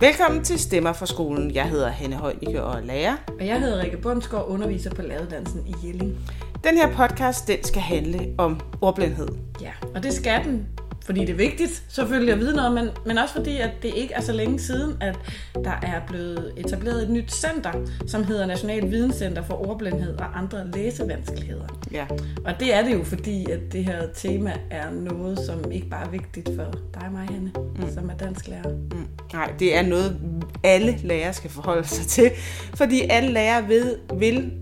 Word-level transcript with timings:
Velkommen 0.00 0.44
til 0.44 0.58
Stemmer 0.58 0.92
fra 0.92 1.06
skolen. 1.06 1.54
Jeg 1.54 1.68
hedder 1.70 1.88
Hanne 1.88 2.16
Højnicke 2.16 2.62
og 2.62 2.78
er 2.78 2.84
lærer. 2.84 3.16
Og 3.40 3.46
jeg 3.46 3.60
hedder 3.60 3.82
Rikke 3.82 3.96
Bundsgaard, 3.96 4.46
underviser 4.48 4.94
på 4.94 5.02
lavedansen 5.02 5.66
i 5.66 5.86
Jelling. 5.86 6.18
Den 6.64 6.76
her 6.76 6.92
podcast, 6.92 7.48
den 7.48 7.64
skal 7.64 7.82
handle 7.82 8.34
om 8.38 8.60
ordblindhed. 8.80 9.28
Ja, 9.60 9.70
og 9.94 10.02
det 10.02 10.12
skal 10.12 10.44
den, 10.44 10.68
fordi 11.04 11.20
det 11.20 11.30
er 11.30 11.34
vigtigt 11.34 11.82
selvfølgelig 11.88 12.32
at 12.32 12.40
vide 12.40 12.56
noget, 12.56 12.72
men, 12.72 12.88
men 13.06 13.18
også 13.18 13.34
fordi, 13.34 13.56
at 13.56 13.70
det 13.82 13.92
ikke 13.96 14.14
er 14.14 14.20
så 14.20 14.32
længe 14.32 14.60
siden, 14.60 14.96
at 15.00 15.18
der 15.54 15.74
er 15.82 16.00
blevet 16.08 16.52
etableret 16.56 17.02
et 17.02 17.10
nyt 17.10 17.32
center, 17.32 17.72
som 18.06 18.24
hedder 18.24 18.46
National 18.46 18.90
Videnscenter 18.90 19.42
for 19.42 19.68
Ordblindhed 19.68 20.16
og 20.18 20.38
andre 20.38 20.70
læsevanskeligheder. 20.74 21.80
Ja. 21.92 22.06
Og 22.44 22.60
det 22.60 22.74
er 22.74 22.84
det 22.84 22.94
jo, 22.94 23.04
fordi 23.04 23.50
at 23.50 23.60
det 23.72 23.84
her 23.84 24.02
tema 24.14 24.52
er 24.70 24.90
noget, 24.90 25.38
som 25.38 25.72
ikke 25.72 25.88
bare 25.88 26.06
er 26.06 26.10
vigtigt 26.10 26.48
for 26.56 26.72
dig 26.94 27.02
og 27.06 27.12
mig, 27.12 27.28
Hanne, 27.30 27.52
mm. 27.76 27.94
som 27.94 28.10
er 28.10 28.14
dansk 28.14 28.48
lærer. 28.48 28.68
Mm. 28.68 29.06
Nej, 29.32 29.52
det 29.58 29.76
er 29.76 29.82
noget, 29.82 30.16
alle 30.64 30.98
lærere 31.02 31.32
skal 31.32 31.50
forholde 31.50 31.88
sig 31.88 32.06
til, 32.06 32.30
fordi 32.74 33.00
alle 33.10 33.32
lærere 33.32 33.68
ved, 33.68 33.96
vil 34.18 34.52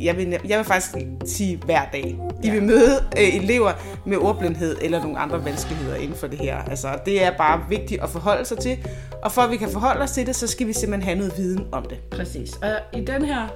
jeg 0.00 0.16
vil, 0.16 0.40
jeg 0.48 0.58
vil 0.58 0.66
faktisk 0.66 0.96
sige 1.24 1.56
hver 1.64 1.82
dag. 1.92 2.18
De 2.42 2.48
ja. 2.48 2.52
vil 2.52 2.62
møde 2.62 3.04
øh, 3.18 3.36
elever 3.36 3.72
med 4.06 4.16
ordblindhed 4.16 4.76
eller 4.82 5.02
nogle 5.02 5.18
andre 5.18 5.44
vanskeligheder 5.44 5.96
inden 5.96 6.16
for 6.16 6.26
det 6.26 6.38
her. 6.38 6.56
Altså, 6.56 6.88
det 7.06 7.24
er 7.24 7.36
bare 7.36 7.60
vigtigt 7.68 8.02
at 8.02 8.08
forholde 8.08 8.44
sig 8.44 8.58
til. 8.58 8.78
Og 9.22 9.32
for 9.32 9.42
at 9.42 9.50
vi 9.50 9.56
kan 9.56 9.68
forholde 9.68 10.02
os 10.02 10.10
til 10.10 10.26
det, 10.26 10.36
så 10.36 10.46
skal 10.46 10.66
vi 10.66 10.72
simpelthen 10.72 11.02
have 11.02 11.18
noget 11.18 11.32
viden 11.36 11.66
om 11.72 11.84
det. 11.90 11.98
Præcis. 12.10 12.56
Og 12.62 13.00
i 13.00 13.04
den 13.04 13.24
her 13.24 13.48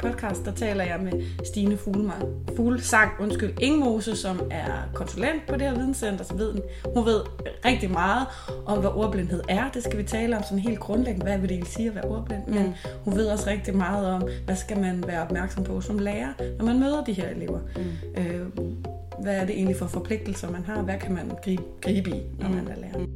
podcast, 0.00 0.44
der 0.44 0.52
taler 0.52 0.84
jeg 0.84 1.00
med 1.00 1.12
Stine 1.44 1.76
Fuglmang, 1.76 2.22
Fuglsang, 2.56 3.10
undskyld, 3.20 3.52
Ingmose, 3.60 4.16
som 4.16 4.40
er 4.50 4.72
konsulent 4.94 5.46
på 5.48 5.54
det 5.54 5.62
her 5.62 5.74
videnscenter, 5.74 6.24
så 6.24 6.34
ved 6.34 6.54
hun 6.94 7.06
ved 7.06 7.20
rigtig 7.64 7.90
meget 7.90 8.26
om, 8.66 8.78
hvad 8.78 8.90
ordblindhed 8.90 9.42
er. 9.48 9.70
Det 9.70 9.84
skal 9.84 9.98
vi 9.98 10.02
tale 10.02 10.36
om 10.36 10.42
sådan 10.42 10.58
helt 10.58 10.80
grundlæggende, 10.80 11.24
hvad 11.24 11.38
vil 11.38 11.48
det 11.48 11.68
sige 11.68 11.88
at 11.88 11.94
være 11.94 12.04
ordblind. 12.04 12.46
Mm. 12.46 12.54
Men 12.54 12.74
hun 13.04 13.16
ved 13.16 13.26
også 13.26 13.50
rigtig 13.50 13.76
meget 13.76 14.06
om, 14.06 14.28
hvad 14.44 14.56
skal 14.56 14.80
man 14.80 15.04
være 15.06 15.22
opmærksom 15.22 15.64
på 15.64 15.80
som 15.80 15.98
lærer, 15.98 16.32
når 16.58 16.64
man 16.64 16.80
møder 16.80 17.04
de 17.04 17.12
her 17.12 17.28
elever. 17.28 17.60
Mm. 17.76 18.22
Øh, 18.22 18.46
hvad 19.22 19.36
er 19.36 19.46
det 19.46 19.54
egentlig 19.54 19.76
for 19.76 19.86
forpligtelser, 19.86 20.50
man 20.50 20.64
har? 20.64 20.82
Hvad 20.82 20.98
kan 20.98 21.14
man 21.14 21.30
gribe, 21.44 21.62
gribe 21.80 22.10
i, 22.10 22.22
når 22.38 22.48
mm. 22.48 22.54
man 22.54 22.68
er 22.68 22.76
lærer? 22.76 23.06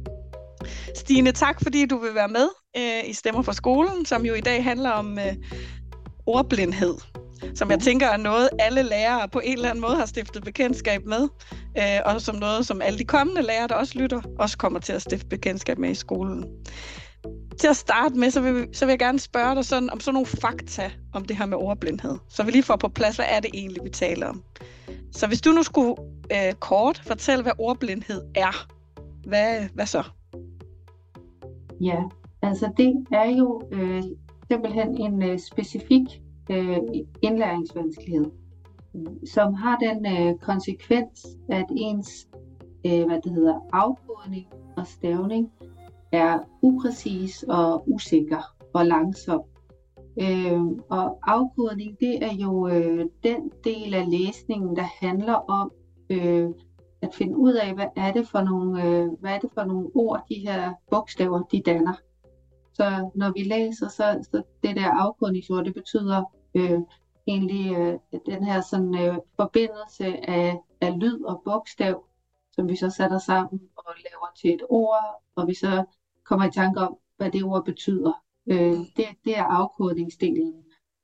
Stine, 0.95 1.31
tak 1.31 1.63
fordi 1.63 1.85
du 1.85 1.97
vil 1.97 2.15
være 2.15 2.27
med 2.27 2.47
øh, 2.77 3.09
i 3.09 3.13
Stemmer 3.13 3.41
for 3.41 3.51
skolen, 3.51 4.05
som 4.05 4.25
jo 4.25 4.33
i 4.33 4.41
dag 4.41 4.63
handler 4.63 4.89
om 4.89 5.19
øh, 5.19 5.35
ordblindhed, 6.27 6.95
som 7.55 7.71
jeg 7.71 7.79
tænker 7.79 8.07
er 8.07 8.17
noget, 8.17 8.49
alle 8.59 8.83
lærere 8.83 9.29
på 9.29 9.41
en 9.43 9.53
eller 9.53 9.69
anden 9.69 9.81
måde 9.81 9.95
har 9.95 10.05
stiftet 10.05 10.43
bekendtskab 10.43 11.05
med, 11.05 11.27
øh, 11.77 11.99
og 12.05 12.21
som 12.21 12.35
noget, 12.35 12.65
som 12.65 12.81
alle 12.81 12.99
de 12.99 13.03
kommende 13.03 13.41
lærere, 13.41 13.67
der 13.67 13.75
også 13.75 13.99
lytter, 13.99 14.21
også 14.39 14.57
kommer 14.57 14.79
til 14.79 14.93
at 14.93 15.01
stifte 15.01 15.27
bekendtskab 15.27 15.77
med 15.77 15.89
i 15.89 15.95
skolen. 15.95 16.45
Til 17.59 17.67
at 17.67 17.75
starte 17.75 18.15
med, 18.15 18.31
så 18.31 18.41
vil, 18.41 18.67
så 18.73 18.85
vil 18.85 18.91
jeg 18.91 18.99
gerne 18.99 19.19
spørge 19.19 19.55
dig 19.55 19.65
sådan, 19.65 19.89
om 19.89 19.99
sådan 19.99 20.13
nogle 20.13 20.27
fakta 20.27 20.91
om 21.13 21.25
det 21.25 21.37
her 21.37 21.45
med 21.45 21.57
ordblindhed. 21.57 22.17
Så 22.29 22.43
vi 22.43 22.51
lige 22.51 22.63
får 22.63 22.75
på 22.75 22.87
plads, 22.87 23.15
hvad 23.15 23.25
er 23.29 23.39
det 23.39 23.49
egentlig, 23.53 23.83
vi 23.83 23.89
taler 23.89 24.27
om. 24.27 24.43
Så 25.11 25.27
hvis 25.27 25.41
du 25.41 25.51
nu 25.51 25.63
skulle 25.63 25.95
øh, 26.31 26.53
kort 26.53 27.01
fortælle, 27.07 27.43
hvad 27.43 27.53
ordblindhed 27.57 28.21
er, 28.35 28.67
hvad, 29.27 29.67
hvad 29.73 29.85
så? 29.85 30.03
Ja, 31.81 31.97
altså 32.41 32.71
det 32.77 33.05
er 33.11 33.37
jo 33.37 33.61
øh, 33.71 34.03
simpelthen 34.51 34.97
en 34.97 35.23
øh, 35.23 35.39
specifik 35.39 36.21
øh, 36.51 36.77
indlæringsvanskelighed, 37.21 38.31
som 39.25 39.53
har 39.53 39.77
den 39.77 40.05
øh, 40.05 40.35
konsekvens, 40.39 41.27
at 41.49 41.65
ens 41.77 42.27
øh, 42.85 43.05
hvad 43.05 43.21
det 43.21 43.31
hedder, 43.31 43.59
afkodning 43.73 44.47
og 44.77 44.87
stavning 44.87 45.51
er 46.11 46.39
upræcis 46.61 47.43
og 47.43 47.89
usikker 47.89 48.55
og 48.73 48.85
langsom. 48.85 49.41
Øh, 50.21 50.61
og 50.89 51.19
afkodning, 51.23 51.99
det 51.99 52.23
er 52.23 52.33
jo 52.33 52.67
øh, 52.67 53.05
den 53.23 53.51
del 53.63 53.93
af 53.93 54.11
læsningen, 54.11 54.75
der 54.75 54.85
handler 55.01 55.33
om 55.33 55.71
øh, 56.09 56.49
at 57.01 57.13
finde 57.13 57.37
ud 57.37 57.53
af, 57.53 57.73
hvad 57.73 57.87
er 57.95 58.13
det 58.13 58.27
for 58.27 58.41
nogle, 58.41 58.83
øh, 58.83 59.07
hvad 59.19 59.31
er 59.31 59.39
det 59.39 59.49
for 59.53 59.63
nogle 59.63 59.89
ord, 59.95 60.25
de 60.29 60.35
her 60.35 60.73
bogstaver, 60.91 61.41
de 61.43 61.61
danner. 61.65 61.93
Så 62.75 63.09
når 63.15 63.31
vi 63.31 63.43
læser, 63.43 63.87
så, 63.87 64.27
så 64.31 64.43
det 64.63 64.75
der 64.75 64.89
afkodningsord, 64.91 65.65
det 65.65 65.73
betyder 65.73 66.23
øh, 66.55 66.79
egentlig 67.27 67.75
øh, 67.75 67.99
den 68.25 68.43
her 68.43 68.61
sådan, 68.61 68.95
øh, 68.95 69.17
forbindelse 69.35 70.29
af, 70.29 70.59
af 70.81 70.99
lyd 70.99 71.23
og 71.23 71.41
bogstav, 71.45 72.05
som 72.51 72.69
vi 72.69 72.75
så 72.75 72.89
sætter 72.89 73.17
sammen 73.17 73.61
og 73.75 73.93
laver 73.97 74.31
til 74.41 74.53
et 74.53 74.61
ord, 74.69 75.23
og 75.35 75.47
vi 75.47 75.53
så 75.53 75.85
kommer 76.23 76.45
i 76.45 76.51
tanke 76.51 76.79
om, 76.79 76.97
hvad 77.17 77.31
det 77.31 77.43
ord 77.43 77.65
betyder. 77.65 78.23
Øh, 78.47 78.77
det, 78.97 79.05
det 79.25 79.37
er 79.37 79.43
afkodningsdelen, 79.43 80.53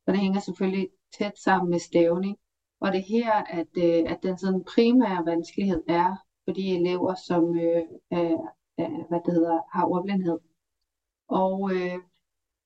og 0.08 0.14
det 0.14 0.22
hænger 0.22 0.40
selvfølgelig 0.40 0.90
tæt 1.18 1.38
sammen 1.38 1.70
med 1.70 1.80
stavning. 1.80 2.38
Og 2.80 2.92
det 2.92 3.00
er 3.00 3.24
her, 3.24 3.34
at, 3.34 3.68
øh, 3.78 4.12
at 4.12 4.20
den 4.24 4.38
sådan 4.38 4.64
primære 4.64 5.26
vanskelighed 5.26 5.84
er 5.88 6.16
for 6.46 6.54
de 6.54 6.76
elever, 6.78 7.16
som 7.28 7.56
øh, 7.56 7.84
er, 8.12 8.38
er, 8.78 9.08
hvad 9.10 9.20
det 9.26 9.34
hedder, 9.34 9.60
har 9.74 9.86
ordblindhed. 9.86 10.40
Og, 11.32 11.72
øh, 11.76 12.00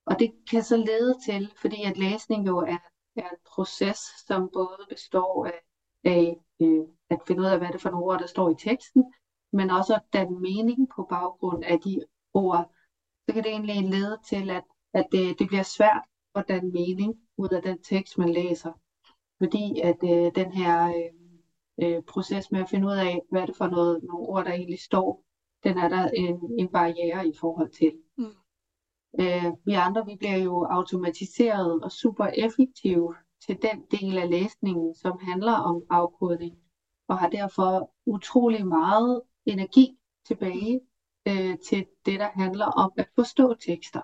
og 0.06 0.20
det 0.20 0.32
kan 0.52 0.64
så 0.64 0.78
lede 0.78 1.16
til, 1.26 1.54
fordi 1.62 1.84
at 1.84 1.98
læsning 1.98 2.48
jo 2.48 2.58
er, 2.58 2.78
er 3.16 3.30
en 3.30 3.38
proces, 3.56 4.00
som 4.28 4.50
både 4.54 4.86
består 4.90 5.46
af, 5.46 5.62
af 6.04 6.36
øh, 6.62 6.84
at 7.10 7.20
finde 7.28 7.42
ud 7.42 7.48
af, 7.48 7.58
hvad 7.58 7.68
det 7.68 7.76
er 7.76 7.80
for 7.80 7.90
nogle 7.90 8.06
ord, 8.06 8.20
der 8.20 8.28
står 8.28 8.50
i 8.50 8.56
teksten, 8.60 9.14
men 9.54 9.70
også 9.70 9.94
at 9.96 10.02
danne 10.14 10.40
mening 10.40 10.90
på 10.96 11.08
baggrund 11.10 11.64
af 11.64 11.80
de 11.80 12.02
ord, 12.34 12.72
så 13.28 13.34
kan 13.34 13.44
det 13.44 13.52
egentlig 13.52 13.90
lede 13.90 14.18
til, 14.30 14.50
at, 14.50 14.64
at 14.94 15.06
det, 15.12 15.40
det 15.40 15.48
bliver 15.48 15.64
svært 15.64 16.04
at 16.36 16.46
danne 16.48 16.72
mening 16.72 17.14
ud 17.38 17.50
af 17.50 17.62
den 17.62 17.84
tekst, 17.84 18.18
man 18.18 18.30
læser. 18.30 18.72
Fordi 19.38 19.80
at 19.80 19.98
øh, 20.04 20.32
den 20.36 20.52
her 20.52 20.88
øh, 20.88 21.14
øh, 21.84 22.04
proces 22.04 22.52
med 22.52 22.60
at 22.60 22.70
finde 22.70 22.88
ud 22.88 22.94
af, 22.94 23.22
hvad 23.32 23.42
er 23.42 23.46
det 23.46 23.58
for 23.58 23.68
noget, 23.68 24.04
nogle 24.04 24.28
ord, 24.28 24.46
der 24.46 24.52
egentlig 24.52 24.80
står, 24.80 25.24
den 25.64 25.78
er 25.78 25.90
der 25.90 26.10
en, 26.10 26.40
en 26.60 26.68
barriere 26.68 27.28
i 27.28 27.34
forhold 27.40 27.70
til. 27.70 27.92
Mm. 28.18 28.45
Øh, 29.20 29.52
vi 29.66 29.74
andre 29.74 30.06
vi 30.06 30.16
bliver 30.16 30.38
jo 30.38 30.66
automatiseret 30.70 31.84
og 31.84 31.92
super 31.92 32.26
effektive 32.26 33.16
til 33.46 33.58
den 33.62 33.84
del 33.92 34.18
af 34.18 34.30
læsningen, 34.30 34.96
som 34.96 35.20
handler 35.22 35.54
om 35.54 35.84
afkodning, 35.90 36.58
og 37.08 37.18
har 37.18 37.30
derfor 37.30 37.92
utrolig 38.06 38.68
meget 38.68 39.22
energi 39.46 39.98
tilbage 40.28 40.82
øh, 41.28 41.58
til 41.70 41.86
det, 42.06 42.20
der 42.20 42.30
handler 42.34 42.66
om 42.66 42.92
at 42.98 43.08
forstå 43.16 43.54
tekster. 43.54 44.02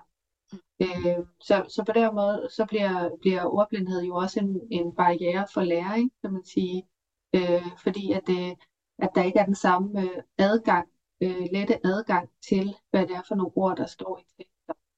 Øh, 0.82 1.26
så, 1.40 1.64
så 1.68 1.84
på 1.86 1.92
den 1.92 2.14
måde, 2.14 2.48
så 2.56 2.66
bliver, 2.66 3.10
bliver 3.20 3.44
ordblindhed 3.44 4.02
jo 4.02 4.14
også 4.14 4.40
en, 4.40 4.60
en 4.70 4.94
barriere 4.94 5.46
for 5.54 5.62
læring, 5.62 6.12
kan 6.20 6.32
man 6.32 6.44
sige. 6.44 6.86
Øh, 7.34 7.66
fordi 7.82 8.12
at, 8.12 8.26
det, 8.26 8.54
at 8.98 9.10
der 9.14 9.22
ikke 9.22 9.38
er 9.38 9.44
den 9.44 9.54
samme 9.54 10.00
øh, 10.00 10.22
adgang, 10.38 10.88
øh, 11.22 11.46
lette 11.52 11.86
adgang 11.86 12.30
til, 12.48 12.74
hvad 12.90 13.06
det 13.06 13.16
er 13.16 13.22
for 13.28 13.34
nogle 13.34 13.52
ord, 13.56 13.76
der 13.76 13.86
står 13.86 14.18
i 14.18 14.22
teksten. 14.22 14.51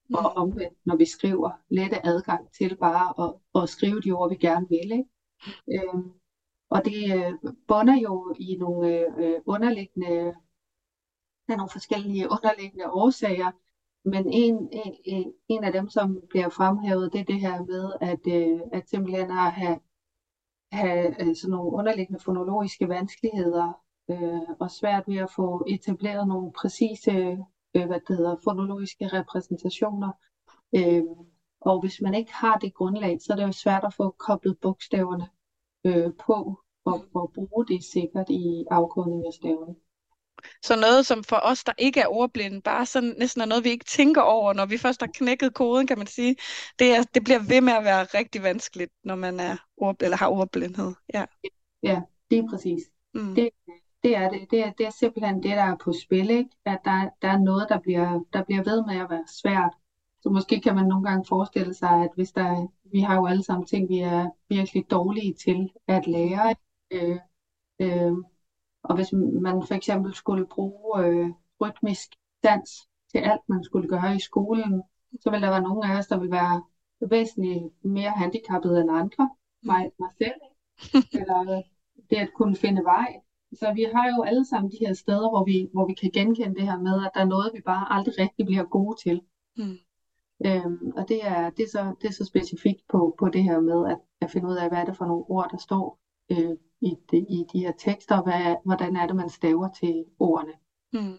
Mm. 0.09 0.15
Og 0.15 0.37
omvendt, 0.37 0.79
når 0.85 0.97
vi 0.97 1.05
skriver, 1.05 1.51
lette 1.69 2.07
adgang 2.07 2.51
til 2.53 2.77
bare 2.77 3.27
at, 3.27 3.63
at 3.63 3.69
skrive 3.69 4.01
de 4.01 4.13
ord, 4.13 4.31
vi 4.31 4.37
gerne 4.37 4.67
vil. 4.69 4.93
Ikke? 4.93 5.85
Øhm, 5.89 6.11
og 6.71 6.85
det 6.85 7.17
øh, 7.17 7.33
bunder 7.69 8.01
jo 8.01 8.35
i 8.39 8.57
nogle 8.57 9.19
øh, 9.19 9.41
underliggende 9.47 10.35
der 11.47 11.53
er 11.53 11.57
nogle 11.57 11.71
forskellige 11.71 12.31
underliggende 12.31 12.91
årsager, 12.91 13.51
men 14.05 14.33
en, 14.33 14.69
en, 15.05 15.33
en 15.49 15.65
af 15.65 15.73
dem, 15.73 15.89
som 15.89 16.21
bliver 16.31 16.49
fremhævet, 16.49 17.13
det 17.13 17.21
er 17.21 17.25
det 17.25 17.41
her 17.41 17.65
med, 17.65 17.93
at, 18.01 18.27
øh, 18.27 18.61
at 18.73 18.89
simpelthen 18.89 19.31
at 19.31 19.53
have, 19.53 19.79
have 20.73 21.23
øh, 21.23 21.37
sådan 21.37 21.51
nogle 21.51 21.73
underliggende 21.73 22.25
fonologiske 22.25 22.89
vanskeligheder 22.89 23.73
øh, 24.11 24.49
og 24.61 24.71
svært 24.71 25.05
ved 25.07 25.17
at 25.17 25.31
få 25.37 25.65
etableret 25.69 26.29
nogle 26.29 26.53
præcise 26.53 27.39
øh, 27.77 27.87
hvad 27.87 28.01
det 28.09 28.17
hedder, 28.17 28.37
fonologiske 28.45 29.09
repræsentationer. 29.09 30.13
Øh, 30.77 31.03
og 31.61 31.81
hvis 31.81 32.01
man 32.01 32.15
ikke 32.15 32.33
har 32.33 32.59
det 32.59 32.75
grundlag, 32.75 33.19
så 33.21 33.33
er 33.33 33.37
det 33.37 33.43
jo 33.43 33.53
svært 33.53 33.85
at 33.85 33.95
få 33.95 34.11
koblet 34.11 34.59
bogstaverne 34.61 35.29
øh, 35.85 36.11
på 36.27 36.61
og, 36.85 37.05
og 37.15 37.33
bruge 37.35 37.67
det 37.67 37.85
sikkert 37.85 38.31
i 38.31 38.65
afkodning 38.71 39.27
af 39.27 39.33
stavene. 39.33 39.75
Så 40.63 40.77
noget, 40.77 41.07
som 41.07 41.25
for 41.25 41.41
os, 41.43 41.65
der 41.65 41.73
ikke 41.79 42.01
er 42.01 42.07
ordblinde, 42.07 42.61
bare 42.63 42.87
sådan 42.87 43.15
næsten 43.19 43.43
er 43.43 43.47
noget, 43.47 43.65
vi 43.65 43.71
ikke 43.71 43.85
tænker 43.85 44.23
over, 44.23 44.53
når 44.53 44.67
vi 44.67 44.79
først 44.79 45.01
har 45.01 45.11
knækket 45.15 45.55
koden, 45.55 45.87
kan 45.87 45.99
man 45.99 46.07
sige. 46.07 46.37
Det, 46.79 46.97
er, 46.97 47.03
det 47.03 47.25
bliver 47.25 47.39
ved 47.49 47.61
med 47.61 47.73
at 47.73 47.85
være 47.85 48.05
rigtig 48.05 48.43
vanskeligt, 48.43 48.93
når 49.05 49.15
man 49.15 49.41
er 49.41 49.57
ord, 49.77 50.03
eller 50.03 50.17
har 50.17 50.29
ordblindhed. 50.29 50.93
Ja, 51.15 51.25
ja 51.83 52.03
det 52.31 52.39
er 52.39 52.49
præcis. 52.51 52.83
Mm. 53.15 53.35
Det, 53.35 53.49
det 54.05 54.17
er 54.17 54.29
det. 54.31 54.51
Det 54.51 54.61
er, 54.67 54.73
det 54.73 54.87
er 54.87 54.91
simpelthen 54.91 55.43
det, 55.43 55.51
der 55.51 55.63
er 55.63 55.77
på 55.77 55.93
spil, 55.93 56.31
ikke? 56.31 56.51
at 56.65 56.81
der, 56.85 57.09
der 57.23 57.29
er 57.29 57.39
noget, 57.39 57.67
der 57.69 57.79
bliver, 57.81 58.21
der 58.33 58.45
bliver 58.45 58.63
ved 58.63 58.85
med 58.87 58.97
at 58.97 59.11
være 59.11 59.25
svært. 59.43 59.73
Så 60.23 60.31
måske 60.31 60.61
kan 60.61 60.75
man 60.75 60.87
nogle 60.87 61.09
gange 61.09 61.25
forestille 61.29 61.75
sig, 61.75 61.91
at 61.91 62.11
hvis 62.15 62.33
der, 62.33 62.67
vi 62.93 63.01
har 63.01 63.15
jo 63.17 63.27
alle 63.27 63.45
sammen 63.45 63.67
ting, 63.67 63.89
vi 63.89 63.99
er 63.99 64.31
virkelig 64.49 64.85
dårlige 64.91 65.35
til 65.35 65.71
at 65.89 66.07
lære, 66.07 66.55
Øh, 66.95 67.19
øh, 67.81 68.13
og 68.83 68.95
hvis 68.95 69.13
man 69.43 69.63
for 69.67 69.75
eksempel 69.75 70.15
skulle 70.15 70.47
bruge 70.47 71.07
øh, 71.07 71.31
rytmisk 71.61 72.09
dans 72.43 72.71
til 73.13 73.19
alt, 73.19 73.49
man 73.49 73.65
skulle 73.65 73.89
gøre 73.89 74.17
i 74.17 74.21
skolen, 74.21 74.83
så 75.21 75.31
vil 75.31 75.43
der 75.43 75.51
være 75.51 75.63
nogle 75.63 75.93
af 75.93 75.99
os, 75.99 76.07
der 76.07 76.19
vil 76.19 76.31
være 76.31 76.63
væsentligt 77.01 77.85
mere 77.85 78.11
handicappede 78.11 78.81
end 78.81 78.91
andre. 78.91 79.31
Mig, 79.63 79.93
mig 79.99 80.11
selv. 80.19 80.41
Eller 81.21 81.63
det 82.11 82.17
at 82.17 82.31
kunne 82.35 82.57
finde 82.57 82.85
vej. 82.85 83.21
Så 83.55 83.73
vi 83.75 83.87
har 83.95 84.07
jo 84.17 84.23
alle 84.23 84.45
sammen 84.45 84.71
de 84.71 84.77
her 84.81 84.93
steder, 84.93 85.29
hvor 85.31 85.45
vi, 85.45 85.69
hvor 85.73 85.87
vi 85.87 85.95
kan 85.95 86.11
genkende 86.11 86.55
det 86.55 86.67
her 86.71 86.79
med, 86.79 87.05
at 87.05 87.11
der 87.15 87.21
er 87.21 87.25
noget, 87.35 87.51
vi 87.55 87.61
bare 87.61 87.93
aldrig 87.93 88.15
rigtig 88.19 88.47
bliver 88.47 88.65
gode 88.65 88.97
til. 89.05 89.21
Mm. 89.57 89.79
Øhm, 90.47 90.93
og 90.97 91.09
det 91.09 91.27
er, 91.27 91.51
det, 91.51 91.63
er 91.63 91.69
så, 91.69 91.95
det 92.01 92.09
er 92.09 92.13
så 92.13 92.25
specifikt 92.25 92.83
på, 92.89 93.17
på 93.19 93.29
det 93.29 93.43
her 93.43 93.61
med 93.61 93.91
at, 93.93 93.99
at 94.21 94.31
finde 94.31 94.49
ud 94.49 94.57
af, 94.57 94.69
hvad 94.69 94.79
er 94.79 94.85
det 94.85 94.97
for 94.97 95.07
nogle 95.07 95.25
ord, 95.29 95.49
der 95.51 95.59
står 95.59 95.99
øh, 96.33 96.57
i, 96.81 96.95
de, 97.11 97.19
i 97.19 97.45
de 97.53 97.59
her 97.59 97.73
tekster, 97.79 98.17
og 98.17 98.23
hvad, 98.23 98.57
hvordan 98.65 98.97
er 98.97 99.07
det, 99.07 99.17
man 99.17 99.29
staver 99.29 99.69
til 99.81 100.05
ordene. 100.19 100.53
Mm. 100.93 101.19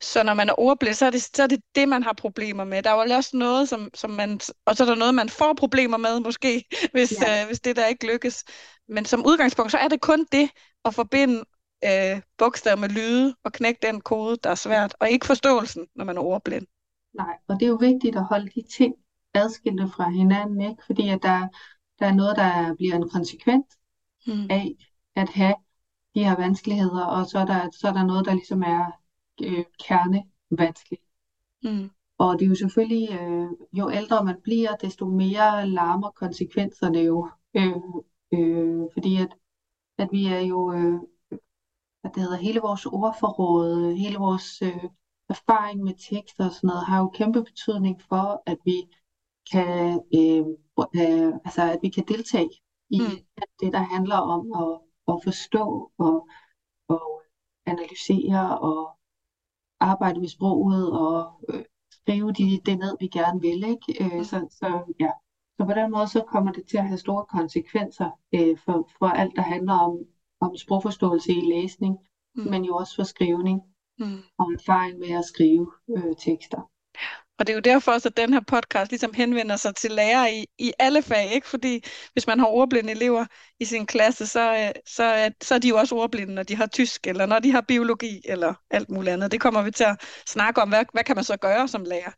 Så 0.00 0.22
når 0.22 0.34
man 0.34 0.48
er 0.48 0.54
ordblind, 0.60 0.94
så 0.94 1.06
er, 1.06 1.10
det, 1.10 1.22
så 1.22 1.42
er 1.42 1.46
det 1.46 1.60
det, 1.74 1.88
man 1.88 2.02
har 2.02 2.12
problemer 2.12 2.64
med. 2.64 2.82
Der 2.82 2.90
er 2.90 2.94
jo 3.04 3.14
også 3.14 3.36
noget, 3.36 3.68
som, 3.68 3.90
som 3.94 4.10
man, 4.10 4.40
og 4.66 4.76
så 4.76 4.84
er 4.84 4.88
der 4.88 4.94
noget, 4.94 5.14
man 5.14 5.28
får 5.28 5.54
problemer 5.58 5.96
med, 5.96 6.20
måske, 6.20 6.64
hvis, 6.92 7.22
ja. 7.22 7.40
øh, 7.42 7.46
hvis 7.46 7.60
det 7.60 7.76
der 7.76 7.86
ikke 7.86 8.06
lykkes. 8.12 8.44
Men 8.88 9.04
som 9.04 9.26
udgangspunkt, 9.26 9.70
så 9.72 9.78
er 9.78 9.88
det 9.88 10.00
kun 10.00 10.26
det 10.32 10.50
at 10.84 10.94
forbinde 10.94 11.44
øh, 11.84 12.20
bogstaver 12.38 12.76
med 12.76 12.88
lyde 12.88 13.34
og 13.44 13.52
knække 13.52 13.78
den 13.82 14.00
kode, 14.00 14.36
der 14.44 14.50
er 14.50 14.54
svært, 14.54 14.94
og 15.00 15.10
ikke 15.10 15.26
forståelsen, 15.26 15.86
når 15.94 16.04
man 16.04 16.16
er 16.16 16.22
ordblind. 16.22 16.66
Nej, 17.14 17.36
og 17.48 17.54
det 17.60 17.66
er 17.66 17.70
jo 17.70 17.76
vigtigt 17.80 18.16
at 18.16 18.24
holde 18.24 18.50
de 18.54 18.62
ting 18.76 18.94
adskilte 19.34 19.88
fra 19.96 20.08
hinanden, 20.10 20.60
ikke? 20.60 20.82
fordi 20.86 21.08
at 21.08 21.18
der, 21.22 21.48
der 21.98 22.06
er 22.06 22.12
noget, 22.14 22.36
der 22.36 22.74
bliver 22.74 22.94
en 22.96 23.10
konsekvens 23.10 23.64
Mm. 24.26 24.46
af 24.50 24.74
at 25.16 25.28
have 25.28 25.54
de 26.14 26.24
her 26.24 26.36
vanskeligheder, 26.36 27.04
og 27.04 27.26
så 27.26 27.38
er 27.38 27.44
der, 27.46 27.70
så 27.80 27.88
er 27.88 27.92
der 27.92 28.04
noget, 28.04 28.26
der 28.26 28.34
ligesom 28.34 28.62
er 28.62 29.03
øh, 29.42 29.64
kernevanskeligt. 29.78 31.02
Mm. 31.62 31.90
Og 32.18 32.38
det 32.38 32.44
er 32.44 32.48
jo 32.48 32.54
selvfølgelig, 32.54 33.08
øh, 33.20 33.46
jo 33.72 33.90
ældre 33.90 34.24
man 34.24 34.40
bliver, 34.42 34.76
desto 34.76 35.06
mere 35.06 35.66
larmer 35.68 36.10
konsekvenserne 36.10 36.98
jo. 36.98 37.28
Øh, 37.56 37.76
øh, 38.34 38.82
fordi 38.92 39.16
at, 39.16 39.36
at 39.98 40.08
vi 40.12 40.26
er 40.26 40.40
jo, 40.40 40.72
øh, 40.72 41.00
hvad 42.00 42.10
det 42.14 42.22
hedder, 42.22 42.36
hele 42.36 42.60
vores 42.60 42.86
ordforråd, 42.86 43.94
hele 43.94 44.18
vores 44.18 44.62
øh, 44.62 44.84
erfaring 45.28 45.82
med 45.82 45.94
tekster 46.10 46.44
og 46.44 46.52
sådan 46.52 46.68
noget, 46.68 46.86
har 46.86 46.98
jo 46.98 47.08
kæmpe 47.08 47.44
betydning 47.44 48.02
for, 48.08 48.42
at 48.46 48.58
vi 48.64 48.88
kan, 49.52 50.00
øh, 50.14 50.46
øh, 51.00 51.32
altså 51.44 51.62
at 51.62 51.78
vi 51.82 51.88
kan 51.88 52.04
deltage 52.08 52.50
i 52.90 53.00
Mm. 53.00 53.44
det, 53.60 53.72
der 53.72 53.78
handler 53.78 54.16
om 54.16 54.52
at, 54.52 54.80
at 55.14 55.20
forstå 55.24 55.92
og, 55.98 56.28
og 56.88 57.22
analysere 57.66 58.58
og 58.58 58.98
arbejde 59.80 60.20
med 60.20 60.28
sproget 60.28 60.92
og 60.92 61.40
øh, 61.48 61.64
skrive 61.92 62.32
de, 62.32 62.60
det 62.66 62.78
ned, 62.78 62.96
vi 63.00 63.06
gerne 63.06 63.40
vil. 63.40 63.64
Ikke? 63.64 64.04
Øh, 64.04 64.18
Mm. 64.18 64.24
så, 64.24 64.46
så, 64.50 64.94
ja. 65.00 65.10
så 65.56 65.64
på 65.64 65.72
den 65.74 65.90
måde 65.90 66.06
så 66.08 66.24
kommer 66.32 66.52
det 66.52 66.64
til 66.70 66.76
at 66.76 66.86
have 66.88 66.98
store 66.98 67.24
konsekvenser 67.24 68.10
øh, 68.34 68.58
for, 68.64 68.88
for 68.98 69.06
alt, 69.06 69.36
der 69.36 69.42
handler 69.42 69.72
om, 69.74 69.98
om 70.40 70.56
sprogforståelse 70.56 71.32
i 71.32 71.40
læsning, 71.54 71.96
Mm. 72.36 72.44
men 72.50 72.64
jo 72.64 72.76
også 72.76 72.96
for 72.96 73.02
skrivning 73.02 73.60
Mm. 73.98 74.18
og 74.38 74.52
erfaring 74.52 74.98
med 74.98 75.08
at 75.10 75.24
skrive 75.24 75.72
øh, 75.96 76.16
tekster. 76.18 76.70
Og 77.38 77.46
det 77.46 77.52
er 77.52 77.54
jo 77.56 77.60
derfor 77.60 77.92
også, 77.92 78.08
at 78.08 78.16
den 78.16 78.32
her 78.32 78.40
podcast 78.40 78.90
ligesom 78.90 79.12
henvender 79.14 79.56
sig 79.56 79.74
til 79.74 79.90
lærere 79.90 80.34
i, 80.34 80.46
i 80.58 80.72
alle 80.78 81.02
fag, 81.02 81.32
ikke? 81.34 81.48
Fordi 81.48 81.80
hvis 82.12 82.26
man 82.26 82.38
har 82.38 82.46
ordblinde 82.46 82.90
elever 82.92 83.26
i 83.60 83.64
sin 83.64 83.86
klasse, 83.86 84.26
så, 84.26 84.54
øh, 84.54 84.82
så, 84.86 85.02
er, 85.04 85.30
så 85.42 85.54
er 85.54 85.58
de 85.58 85.68
jo 85.68 85.76
også 85.76 85.94
ordblinde, 85.94 86.34
når 86.34 86.42
de 86.42 86.56
har 86.56 86.66
tysk, 86.66 87.06
eller 87.06 87.26
når 87.26 87.38
de 87.38 87.52
har 87.52 87.60
biologi, 87.60 88.20
eller 88.24 88.54
alt 88.70 88.90
muligt 88.90 89.12
andet. 89.12 89.32
Det 89.32 89.40
kommer 89.40 89.62
vi 89.62 89.70
til 89.70 89.84
at 89.84 89.96
snakke 90.28 90.62
om, 90.62 90.68
hvad, 90.68 90.84
hvad 90.92 91.04
kan 91.04 91.14
man 91.16 91.24
så 91.24 91.36
gøre 91.36 91.68
som 91.68 91.84
lærer? 91.84 92.10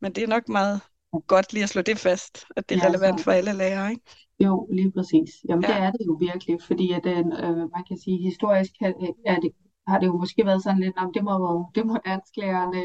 Men 0.00 0.12
det 0.12 0.24
er 0.24 0.28
nok 0.28 0.48
meget 0.48 0.80
godt 1.26 1.52
lige 1.52 1.62
at 1.62 1.68
slå 1.68 1.82
det 1.82 1.98
fast, 1.98 2.44
at 2.56 2.68
det 2.68 2.74
er 2.74 2.78
Ja, 2.82 2.86
relevant 2.88 3.20
for 3.20 3.32
alle 3.32 3.52
lærere, 3.52 3.90
ikke? 3.90 4.02
Jo, 4.44 4.68
lige 4.72 4.92
præcis. 4.92 5.30
Jamen 5.48 5.62
det 5.62 5.68
Ja. 5.68 5.78
er 5.86 5.90
det 5.90 6.06
jo 6.06 6.12
virkelig, 6.20 6.56
fordi 6.62 6.92
at 6.92 7.04
den, 7.04 7.32
øh, 7.32 7.56
man 7.74 7.84
kan 7.88 7.98
sige, 8.04 8.18
historisk 8.28 8.70
kan, 8.80 8.94
er 9.26 9.40
det, 9.40 9.50
har 9.88 9.98
det 10.00 10.06
jo 10.06 10.16
måske 10.16 10.46
været 10.46 10.62
sådan 10.62 10.80
lidt, 10.80 10.96
om 10.96 11.12
det 11.14 11.24
må, 11.24 11.34
det 11.74 11.86
må 11.86 11.96
dansklærerne 12.06 12.82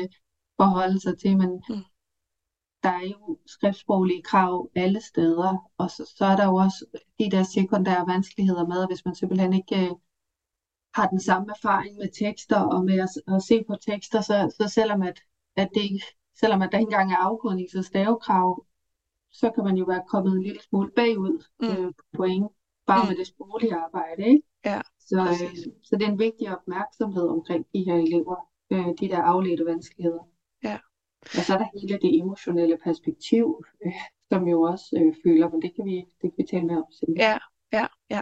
forholde 0.58 1.00
sig 1.00 1.18
til, 1.20 1.38
men 1.38 1.50
Mm. 1.70 1.84
der 2.84 2.90
er 2.90 3.02
jo 3.08 3.38
skriftsproglige 3.46 4.22
krav 4.22 4.70
alle 4.76 5.02
steder, 5.02 5.72
og 5.78 5.90
så, 5.92 6.14
så 6.18 6.26
er 6.26 6.36
der 6.36 6.46
jo 6.46 6.56
også 6.56 6.86
de 7.20 7.30
der 7.32 7.44
sekundære 7.44 8.08
vanskeligheder 8.08 8.68
med, 8.68 8.82
at 8.82 8.90
hvis 8.90 9.06
man 9.06 9.16
simpelthen 9.16 9.54
ikke 9.54 9.86
øh, 9.86 9.92
har 10.96 11.08
den 11.08 11.20
samme 11.22 11.48
erfaring 11.50 11.98
med 11.98 12.10
tekster 12.20 12.60
og 12.60 12.86
med 12.86 13.00
at, 13.00 13.36
at 13.36 13.42
se 13.44 13.64
på 13.68 13.76
tekster, 13.76 14.22
så, 14.22 14.56
så 14.62 14.68
selvom 14.68 15.02
at, 15.02 15.20
at 15.56 15.70
det 15.74 15.82
ikke, 15.82 16.04
selvom 16.40 16.62
at 16.62 16.72
der 16.72 16.78
ikke 16.78 16.90
engang 16.92 17.12
er 17.12 17.18
afkodnings- 17.18 17.78
og 17.78 17.84
stavekrav, 17.86 18.66
så 19.32 19.52
kan 19.56 19.64
man 19.64 19.78
jo 19.78 19.86
være 19.86 20.04
kommet 20.10 20.36
en 20.36 20.44
lille 20.44 20.62
smule 20.62 20.92
bagud 20.96 21.44
Mm. 21.60 21.68
øh, 21.68 21.94
på 21.98 22.04
point, 22.16 22.48
bare 22.86 23.04
Mm. 23.04 23.08
med 23.10 23.18
det 23.18 23.28
sproglige 23.28 23.76
arbejde, 23.76 24.22
ikke? 24.28 24.44
Ja, 24.66 24.82
Så, 25.00 25.20
øh, 25.22 25.74
så 25.84 25.96
det 25.96 26.08
er 26.08 26.12
en 26.12 26.20
vigtig 26.20 26.58
opmærksomhed 26.58 27.28
omkring 27.28 27.66
de 27.74 27.84
her 27.84 27.96
elever, 27.96 28.36
øh, 28.72 28.88
de 29.00 29.08
der 29.10 29.22
afledte 29.22 29.66
vanskeligheder. 29.66 30.24
Ja. 30.64 30.78
Og 31.22 31.44
så 31.46 31.54
er 31.54 31.58
der 31.58 31.80
hele 31.80 32.00
det 32.02 32.20
emotionelle 32.20 32.78
perspektiv, 32.84 33.66
øh, 33.86 33.94
som 34.32 34.48
jo 34.48 34.62
også 34.62 34.98
øh, 35.00 35.16
føler, 35.26 35.50
men 35.50 35.62
det 35.62 35.76
kan 35.76 35.86
vi, 35.86 35.96
det 35.96 36.22
kan 36.22 36.34
vi 36.38 36.44
tale 36.52 36.66
mere 36.66 36.78
om 36.78 36.92
senere. 36.92 37.30
Ja, 37.30 37.38
ja, 37.78 37.86
ja. 38.10 38.22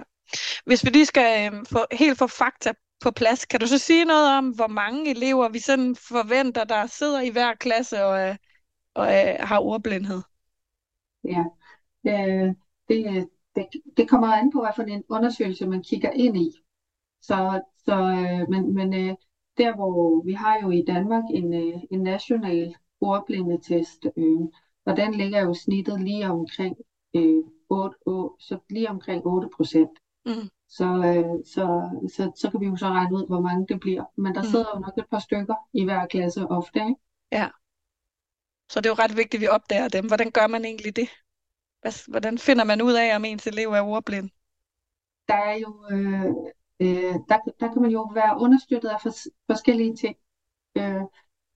Hvis 0.66 0.86
vi 0.86 0.90
lige 0.90 1.06
skal 1.06 1.54
øhm, 1.54 1.66
få, 1.66 1.80
helt 1.92 2.18
få 2.18 2.28
fakta 2.28 2.74
på 3.02 3.12
plads, 3.12 3.46
kan 3.46 3.60
du 3.60 3.68
så 3.68 3.78
sige 3.78 4.06
noget 4.06 4.38
om, 4.38 4.50
hvor 4.50 4.68
mange 4.68 5.10
elever 5.10 5.50
vi 5.50 5.60
sådan 5.60 5.96
forventer, 5.96 6.64
der 6.64 6.86
sidder 6.86 7.22
i 7.22 7.30
hver 7.30 7.54
klasse 7.54 8.06
og, 8.06 8.20
er, 8.20 8.36
og 8.94 9.06
er, 9.06 9.46
har 9.46 9.60
ordblindhed? 9.60 10.22
Ja, 11.24 11.44
øh, 12.08 12.56
det, 12.90 13.30
det, 13.56 13.68
det 13.98 14.10
kommer 14.10 14.28
an 14.28 14.52
på, 14.52 14.60
hvad 14.62 14.72
for 14.76 14.84
en 14.84 15.04
undersøgelse 15.10 15.68
man 15.68 15.84
kigger 15.84 16.12
ind 16.12 16.38
i. 16.38 16.52
Så, 17.22 17.62
så 17.86 17.94
øh, 17.94 18.50
men, 18.50 18.76
men 18.76 18.94
øh, 18.94 19.16
der 19.58 19.76
hvor 19.76 20.24
vi 20.26 20.34
har 20.34 20.60
jo 20.64 20.72
i 20.72 20.84
Danmark 20.88 21.24
en, 21.30 21.54
øh, 21.54 21.82
en 21.92 22.00
national 22.04 22.76
ordblindetest, 23.02 24.06
øh, 24.18 24.42
og 24.86 24.98
den 24.98 25.14
ligger 25.14 25.42
jo 25.42 25.54
snittet 25.54 26.02
lige 26.02 26.28
omkring 26.30 26.78
øh, 27.16 27.44
8, 27.70 27.98
8, 28.06 28.36
så 28.46 28.58
lige 28.70 28.90
omkring 28.90 29.26
8 29.26 29.50
procent. 29.56 29.90
Mm. 30.26 30.50
Så, 30.70 30.86
øh, 30.86 31.46
så, 31.46 31.90
så, 32.16 32.32
så 32.36 32.52
kan 32.52 32.60
vi 32.60 32.66
jo 32.66 32.76
så 32.76 32.88
regne 32.88 33.16
ud, 33.16 33.28
hvor 33.28 33.42
mange 33.42 33.68
det 33.68 33.80
bliver. 33.80 34.04
Men 34.18 34.36
der 34.36 34.42
Mm. 34.42 34.48
sidder 34.48 34.66
jo 34.76 34.80
nok 34.80 34.98
et 34.98 35.06
par 35.12 35.20
stykker 35.20 35.56
i 35.74 35.84
hver 35.84 36.06
klasse 36.08 36.48
ofte, 36.48 36.80
ikke? 36.80 36.96
Så 38.70 38.82
det 38.82 38.86
er 38.86 38.90
jo 38.90 39.04
ret 39.04 39.18
vigtigt, 39.18 39.36
at 39.36 39.42
vi 39.42 39.48
opdager 39.48 39.88
dem. 39.88 40.08
Hvordan 40.08 40.32
gør 40.32 40.48
man 40.48 40.66
egentlig 40.66 40.96
det? 40.96 41.10
Hvordan 42.08 42.38
finder 42.38 42.64
man 42.64 42.82
ud 42.82 42.94
af, 42.94 43.16
om 43.16 43.26
ens 43.26 43.48
elev 43.48 43.70
er 43.72 43.82
ordblind? 43.82 44.30
der 45.28 45.34
er 45.36 45.54
jo, 45.56 45.86
øh, 45.92 46.34
øh, 46.80 47.14
der, 47.30 47.38
der 47.60 47.74
kan 47.74 47.82
man 47.82 47.92
jo 47.92 48.12
være 48.14 48.42
understøttet 48.42 48.90
af 48.90 49.00
fors- 49.06 49.36
forskellige 49.52 49.96
ting. 49.96 50.16
Øh, 50.78 51.02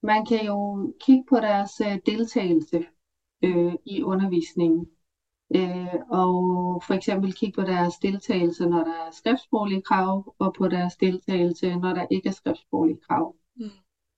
man 0.03 0.25
kan 0.25 0.45
jo 0.45 0.91
kigge 0.99 1.23
på 1.29 1.35
deres 1.35 1.81
øh, 1.81 1.99
deltagelse 2.05 2.85
øh, 3.43 3.73
i 3.85 4.03
undervisningen, 4.03 4.87
øh, 5.55 5.95
og 6.09 6.33
for 6.83 6.93
eksempel 6.93 7.33
kigge 7.33 7.61
på 7.61 7.67
deres 7.67 7.97
deltagelse, 7.97 8.65
når 8.65 8.83
der 8.83 8.93
er 8.93 9.11
skriftsproglige 9.11 9.81
krav, 9.81 10.35
og 10.39 10.53
på 10.57 10.67
deres 10.67 10.95
deltagelse, 10.95 11.75
når 11.75 11.93
der 11.93 12.05
ikke 12.11 12.29
er 12.29 12.33
skriftsproglige 12.33 12.99
krav. 13.07 13.35
Mm. 13.55 13.69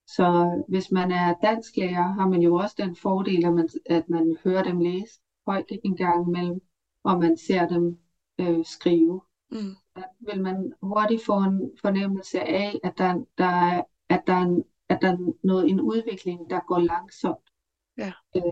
Så 0.07 0.57
hvis 0.67 0.91
man 0.91 1.11
er 1.11 1.35
dansklærer, 1.43 2.03
har 2.03 2.27
man 2.27 2.41
jo 2.41 2.55
også 2.55 2.75
den 2.77 2.95
fordel, 2.95 3.45
at 3.45 3.53
man, 3.53 3.69
at 3.85 4.09
man 4.09 4.37
hører 4.43 4.63
dem 4.63 4.79
læse 4.79 5.19
højt 5.47 5.65
en 5.83 5.95
gang 5.95 6.27
imellem, 6.27 6.61
og 7.03 7.19
man 7.19 7.37
ser 7.37 7.67
dem 7.67 7.97
øh, 8.39 8.65
skrive 8.65 9.21
Mm. 9.51 9.75
vil 10.19 10.41
man 10.41 10.73
hurtigt 10.81 11.25
få 11.25 11.33
en 11.33 11.71
fornemmelse 11.81 12.39
af, 12.41 12.79
at 12.83 12.93
der, 12.97 13.25
der, 13.37 13.45
er- 13.45 13.83
at 14.09 14.23
der, 14.27 14.33
er 14.33 14.61
at 14.89 14.99
der 15.01 15.07
er 15.11 15.33
noget, 15.43 15.69
en 15.69 15.81
udvikling, 15.81 16.49
der 16.49 16.59
går 16.67 16.79
langsomt. 16.79 17.49
Ja. 17.97 18.11
Øh, 18.35 18.43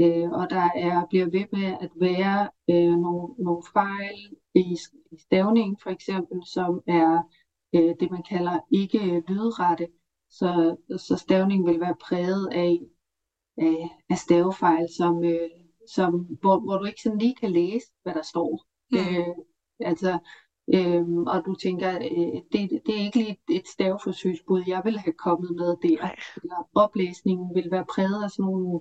øh, 0.00 0.30
og 0.30 0.50
der 0.50 0.70
er, 0.74 1.06
bliver 1.10 1.24
ved 1.26 1.44
med 1.52 1.76
at 1.80 1.90
være 1.96 2.48
øh, 2.70 2.96
nogle, 2.98 3.34
nogle 3.38 3.62
fejl 3.72 4.36
i, 4.54 4.76
i 5.12 5.16
stavningen 5.20 5.76
for 5.82 5.90
eksempel, 5.90 6.42
som 6.46 6.80
er 6.86 7.22
øh, 7.74 7.94
det, 8.00 8.10
man 8.10 8.22
kalder 8.22 8.58
ikke 8.70 9.22
lydrette. 9.28 9.88
Så, 10.30 10.76
så 10.98 11.16
stavningen 11.16 11.66
vil 11.66 11.80
være 11.80 11.94
præget 12.00 12.48
af, 12.52 12.78
af, 13.56 13.88
af 14.10 14.18
stavefejl, 14.18 14.88
som, 14.96 15.24
øh, 15.24 15.50
som, 15.94 16.10
hvor, 16.40 16.58
hvor 16.60 16.78
du 16.78 16.84
ikke 16.84 17.02
sådan 17.02 17.18
lige 17.18 17.34
kan 17.34 17.50
læse, 17.50 17.86
hvad 18.02 18.14
der 18.14 18.22
står. 18.22 18.66
Mm. 18.90 18.98
Øh, 18.98 19.34
altså, 19.80 20.18
øhm, 20.74 21.26
og 21.26 21.42
du 21.46 21.54
tænker, 21.54 21.90
øh, 21.96 22.40
det, 22.52 22.70
det 22.86 22.94
er 22.96 23.04
ikke 23.04 23.18
lige 23.18 23.38
et 23.50 23.68
staveforsøgsbud, 23.68 24.62
jeg 24.66 24.80
ville 24.84 24.98
have 24.98 25.12
kommet 25.12 25.50
med 25.56 25.76
der. 25.82 25.96
Nej. 26.02 26.16
Eller 26.42 26.68
oplæsningen 26.74 27.54
vil 27.54 27.70
være 27.70 27.84
præget 27.94 28.24
af 28.24 28.30
sådan 28.30 28.44
nogle 28.44 28.80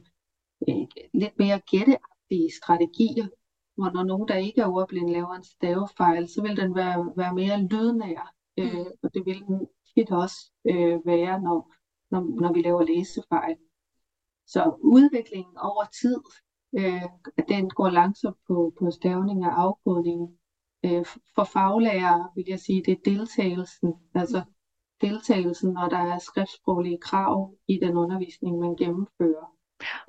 øh, 0.69 0.87
lidt 1.13 1.39
mere 1.39 1.59
gætteagtige 1.71 2.49
strategier. 2.63 3.27
hvor 3.75 3.89
når 3.93 4.03
nogen, 4.03 4.27
der 4.27 4.35
ikke 4.35 4.61
er 4.61 4.67
ordblinde, 4.67 5.13
laver 5.13 5.33
en 5.33 5.43
stavefejl, 5.43 6.27
så 6.27 6.41
vil 6.41 6.57
den 6.57 6.75
være, 6.75 7.13
være 7.17 7.33
mere 7.33 7.61
lydnær. 7.61 8.33
Øh, 8.59 8.73
Mm. 8.73 8.85
og 9.03 9.13
det 9.13 9.25
vil 9.25 9.39
den 9.47 9.67
tit 9.95 10.11
også 10.11 10.51
øh, 10.69 11.05
være, 11.05 11.41
når, 11.41 11.73
når, 12.11 12.41
når 12.41 12.53
vi 12.53 12.61
laver 12.61 12.83
læsefejl. 12.83 13.57
Så 14.47 14.75
udviklingen 14.79 15.57
over 15.57 15.83
tid, 16.01 16.17
øh, 16.77 17.01
den 17.47 17.69
går 17.69 17.89
langsomt 17.89 18.37
på, 18.47 18.73
på 18.79 18.91
stavning 18.91 19.45
og 19.45 19.61
afkodning. 19.61 20.37
Øh, 20.85 21.05
for 21.35 21.43
faglærere 21.43 22.29
vil 22.35 22.45
jeg 22.47 22.59
sige, 22.59 22.83
det 22.85 22.91
er 22.91 23.01
deltagelsen, 23.05 23.93
altså 24.15 24.43
deltagelsen, 25.01 25.73
når 25.73 25.89
der 25.89 25.97
er 25.97 26.17
skriftsproglige 26.17 26.97
krav 26.97 27.55
i 27.67 27.79
den 27.79 27.97
undervisning, 27.97 28.59
man 28.59 28.75
gennemfører. 28.75 29.55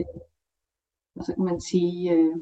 Øh, 0.01 0.07
og 1.17 1.25
så 1.25 1.35
kan 1.35 1.45
man 1.45 1.61
sige, 1.61 2.13
øh, 2.13 2.37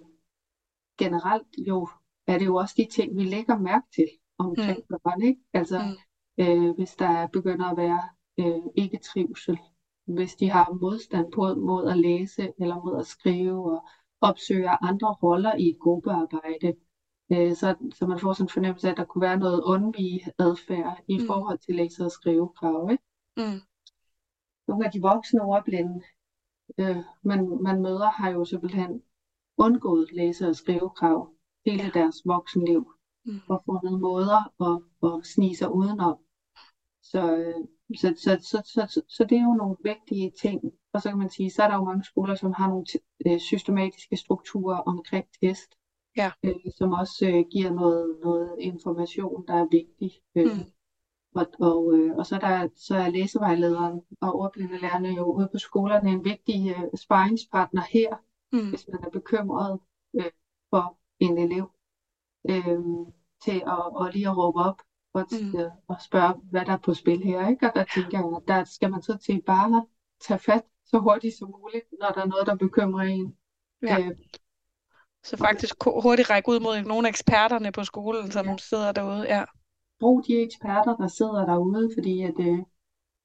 generelt 0.98 1.48
jo, 1.68 1.88
er 2.26 2.38
det 2.38 2.46
jo 2.46 2.54
også 2.56 2.74
de 2.76 2.86
ting, 2.90 3.16
vi 3.16 3.24
lægger 3.24 3.58
mærke 3.58 3.86
til 3.94 4.08
omkring 4.38 4.78
mm. 4.90 4.98
børn, 5.04 5.22
ikke? 5.22 5.40
Altså, 5.52 5.78
Mm. 5.78 6.44
øh, 6.44 6.74
hvis 6.76 6.94
der 6.94 7.26
begynder 7.26 7.66
at 7.66 7.76
være 7.76 8.02
øh, 8.38 8.62
ikke 8.76 8.98
trivsel, 8.98 9.58
hvis 10.06 10.34
de 10.34 10.50
har 10.50 10.78
modstand 10.80 11.32
på, 11.32 11.54
mod 11.54 11.90
at 11.90 11.98
læse 11.98 12.52
eller 12.58 12.84
mod 12.84 12.98
at 13.00 13.06
skrive 13.06 13.72
og 13.72 13.84
opsøger 14.20 14.84
andre 14.88 15.12
roller 15.22 15.54
i 15.56 15.68
et 15.68 15.78
gruppearbejde, 15.80 16.74
øh, 17.34 17.54
så, 17.56 17.76
så 17.94 18.06
man 18.06 18.18
får 18.18 18.32
sådan 18.32 18.44
en 18.44 18.48
fornemmelse 18.48 18.86
af, 18.86 18.90
at 18.92 18.96
der 18.96 19.04
kunne 19.04 19.22
være 19.22 19.36
noget 19.36 19.62
undvige 19.62 20.32
adfærd 20.38 21.02
i 21.08 21.18
Mm. 21.18 21.26
forhold 21.26 21.58
til 21.58 21.74
læse- 21.74 22.04
og 22.04 22.10
skrivekrav. 22.12 22.88
Ikke? 22.92 23.04
Mm. 23.36 23.60
Nogle 24.68 24.86
af 24.86 24.92
de 24.92 25.00
voksne 25.00 25.42
ordblinde, 25.42 26.02
øh, 26.78 26.96
man, 27.22 27.62
man 27.62 27.82
møder, 27.82 28.10
har 28.10 28.30
jo 28.30 28.44
simpelthen 28.44 29.02
undgået 29.58 30.12
læse- 30.12 30.48
og 30.48 30.56
skrivekrav 30.56 31.28
hele 31.66 31.82
Ja. 31.82 31.90
deres 31.94 32.16
voksenliv 32.24 32.92
Mm. 33.24 33.40
og 33.48 33.62
fundet 33.66 34.00
måder 34.00 34.40
at, 34.68 34.82
at 35.12 35.26
snige 35.26 35.56
sig 35.56 35.74
udenom. 35.74 36.16
Så, 37.02 37.36
øh, 37.36 37.54
så, 37.96 38.14
så, 38.16 38.38
så, 38.50 38.62
så, 38.64 38.86
så, 38.94 39.02
så 39.08 39.24
det 39.24 39.38
er 39.38 39.42
jo 39.42 39.54
nogle 39.54 39.76
vigtige 39.84 40.32
ting. 40.42 40.60
Og 40.92 41.02
så 41.02 41.08
kan 41.08 41.18
man 41.18 41.30
sige, 41.30 41.50
så 41.50 41.62
er 41.62 41.68
der 41.68 41.74
jo 41.76 41.84
mange 41.84 42.04
skoler, 42.04 42.34
som 42.34 42.52
har 42.52 42.68
nogle 42.68 42.86
t- 42.90 43.16
øh, 43.26 43.38
systematiske 43.40 44.16
strukturer 44.16 44.76
omkring 44.78 45.26
test, 45.42 45.70
Ja. 46.16 46.30
øh, 46.44 46.54
som 46.76 46.92
også 46.92 47.26
øh, 47.26 47.44
giver 47.52 47.70
noget, 47.70 48.18
noget 48.24 48.56
information, 48.60 49.46
der 49.48 49.54
er 49.54 49.66
vigtig. 49.70 50.12
Øh, 50.34 50.44
Mm. 50.56 50.72
og, 51.34 51.46
og, 51.60 51.94
øh, 51.94 52.16
og 52.16 52.26
så, 52.26 52.34
er 52.34 52.40
der, 52.40 52.68
så 52.76 52.96
er 52.96 53.08
læsevejlederen 53.10 54.00
og 54.20 54.34
ordblindelærerne 54.34 55.08
jo 55.08 55.24
ude 55.24 55.48
på 55.52 55.58
skolerne 55.58 56.10
en 56.10 56.24
vigtig 56.24 56.70
øh, 56.70 56.82
sparringspartner 56.96 57.82
her, 57.90 58.16
Mm. 58.52 58.68
hvis 58.68 58.88
man 58.92 59.04
er 59.04 59.10
bekymret 59.10 59.80
øh, 60.14 60.30
for 60.70 60.98
en 61.20 61.38
elev, 61.38 61.70
øh, 62.50 62.78
til 63.44 63.62
at, 63.66 63.96
og 63.96 64.10
lige 64.12 64.28
at 64.28 64.36
råbe 64.36 64.58
op 64.58 64.82
og, 65.14 65.24
Mm. 65.32 65.58
øh, 65.60 65.70
og 65.88 65.96
spørge, 66.02 66.34
hvad 66.50 66.64
der 66.64 66.72
er 66.72 66.76
på 66.84 66.94
spil 66.94 67.22
her. 67.22 67.48
Ikke? 67.48 67.66
Og 67.68 67.72
der 67.74 67.84
tænker 67.94 68.18
jeg, 68.18 68.36
at 68.36 68.48
der 68.48 68.64
skal 68.64 68.90
man 68.90 69.02
så 69.02 69.16
til 69.16 69.42
bare 69.42 69.76
at 69.76 69.84
tage 70.20 70.38
fat 70.38 70.64
så 70.86 70.98
hurtigt 70.98 71.34
som 71.38 71.54
muligt, 71.60 71.84
når 72.00 72.08
der 72.08 72.20
er 72.22 72.26
noget, 72.26 72.46
der 72.46 72.54
bekymrer 72.56 73.02
en. 73.04 73.36
Ja. 73.82 73.98
Øh, 74.00 74.10
Så 75.24 75.36
faktisk 75.36 75.74
hurtigt 76.02 76.30
række 76.30 76.48
ud 76.48 76.60
mod 76.60 76.82
nogle 76.82 77.08
af 77.08 77.10
eksperterne 77.10 77.72
på 77.72 77.84
skolen, 77.84 78.30
som 78.30 78.46
Ja. 78.46 78.56
sidder 78.58 78.92
derude. 78.92 79.22
Ja. 79.28 79.44
brug 80.00 80.26
de 80.26 80.42
eksperter, 80.42 80.96
der 80.96 81.08
sidder 81.08 81.46
derude, 81.46 81.90
fordi 81.96 82.22
at, 82.22 82.34
øh, 82.40 82.58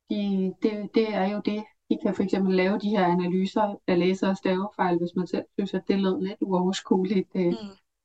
de, 0.09 0.53
det, 0.63 0.89
det 0.95 1.13
er 1.15 1.27
jo 1.33 1.41
det. 1.45 1.63
De 1.89 1.97
kan 2.03 2.15
for 2.15 2.23
eksempel 2.23 2.55
lave 2.55 2.79
de 2.79 2.89
her 2.89 3.05
analyser 3.05 3.75
af 3.87 3.99
læser- 3.99 4.29
og 4.29 4.37
stavefejl, 4.37 4.97
hvis 4.97 5.15
man 5.15 5.27
selv 5.27 5.43
synes, 5.53 5.73
at 5.73 5.83
det 5.87 5.99
lød 5.99 6.21
lidt 6.21 6.37
uoverskueligt. 6.41 7.27
Øh, 7.35 7.45
Mm. 7.47 7.53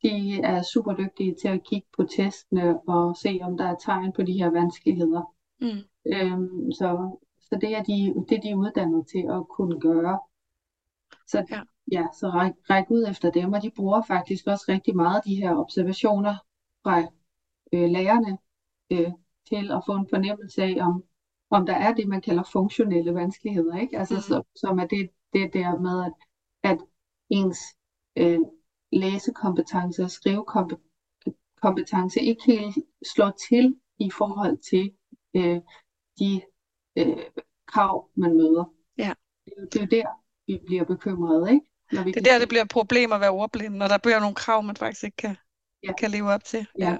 De 0.03 0.41
er 0.41 0.63
super 0.63 0.95
dygtige 0.95 1.35
til 1.43 1.49
at 1.49 1.65
kigge 1.65 1.87
på 1.97 2.05
testene 2.05 2.81
og 2.89 3.17
se, 3.17 3.39
om 3.43 3.57
der 3.57 3.65
er 3.65 3.75
tegn 3.85 4.13
på 4.13 4.23
de 4.23 4.33
her 4.33 4.51
vanskeligheder. 4.51 5.35
Mm. 5.61 5.83
Øhm, 6.15 6.73
så, 6.73 7.19
så 7.41 7.59
det 7.61 7.77
er 7.77 7.83
de, 7.83 8.15
det 8.29 8.37
er 8.37 8.41
de 8.41 8.57
uddannet 8.57 9.07
til 9.13 9.25
at 9.31 9.49
kunne 9.49 9.81
gøre. 9.81 10.19
Så 11.27 11.45
Ja. 11.51 11.61
Ja, 11.93 12.07
så 12.21 12.29
ræk, 12.29 12.53
ræk 12.71 12.85
ud 12.91 13.07
efter 13.11 13.31
dem, 13.31 13.53
og 13.53 13.63
de 13.63 13.71
bruger 13.77 14.03
faktisk 14.03 14.47
også 14.47 14.65
rigtig 14.69 14.97
meget 14.97 15.17
af 15.17 15.23
de 15.23 15.35
her 15.35 15.57
observationer 15.57 16.35
fra 16.83 16.99
øh, 17.73 17.91
lærerne 17.91 18.39
øh, 18.93 19.13
til 19.49 19.73
at 19.73 19.83
få 19.87 19.93
en 19.93 20.07
fornemmelse 20.11 20.63
af, 20.63 20.77
om, 20.81 21.05
om 21.51 21.67
der 21.67 21.75
er 21.75 21.95
det, 21.95 22.09
man 22.09 22.21
kalder 22.21 22.43
funktionelle 22.53 23.15
vanskeligheder, 23.15 23.77
ikke? 23.77 23.99
Altså, 23.99 24.15
Mhm. 24.15 24.23
så, 24.23 24.43
som 24.57 24.79
er 24.79 24.87
det, 24.87 25.11
det 25.33 25.53
der 25.55 25.79
med, 25.79 26.05
at, 26.05 26.13
at 26.71 26.79
ens 27.31 27.59
øh, 28.17 28.41
læsekompetence 28.93 30.03
og 30.05 30.11
skrivekompetence 30.11 32.21
ikke 32.21 32.43
helt 32.47 32.77
slår 33.15 33.31
til 33.49 33.77
i 33.99 34.11
forhold 34.11 34.59
til 34.71 34.95
øh, 35.35 35.61
de 36.19 36.43
øh, 36.99 37.17
krav, 37.67 38.11
man 38.15 38.37
møder. 38.37 38.65
Ja. 38.99 39.13
Det, 39.45 39.53
er 39.57 39.61
jo- 39.61 39.67
det 39.67 39.77
er 39.77 39.81
jo 39.81 39.87
der, 40.03 40.09
vi 40.47 40.61
bliver 40.67 40.85
bekymrede, 40.85 41.53
ikke? 41.53 41.67
Når 41.93 42.03
vi 42.03 42.11
Det 42.11 42.27
er 42.27 42.33
der, 42.33 42.39
det 42.39 42.49
bliver 42.49 42.63
et 42.63 42.69
problem 42.69 43.13
at 43.13 43.21
være 43.21 43.31
ordblind, 43.31 43.75
når 43.75 43.89
der 43.89 43.99
bliver 43.99 44.21
nogle 44.21 44.35
krav, 44.35 44.63
man 44.63 44.77
faktisk 44.77 45.05
ikke 45.05 45.17
kan, 45.17 45.37
Ja. 45.83 45.93
kan 45.99 46.11
leve 46.11 46.31
op 46.33 46.45
til. 46.45 46.67
Ja. 46.79 46.91
Men 46.91 46.99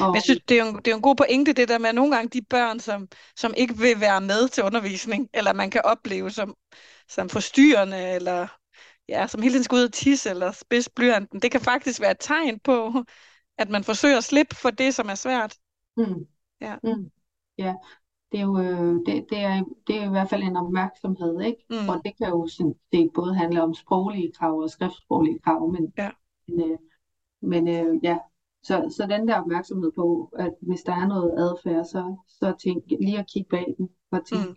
og, 0.00 0.14
jeg 0.14 0.22
synes, 0.22 0.40
det 0.48 0.58
er, 0.58 0.64
jo 0.64 0.70
en, 0.70 0.76
det 0.76 0.88
er 0.88 0.94
en 0.94 1.02
god 1.02 1.16
pointe, 1.16 1.52
det 1.52 1.68
der 1.68 1.78
med, 1.78 1.88
at 1.88 1.94
nogle 1.94 2.16
gange 2.16 2.28
de 2.28 2.42
børn, 2.50 2.80
som, 2.80 3.08
som 3.36 3.54
ikke 3.56 3.76
vil 3.76 4.00
være 4.00 4.20
med 4.20 4.48
til 4.48 4.64
undervisning, 4.64 5.28
eller 5.34 5.52
man 5.52 5.70
kan 5.70 5.80
opleve 5.84 6.30
som, 6.30 6.54
som 7.08 7.28
forstyrrende, 7.28 8.08
eller 8.08 8.46
ja, 9.08 9.26
som 9.26 9.42
hele 9.42 9.52
tiden 9.52 9.64
skal 9.64 9.76
ud 9.76 9.84
og 9.84 9.92
tisse, 9.92 10.30
eller 10.30 10.52
spids 10.52 10.88
blyanten, 10.88 11.40
det 11.40 11.50
kan 11.50 11.60
faktisk 11.60 12.00
være 12.00 12.10
et 12.10 12.16
tegn 12.20 12.60
på, 12.60 13.04
at 13.58 13.68
man 13.68 13.84
forsøger 13.84 14.18
at 14.18 14.24
slippe 14.24 14.56
for 14.56 14.70
det, 14.70 14.94
som 14.94 15.08
er 15.08 15.14
svært. 15.14 15.56
Mm. 15.96 16.26
Ja. 16.60 16.76
Mm. 16.84 17.10
Ja, 17.58 17.74
det 18.32 18.40
er 18.40 18.44
jo 18.44 18.58
øh, 18.58 18.94
det, 19.06 19.26
det 19.30 19.38
er, 19.38 19.64
det 19.86 19.96
er 19.96 20.04
i 20.06 20.08
hvert 20.08 20.28
fald 20.30 20.42
en 20.42 20.56
opmærksomhed, 20.56 21.40
ikke? 21.40 21.64
Mm. 21.70 21.88
Og 21.88 22.00
det 22.04 22.16
kan 22.18 22.28
jo 22.28 22.46
sådan 22.46 22.74
set 22.94 23.10
både 23.14 23.34
handle 23.34 23.62
om 23.62 23.74
sproglige 23.74 24.32
krav 24.32 24.58
og 24.58 24.70
skriftsproglige 24.70 25.38
krav, 25.38 25.68
men, 25.72 25.92
Ja. 25.98 26.10
men, 26.48 26.70
øh, 26.70 26.78
men 27.40 27.68
øh, 27.68 28.04
ja, 28.04 28.18
så, 28.62 28.94
så 28.96 29.06
den 29.06 29.28
der 29.28 29.40
opmærksomhed 29.40 29.92
på, 29.92 30.32
at 30.38 30.54
hvis 30.60 30.80
der 30.82 30.92
er 30.92 31.06
noget 31.06 31.34
adfærd, 31.38 31.84
så, 31.84 32.16
så 32.28 32.54
tænk 32.62 32.84
lige 33.00 33.18
at 33.18 33.26
kigge 33.32 33.48
bag 33.48 33.74
den 33.78 33.88
og 34.10 34.26
tænke, 34.26 34.48
Mm. 34.48 34.56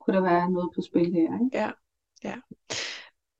kunne 0.00 0.16
der 0.16 0.22
være 0.22 0.50
noget 0.50 0.70
på 0.74 0.80
spil 0.82 1.12
her, 1.12 1.34
ikke? 1.44 1.50
Ja, 1.52 1.70
ja. 2.24 2.34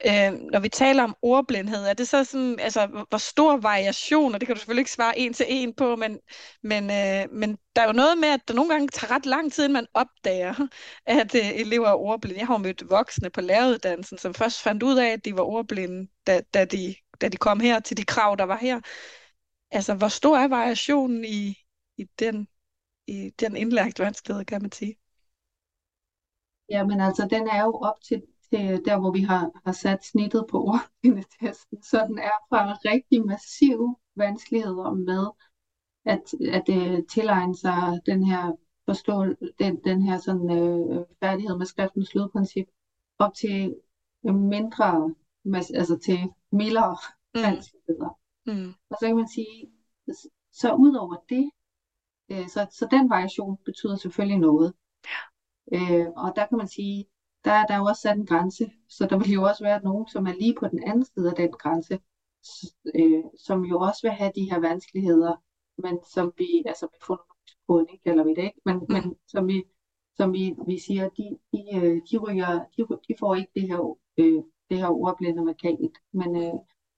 Øh, 0.06 0.32
når 0.52 0.60
vi 0.60 0.68
taler 0.68 1.02
om 1.04 1.16
ordblindhed, 1.22 1.84
er 1.84 1.92
det 1.94 2.08
så 2.08 2.24
sådan, 2.24 2.58
altså 2.60 2.86
hvor- 2.86 3.18
stor 3.18 3.56
variation, 3.56 4.34
og 4.34 4.40
det 4.40 4.46
kan 4.46 4.54
du 4.56 4.60
selvfølgelig 4.60 4.80
ikke 4.80 4.90
svare 4.92 5.18
en 5.18 5.32
til 5.32 5.46
en 5.48 5.74
på, 5.74 5.96
men, 5.96 6.18
men, 6.62 6.84
øh, 6.90 7.32
men 7.32 7.58
der 7.76 7.82
er 7.82 7.86
jo 7.86 7.92
noget 7.92 8.18
med, 8.18 8.28
at 8.28 8.40
der 8.48 8.54
nogle 8.54 8.70
gange 8.70 8.88
tager 8.88 9.10
ret 9.14 9.26
lang 9.26 9.52
tid, 9.52 9.64
inden 9.64 9.72
man 9.72 9.86
opdager, 9.94 10.54
at 11.06 11.34
øh, 11.34 11.48
elever 11.60 11.88
er 11.88 11.94
ordblinde. 11.94 12.38
Jeg 12.38 12.46
har 12.46 12.54
jo 12.54 12.58
mødt 12.58 12.90
voksne 12.90 13.30
på 13.30 13.40
læreruddannelsen, 13.40 14.18
som 14.18 14.34
først 14.34 14.62
fandt 14.62 14.82
ud 14.82 14.98
af, 14.98 15.08
at 15.12 15.24
de 15.24 15.36
var 15.36 15.42
ordblinde, 15.42 16.08
da, 16.26 16.40
da, 16.54 16.64
de, 16.64 16.94
da 17.20 17.28
de 17.28 17.36
kom 17.36 17.60
her 17.60 17.80
til 17.80 17.96
de 17.96 18.04
krav, 18.04 18.36
der 18.38 18.44
var 18.44 18.56
her. 18.58 18.80
Altså, 19.70 19.94
hvor 19.94 20.08
stor 20.08 20.38
er 20.38 20.48
variationen 20.48 21.24
i, 21.24 21.56
i 21.98 22.04
den, 22.18 22.48
i 23.06 23.30
den 23.40 23.56
indlagt 23.56 23.98
vanskelighed, 24.00 24.44
kan 24.44 24.62
man 24.62 24.72
sige? 24.72 24.96
Ja, 26.70 26.84
men 26.84 27.00
altså, 27.00 27.28
den 27.30 27.48
er 27.48 27.62
jo 27.64 27.72
op 27.78 28.00
til, 28.08 28.22
til 28.52 28.84
der, 28.84 28.98
hvor 28.98 29.10
vi 29.12 29.20
har, 29.20 29.50
har 29.64 29.72
sat 29.72 30.04
snittet 30.04 30.46
på 30.50 30.64
ordblindetesten. 30.64 31.82
Så 31.82 32.04
den 32.06 32.18
er 32.18 32.36
fra 32.48 32.72
rigtig 32.72 33.26
massive 33.26 33.96
vanskeligheder 34.16 34.90
med 34.90 35.26
at, 36.04 36.22
at 36.52 36.68
uh, 36.68 37.04
tilegne 37.08 37.56
sig 37.56 38.00
den 38.06 38.24
her 38.24 38.52
forstå, 38.84 39.24
den, 39.58 39.76
den 39.84 40.02
her 40.02 40.18
sådan, 40.18 40.50
øh, 40.50 41.04
færdighed 41.20 41.56
med 41.56 41.66
skriftens 41.66 42.14
lydprincip, 42.14 42.66
op 43.18 43.34
til 43.34 43.74
mindre, 44.24 45.14
mas- 45.44 45.74
altså 45.74 45.98
til 46.04 46.18
mildere 46.52 46.96
Mm, 47.34 47.40
vanskeligheder. 47.42 48.18
mm, 48.46 48.74
Og 48.90 48.96
så 49.00 49.06
kan 49.06 49.16
man 49.16 49.28
sige, 49.28 49.70
så 50.52 50.72
ud 50.72 50.94
over 50.94 51.16
det, 51.28 51.50
øh, 52.30 52.48
så, 52.48 52.66
så 52.70 52.88
den 52.90 53.10
variation 53.10 53.58
betyder 53.64 53.96
selvfølgelig 53.96 54.38
noget. 54.38 54.74
Øh, 55.72 56.06
og 56.16 56.32
der 56.36 56.46
kan 56.46 56.58
man 56.58 56.68
sige, 56.68 57.04
der 57.44 57.52
er 57.52 57.66
der 57.66 57.74
er 57.74 57.78
jo 57.78 57.84
også 57.84 58.02
sat 58.02 58.16
en 58.16 58.26
grænse, 58.26 58.70
så 58.88 59.06
der 59.06 59.18
vil 59.18 59.30
jo 59.30 59.42
også 59.42 59.64
være 59.64 59.82
nogen, 59.84 60.08
som 60.08 60.26
er 60.26 60.32
lige 60.32 60.54
på 60.60 60.68
den 60.68 60.82
anden 60.82 61.04
side 61.04 61.30
af 61.30 61.36
den 61.36 61.52
grænse, 61.52 62.00
øh, 62.94 63.24
som 63.46 63.64
jo 63.64 63.80
også 63.80 64.00
vil 64.02 64.10
have 64.10 64.32
de 64.34 64.50
her 64.50 64.58
vanskeligheder, 64.58 65.36
men 65.78 65.98
som 66.14 66.32
vi, 66.38 66.62
altså 66.66 66.86
med 66.92 66.98
fonologisk 67.06 67.56
kodning 67.68 68.02
kalder 68.02 68.24
vi 68.24 68.30
det 68.30 68.42
ikke, 68.42 68.60
men, 68.64 68.76
mm. 68.76 68.86
men 68.88 69.16
som 69.26 69.48
vi, 69.48 69.64
som 70.16 70.32
vi, 70.32 70.54
vi 70.66 70.78
siger, 70.78 71.08
de, 71.08 71.38
de, 71.52 71.62
øh, 71.76 72.02
de, 72.10 72.16
ryger, 72.18 72.64
de, 72.76 72.86
de 73.08 73.14
får 73.18 73.34
ikke 73.34 73.52
det 73.54 73.68
her, 73.68 73.98
øh, 74.18 74.42
det 74.70 74.78
her 74.78 74.88
ordblinde 74.88 75.44
markant, 75.44 75.98
men, 76.12 76.36
øh, 76.36 76.54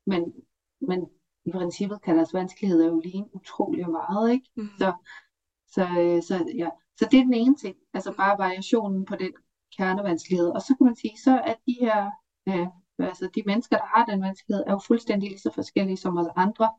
men, 0.07 0.35
men 0.81 1.07
i 1.45 1.51
princippet 1.51 2.03
kan 2.03 2.17
deres 2.17 2.35
vanskeligheder 2.35 2.87
jo 2.87 3.01
ligne 3.05 3.35
utrolig 3.35 3.91
meget, 3.91 4.33
ikke? 4.33 4.51
mm. 4.57 4.69
Så, 4.79 4.93
så, 5.67 5.83
øh, 5.83 6.23
så, 6.23 6.53
ja. 6.55 6.69
så 6.97 7.09
det 7.11 7.19
er 7.19 7.25
den 7.25 7.35
ene 7.35 7.57
ting, 7.57 7.77
altså 7.95 8.15
bare 8.17 8.39
variationen 8.39 9.05
på 9.05 9.17
den 9.17 9.33
kernevanskelighed. 9.77 10.49
Og 10.49 10.63
så 10.63 10.75
kan 10.77 10.87
man 10.87 10.97
sige, 10.97 11.19
så 11.25 11.31
er 11.31 11.55
de 11.67 11.77
her 11.81 12.11
øh, 12.49 12.67
Altså 13.01 13.31
de 13.35 13.43
mennesker, 13.47 13.77
der 13.77 13.85
har 13.85 14.05
den 14.05 14.23
vanskelighed, 14.23 14.65
er 14.67 14.73
jo 14.73 14.81
fuldstændig 14.87 15.29
lige 15.29 15.41
så 15.41 15.51
forskellige 15.55 15.97
som 15.97 16.17
os 16.17 16.27
andre. 16.37 16.71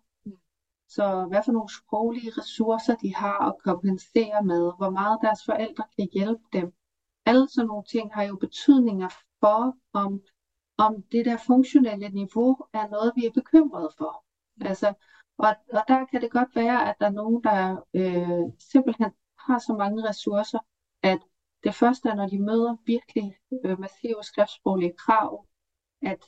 Så 0.88 1.26
hvad 1.30 1.42
for 1.46 1.52
nogle 1.52 1.70
sproglige 1.80 2.32
ressourcer 2.38 2.96
de 2.96 3.16
har 3.16 3.40
at 3.40 3.56
kompensere 3.64 4.44
med, 4.44 4.72
hvor 4.78 4.90
meget 4.90 5.20
deres 5.22 5.40
forældre 5.46 5.84
kan 6.00 6.08
hjælpe 6.14 6.44
dem. 6.54 6.74
Alle 7.26 7.50
sådan 7.50 7.68
nogle 7.68 7.84
ting 7.84 8.14
har 8.14 8.24
jo 8.24 8.36
betydninger 8.36 9.10
for, 9.40 9.78
om, 9.94 10.22
om 10.78 11.04
det 11.12 11.26
der 11.26 11.38
funktionelle 11.38 12.10
niveau 12.10 12.58
er 12.74 12.90
noget, 12.90 13.14
vi 13.16 13.26
er 13.26 13.32
bekymrede 13.32 13.92
for. 13.98 14.26
Altså, 14.62 14.94
og, 15.38 15.56
og 15.74 15.84
der 15.88 16.06
kan 16.06 16.22
det 16.22 16.32
godt 16.32 16.56
være, 16.56 16.90
at 16.90 16.96
der 17.00 17.06
er 17.06 17.18
nogen, 17.22 17.44
der 17.44 17.78
øh, 17.94 18.54
simpelthen 18.72 19.12
har 19.40 19.60
så 19.60 19.74
mange 19.74 20.10
ressourcer, 20.10 20.60
at 21.04 21.20
det 21.64 21.76
første 21.76 22.10
er, 22.10 22.16
når 22.16 22.28
de 22.28 22.40
møder 22.40 22.76
virkelig 22.86 23.36
øh, 23.66 23.80
massive 23.80 24.24
skriftsproglige 24.24 24.94
krav, 24.98 25.46
at, 26.02 26.24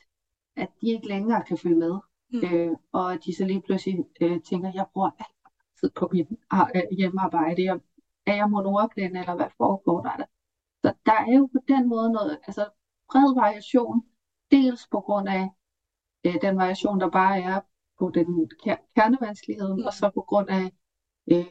at 0.56 0.70
de 0.82 0.88
ikke 0.88 1.08
længere 1.08 1.44
kan 1.44 1.58
følge 1.58 1.75
med. 1.75 2.00
Mm. 2.30 2.40
Øh, 2.44 2.72
og 2.92 3.13
at 3.13 3.20
de 3.25 3.36
så 3.36 3.46
lige 3.46 3.62
pludselig 3.62 4.06
øh, 4.22 4.42
tænker, 4.42 4.72
jeg 4.74 4.86
bruger 4.94 5.12
alt 5.20 5.56
tid 5.80 5.90
på 5.90 6.10
mit 6.12 6.28
øh, 6.75 6.98
hjemmearbejde. 6.98 7.63
Jeg, 7.63 7.80
er 8.25 8.36
jeg 8.36 8.50
monorblind, 8.50 9.18
eller 9.18 9.36
hvad 9.36 9.50
foregår 9.58 10.02
der? 10.02 10.18
der? 10.18 10.25
Så 10.82 10.94
der 11.06 11.13
er 11.13 11.34
jo 11.38 11.46
på 11.46 11.60
den 11.68 11.90
måde 11.90 12.12
noget, 12.12 12.40
altså 12.48 12.70
bred 13.12 13.36
variation, 13.36 14.04
dels 14.52 14.88
på 14.92 15.00
grund 15.00 15.30
af 15.30 15.50
øh, 16.25 16.36
den 16.42 16.58
variation, 16.58 17.00
der 17.00 17.10
bare 17.10 17.42
er 17.42 17.62
på 18.00 18.10
den 18.10 18.50
kernevanskelighed, 18.96 19.74
mm. 19.74 19.84
og 19.86 19.94
så 19.94 20.12
på 20.13 20.22
grund 20.22 20.50
af 20.50 20.72
øh, 21.32 21.46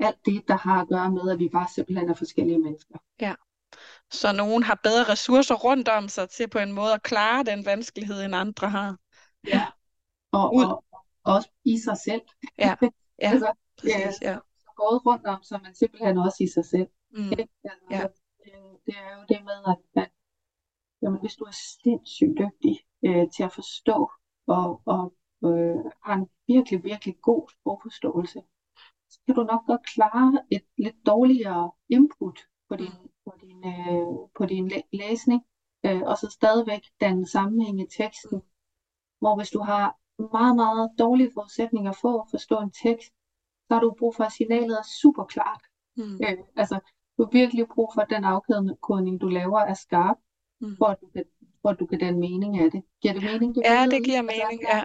alt 0.00 0.26
det, 0.26 0.48
der 0.48 0.56
har 0.56 0.80
at 0.80 0.88
gøre 0.88 1.10
med, 1.10 1.30
at 1.32 1.38
vi 1.38 1.48
bare 1.48 1.68
simpelthen 1.74 2.10
er 2.10 2.14
forskellige 2.14 2.58
mennesker. 2.58 2.98
Ja. 3.20 3.34
Så 4.10 4.32
nogen 4.32 4.62
har 4.62 4.80
bedre 4.82 5.12
ressourcer 5.12 5.54
rundt 5.54 5.88
om 5.88 6.08
sig 6.08 6.28
til 6.28 6.48
på 6.48 6.58
en 6.58 6.72
måde 6.72 6.92
at 6.92 7.02
klare 7.02 7.44
den 7.44 7.66
vanskelighed, 7.66 8.24
end 8.24 8.34
andre 8.34 8.70
har. 8.70 8.96
Ja, 9.46 9.66
og, 10.32 10.52
og, 10.54 10.64
og 10.64 10.84
også 11.24 11.48
i 11.64 11.78
sig 11.78 11.96
selv. 12.04 12.22
Ja, 12.58 12.74
ja, 12.82 13.30
altså, 13.30 13.52
præcis, 13.78 14.22
ja. 14.22 14.38
Gået 14.76 15.06
rundt 15.06 15.26
om, 15.26 15.42
så 15.42 15.58
man 15.62 15.74
simpelthen 15.74 16.18
også 16.18 16.36
i 16.40 16.48
sig 16.54 16.64
selv. 16.64 16.88
Mm. 17.10 17.30
Altså, 17.30 17.86
ja. 17.90 18.02
det, 18.44 18.52
det 18.86 18.94
er 18.96 19.16
jo 19.16 19.24
det 19.28 19.44
med, 19.44 19.58
at, 19.72 20.02
at 20.02 20.10
jamen, 21.02 21.20
hvis 21.20 21.34
du 21.34 21.44
er 21.44 21.56
sindssygt 21.82 22.38
dygtig 22.38 22.80
øh, 23.04 23.30
til 23.36 23.42
at 23.42 23.52
forstå 23.52 24.10
og, 24.46 24.82
og 24.84 25.14
øh, 25.44 25.76
har 26.04 26.14
en 26.14 26.28
virkelig, 26.46 26.84
virkelig 26.84 27.14
god 27.22 27.48
sprogforståelse, 27.48 28.42
så 29.10 29.18
kan 29.26 29.34
du 29.34 29.42
nok 29.42 29.66
godt 29.66 29.86
klare 29.86 30.42
et 30.50 30.64
lidt 30.78 30.96
dårligere 31.06 31.70
input 31.88 32.38
på 32.68 32.76
din, 32.76 32.92
mm. 33.02 33.08
på 33.24 33.32
din, 33.42 33.64
øh, 33.66 34.28
på 34.38 34.46
din 34.46 34.68
læ- 34.68 34.88
læsning, 34.92 35.42
øh, 35.86 36.02
og 36.02 36.18
så 36.18 36.30
stadigvæk 36.30 36.82
den 37.00 37.26
sammenhæng 37.26 37.80
i 37.80 37.86
teksten. 37.98 38.36
Mm. 38.38 38.42
Hvor 39.20 39.36
hvis 39.36 39.50
du 39.50 39.60
har 39.60 39.96
meget, 40.32 40.56
meget 40.56 40.90
dårlige 40.98 41.30
forudsætninger 41.34 41.92
for 41.92 42.22
at 42.22 42.26
forstå 42.30 42.60
en 42.60 42.70
tekst, 42.70 43.12
så 43.66 43.74
har 43.74 43.80
du 43.80 43.94
brug 43.98 44.14
for, 44.16 44.24
at 44.24 44.32
signalet 44.32 44.78
er 44.78 44.86
super 45.02 45.24
klart. 45.24 45.62
Mm. 45.96 46.14
Øh, 46.24 46.38
altså, 46.56 46.80
du 47.18 47.22
har 47.24 47.30
virkelig 47.30 47.66
brug 47.74 47.90
for, 47.94 48.00
at 48.02 48.10
den 48.10 48.24
afkodning, 48.24 49.20
du 49.20 49.28
laver, 49.28 49.60
er 49.60 49.74
skarp, 49.74 50.16
Mm. 50.60 50.76
for 50.78 50.86
at 50.86 51.00
du 51.00 51.06
kan, 51.06 51.24
for 51.62 51.68
at 51.68 51.76
du 51.80 51.86
kan 51.86 51.98
danne 51.98 52.20
mening 52.20 52.58
af 52.58 52.70
det. 52.70 52.82
Giver 53.02 53.14
det 53.14 53.22
mening? 53.22 53.54
Det 53.54 53.62
Ja, 53.64 53.86
det 53.90 54.04
giver 54.04 54.22
mening, 54.22 54.60
ja. 54.72 54.80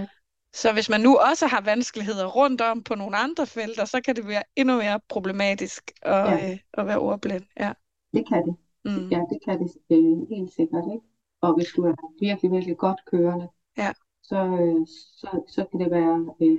Øh, 0.00 0.08
Så 0.54 0.72
hvis 0.72 0.88
man 0.88 1.00
nu 1.00 1.16
også 1.16 1.46
har 1.46 1.60
vanskeligheder 1.60 2.26
rundt 2.26 2.60
om 2.60 2.82
på 2.82 2.94
nogle 2.94 3.16
andre 3.16 3.46
felter, 3.46 3.84
så 3.84 4.00
kan 4.04 4.16
det 4.16 4.28
være 4.28 4.42
endnu 4.56 4.76
mere 4.76 5.00
problematisk 5.08 5.90
at, 6.02 6.12
Ja. 6.14 6.52
øh, 6.52 6.58
at 6.74 6.86
være 6.86 6.98
ordblind. 6.98 7.44
Ja. 7.60 7.72
det 8.14 8.28
kan 8.28 8.46
det. 8.46 8.56
Mm. 8.84 9.08
Ja, 9.08 9.20
det 9.30 9.38
kan 9.48 9.58
det 9.60 9.70
øh, 9.90 10.28
helt 10.28 10.52
sikkert, 10.52 10.84
ikke? 10.94 11.06
Og 11.40 11.54
hvis 11.56 11.68
du 11.76 11.82
er 11.84 11.94
virkelig, 12.20 12.50
virkelig 12.52 12.76
godt 12.76 13.00
kørende, 13.06 13.48
Ja. 13.78 13.92
så, 14.22 14.36
øh, 14.36 14.86
så, 15.20 15.42
så 15.48 15.64
kan 15.70 15.80
det 15.80 15.90
være 15.90 16.34
øh, 16.42 16.58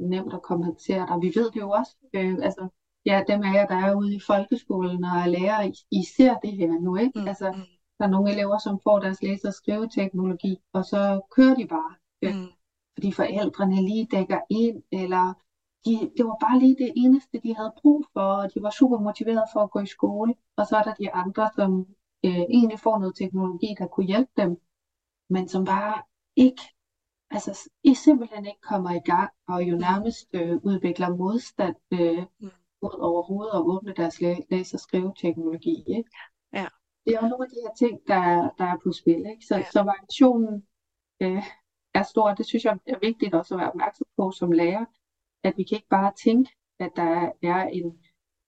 nemt 0.00 0.34
at 0.34 0.42
kompensere 0.42 1.06
dig. 1.08 1.16
Vi 1.22 1.32
ved 1.34 1.50
det 1.50 1.60
jo 1.60 1.70
også, 1.70 1.96
øh, 2.14 2.34
altså, 2.42 2.68
ja, 3.06 3.22
dem 3.28 3.42
af 3.42 3.54
jer, 3.54 3.66
der 3.66 3.76
er 3.86 3.94
ude 3.94 4.14
i 4.14 4.20
folkeskolen 4.26 5.04
og 5.04 5.10
er 5.10 5.26
lærere, 5.26 5.68
I, 5.68 5.72
I 5.90 6.04
ser 6.16 6.34
det 6.38 6.52
her 6.56 6.72
nu, 6.80 6.96
ikke? 6.96 7.20
Mm. 7.20 7.28
Altså, 7.28 7.52
mm, 7.52 7.62
der 7.98 8.04
er 8.06 8.10
nogle 8.10 8.32
elever, 8.32 8.58
som 8.58 8.80
får 8.82 8.98
deres 8.98 9.22
læse- 9.22 9.48
og 9.48 9.54
skriveteknologi, 9.54 10.56
og 10.72 10.84
så 10.84 11.20
kører 11.36 11.54
de 11.54 11.66
bare, 11.66 11.94
øh, 12.22 12.34
mm, 12.34 12.46
fordi 12.94 13.12
forældrene 13.12 13.76
lige 13.76 14.06
dækker 14.10 14.40
ind, 14.50 14.82
eller 14.92 15.34
de, 15.84 16.10
det 16.16 16.24
var 16.26 16.36
bare 16.40 16.58
lige 16.58 16.76
det 16.78 16.92
eneste, 16.96 17.40
de 17.42 17.54
havde 17.56 17.72
brug 17.82 18.04
for, 18.12 18.20
og 18.20 18.54
de 18.54 18.62
var 18.62 18.70
super 18.70 18.98
motiverede 18.98 19.46
for 19.52 19.60
at 19.60 19.70
gå 19.70 19.80
i 19.80 19.86
skole. 19.86 20.34
Og 20.56 20.66
så 20.66 20.76
er 20.76 20.82
der 20.82 20.94
de 20.94 21.12
andre, 21.12 21.50
som 21.56 21.86
øh, 22.24 22.30
egentlig 22.56 22.78
får 22.80 22.98
noget 22.98 23.14
teknologi, 23.16 23.74
der 23.78 23.86
kunne 23.86 24.06
hjælpe 24.06 24.32
dem, 24.36 24.60
men 25.30 25.48
som 25.48 25.64
bare 25.64 26.02
ikke, 26.36 26.62
altså 27.30 27.70
I 27.84 27.94
simpelthen 27.94 28.46
ikke 28.46 28.60
kommer 28.60 28.90
i 28.90 29.00
gang, 29.04 29.30
og 29.48 29.62
jo 29.64 29.76
nærmest 29.76 30.28
øh, 30.32 30.56
udvikler 30.64 31.16
modstand 31.16 31.76
øh, 31.92 32.24
Mm. 32.40 32.50
mod 32.82 32.98
overhovedet 33.00 33.52
at 33.54 33.60
åbne 33.60 33.92
deres 33.96 34.20
læ- 34.20 34.44
læse- 34.50 34.76
og 34.76 34.80
skriveteknologi. 34.80 35.84
Ikke? 35.86 36.10
Ja. 36.52 36.66
Det 37.04 37.14
er 37.14 37.20
jo 37.22 37.28
nogle 37.28 37.44
af 37.44 37.50
de 37.50 37.56
her 37.66 37.74
ting, 37.74 38.00
der, 38.08 38.50
der 38.58 38.64
er 38.64 38.76
på 38.84 38.92
spil. 38.92 39.26
Ikke? 39.32 39.46
Så, 39.48 39.56
Ja. 39.56 39.64
så 39.72 39.82
variationen 39.82 40.66
øh, 41.22 41.42
er 41.94 42.02
stor. 42.02 42.34
Det 42.34 42.46
synes 42.46 42.64
jeg 42.64 42.76
er 42.86 42.98
vigtigt 43.02 43.34
også 43.34 43.54
at 43.54 43.58
være 43.60 43.68
opmærksom 43.70 44.06
på 44.16 44.30
som 44.30 44.52
lærer, 44.52 44.84
at 45.44 45.54
vi 45.56 45.62
kan 45.62 45.76
ikke 45.76 45.88
bare 45.90 46.12
tænke, 46.24 46.50
at 46.80 46.90
der 46.96 47.30
er 47.42 47.62
en, 47.68 47.92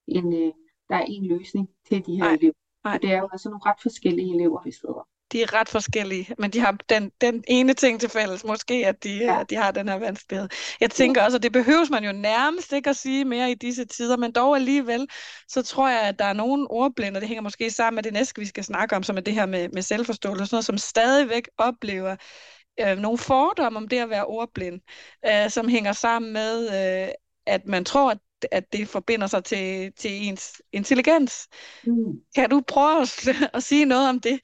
en, 0.09 0.33
øh, 0.33 0.53
der 0.89 0.97
er 0.97 1.05
en 1.09 1.27
løsning 1.27 1.69
til 1.89 2.07
de 2.07 2.13
her 2.17 2.25
Nej, 2.25 2.33
elever. 2.35 2.55
nej. 2.85 2.99
Det 2.99 3.11
er 3.13 3.19
jo 3.19 3.29
altså 3.33 3.49
nogle 3.49 3.63
ret 3.67 3.81
forskellige 3.83 4.35
elever, 4.35 4.63
vi 4.65 4.73
sidder. 4.73 5.09
De 5.33 5.43
er 5.43 5.55
ret 5.55 5.69
forskellige, 5.69 6.35
men 6.39 6.51
de 6.51 6.61
har 6.61 6.77
den, 6.89 7.11
den 7.21 7.45
ene 7.49 7.75
ting 7.75 8.01
til 8.01 8.09
fælles, 8.09 8.45
måske 8.45 8.75
at 8.87 9.05
de, 9.05 9.17
Ja. 9.17 9.37
ja. 9.37 9.43
de 9.43 9.57
har 9.57 9.71
den 9.71 9.89
her 9.89 9.99
vanskelighed. 9.99 10.49
Jeg 10.81 10.91
tænker 10.91 11.23
også, 11.25 11.37
at 11.37 11.43
det 11.43 11.53
behøves 11.53 11.91
man 11.91 12.05
jo 12.05 12.13
nærmest 12.13 12.73
ikke 12.73 12.91
at 12.91 12.97
sige 12.97 13.25
mere 13.25 13.51
i 13.51 13.55
disse 13.55 13.85
tider, 13.85 14.17
men 14.17 14.33
dog 14.33 14.57
alligevel, 14.57 15.07
så 15.49 15.63
tror 15.63 15.89
jeg, 15.89 16.01
at 16.03 16.19
der 16.19 16.25
er 16.25 16.33
nogle 16.33 16.71
ordblinde, 16.71 17.17
og 17.19 17.21
det 17.21 17.29
hænger 17.29 17.43
måske 17.43 17.71
sammen 17.71 17.95
med 17.95 18.03
det 18.03 18.13
næste, 18.13 18.41
vi 18.41 18.47
skal 18.47 18.65
snakke 18.65 18.97
om, 18.97 19.03
som 19.03 19.17
er 19.17 19.21
det 19.21 19.35
her 19.35 19.47
med, 19.47 19.69
med 19.69 19.83
selvforståelse, 19.83 20.47
sådan 20.47 20.55
noget, 20.57 20.65
som 20.65 20.79
stadigvæk 20.79 21.49
oplever 21.59 22.17
øh, 22.81 22.99
nogle 22.99 23.19
fordomme 23.19 23.77
om 23.77 23.89
det 23.89 23.99
at 23.99 24.11
være 24.11 24.25
ordblind, 24.25 24.81
øh, 25.27 25.51
som 25.51 25.69
hænger 25.69 25.93
sammen 25.93 26.33
med, 26.33 26.67
øh, 26.67 27.09
at 27.47 27.67
man 27.67 27.85
tror, 27.85 28.11
at, 28.11 28.19
at 28.51 28.73
det 28.73 28.89
forbinder 28.89 29.27
sig 29.27 29.45
til, 29.45 29.93
til 29.93 30.11
ens 30.11 30.63
intelligens. 30.73 31.49
Mm. 31.87 32.21
Kan 32.35 32.51
du 32.51 32.63
prøve 32.69 33.03
at, 33.03 33.29
at 33.57 33.63
sige 33.63 33.85
noget 33.85 34.09
om 34.09 34.21
det? 34.21 34.41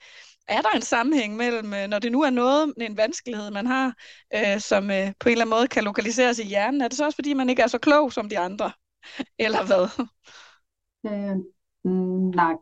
Er 0.48 0.62
der 0.62 0.70
en 0.70 0.82
sammenhæng 0.82 1.36
mellem, 1.36 1.74
øh, 1.74 1.86
når 1.86 1.98
det 1.98 2.12
nu 2.12 2.22
er 2.22 2.30
noget, 2.30 2.74
en 2.80 2.96
vanskelighed, 2.96 3.50
man 3.50 3.66
har, 3.66 3.94
øh, 4.34 4.60
som 4.60 4.90
øh, 4.90 5.12
på 5.20 5.28
en 5.28 5.32
eller 5.32 5.44
anden 5.44 5.56
måde 5.58 5.68
kan 5.68 5.84
lokaliseres 5.84 6.38
i 6.38 6.44
hjernen, 6.44 6.80
er 6.80 6.88
det 6.88 6.96
så 6.96 7.04
også 7.04 7.16
fordi, 7.16 7.34
man 7.34 7.50
ikke 7.50 7.62
er 7.62 7.66
så 7.66 7.78
klog 7.78 8.12
som 8.12 8.28
de 8.28 8.38
andre? 8.38 8.72
Eller 9.38 9.66
hvad? 9.66 10.06
Øh, 11.06 11.36
mm, 11.84 12.30
nej. 12.30 12.54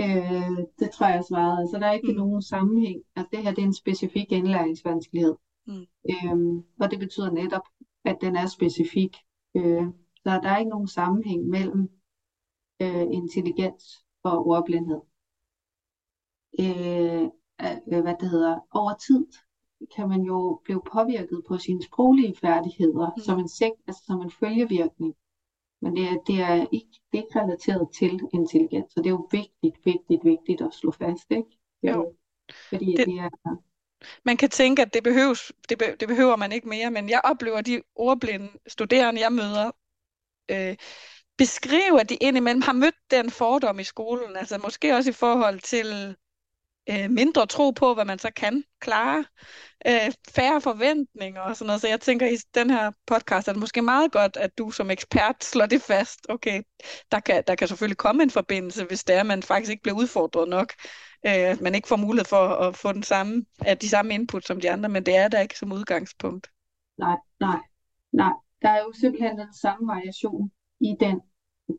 Øh, 0.00 0.66
det 0.78 0.90
tror 0.90 1.06
jeg 1.06 1.24
svaret. 1.28 1.60
Altså, 1.60 1.78
der 1.78 1.86
er 1.86 1.92
ikke 1.92 2.12
Mm. 2.12 2.16
nogen 2.18 2.42
sammenhæng. 2.42 3.02
Altså, 3.16 3.28
det 3.32 3.42
her 3.42 3.50
det 3.54 3.62
er 3.62 3.66
en 3.66 3.74
specifik 3.74 4.32
indlæringsvanskelighed. 4.32 5.34
Mm. 5.66 5.86
Øhm, 6.10 6.62
og 6.80 6.90
det 6.90 6.98
betyder 6.98 7.30
netop, 7.30 7.66
at 8.04 8.18
den 8.20 8.36
er 8.36 8.46
specifik. 8.46 9.16
Øh, 9.56 9.86
så 10.16 10.30
der 10.42 10.48
er 10.48 10.58
ikke 10.58 10.70
nogen 10.70 10.88
sammenhæng 10.88 11.46
mellem 11.48 11.90
øh, 12.82 13.06
intelligens 13.10 14.04
og 14.22 14.46
ordblindhed. 14.46 15.00
Øh, 16.60 17.22
øh, 17.92 18.02
hvad 18.02 18.14
det 18.20 18.30
hedder, 18.30 18.58
over 18.70 18.94
tid 18.94 19.26
kan 19.96 20.08
man 20.08 20.22
jo 20.22 20.60
blive 20.64 20.82
påvirket 20.92 21.42
på 21.48 21.58
sine 21.58 21.82
sproglige 21.82 22.34
færdigheder 22.36 23.10
Mm. 23.16 23.22
som 23.22 23.38
en 23.38 23.48
sek, 23.48 23.72
altså 23.86 24.02
som 24.06 24.20
en 24.20 24.30
følgevirkning. 24.30 25.14
Men 25.82 25.96
det 25.96 26.04
er, 26.04 26.16
det 26.26 26.40
er 26.40 26.66
ikke, 26.72 26.92
det 27.12 27.18
er 27.18 27.22
ikke 27.22 27.40
relateret 27.40 27.88
til 27.98 28.20
intelligens, 28.34 28.92
så 28.92 29.00
det 29.00 29.06
er 29.06 29.10
jo 29.10 29.28
vigtigt, 29.32 29.76
vigtigt, 29.84 30.24
vigtigt 30.24 30.60
at 30.60 30.74
slå 30.74 30.90
fast, 30.90 31.30
ikke? 31.30 31.50
Jo. 31.82 32.06
Øh, 32.08 32.54
Fordi 32.68 32.86
Det- 32.86 33.06
det 33.06 33.14
er, 33.14 33.56
Man 34.24 34.36
kan 34.36 34.50
tænke, 34.50 34.82
at 34.82 34.94
det, 34.94 35.02
behøves, 35.02 35.52
det, 35.68 35.78
be, 35.78 35.96
det 36.00 36.08
behøver 36.08 36.36
man 36.36 36.52
ikke 36.52 36.68
mere, 36.68 36.90
men 36.90 37.08
jeg 37.08 37.20
oplever 37.24 37.60
de 37.60 37.82
ordblinde 37.94 38.48
studerende, 38.66 39.20
jeg 39.20 39.32
møder, 39.32 39.70
øh, 40.50 40.76
beskrive, 41.38 42.00
at 42.00 42.08
de 42.08 42.16
indimellem 42.16 42.62
har 42.62 42.72
mødt 42.72 42.94
den 43.10 43.30
fordom 43.30 43.78
i 43.78 43.84
skolen, 43.84 44.36
altså 44.36 44.58
måske 44.58 44.96
også 44.96 45.10
i 45.10 45.12
forhold 45.12 45.60
til 45.60 46.16
øh, 46.90 47.10
mindre 47.10 47.46
tro 47.46 47.70
på, 47.70 47.94
hvad 47.94 48.04
man 48.04 48.18
så 48.18 48.30
kan 48.36 48.64
klare, 48.80 49.24
øh, 49.86 50.12
færre 50.30 50.60
forventninger 50.60 51.40
og 51.40 51.56
sådan 51.56 51.66
noget. 51.66 51.80
Så 51.80 51.88
jeg 51.88 52.00
tænker, 52.00 52.26
i 52.26 52.36
den 52.54 52.70
her 52.70 52.90
podcast 53.06 53.48
er 53.48 53.52
det 53.52 53.60
måske 53.60 53.82
meget 53.82 54.12
godt, 54.12 54.36
at 54.36 54.58
du 54.58 54.70
som 54.70 54.90
ekspert 54.90 55.44
slår 55.44 55.66
det 55.66 55.82
fast. 55.82 56.26
Okay, 56.28 56.62
der 57.12 57.20
kan, 57.20 57.42
der 57.46 57.54
kan 57.54 57.68
selvfølgelig 57.68 57.96
komme 57.96 58.22
en 58.22 58.30
forbindelse, 58.30 58.84
hvis 58.84 59.04
det 59.04 59.16
er, 59.16 59.20
at 59.20 59.26
man 59.26 59.42
faktisk 59.42 59.70
ikke 59.70 59.82
bliver 59.82 59.98
udfordret 59.98 60.48
nok. 60.48 60.72
Øh, 61.26 61.62
man 61.62 61.74
ikke 61.74 61.88
får 61.88 61.96
mulighed 61.96 62.24
for 62.24 62.46
at 62.48 62.76
få 62.76 62.92
den 62.92 63.02
samme, 63.02 63.44
at 63.64 63.82
de 63.82 63.88
samme 63.88 64.14
input 64.14 64.46
som 64.46 64.60
de 64.60 64.70
andre, 64.70 64.88
men 64.88 65.06
det 65.06 65.16
er 65.16 65.28
der 65.28 65.40
ikke 65.40 65.58
som 65.58 65.72
udgangspunkt. 65.72 66.50
nej, 66.98 67.16
nej, 67.40 67.58
nej. 68.12 68.32
Der 68.62 68.68
er 68.68 68.78
jo 68.78 68.92
simpelthen 68.92 69.38
den 69.38 69.54
samme 69.54 69.86
variation 69.86 70.50
i 70.80 70.94
den 71.00 71.20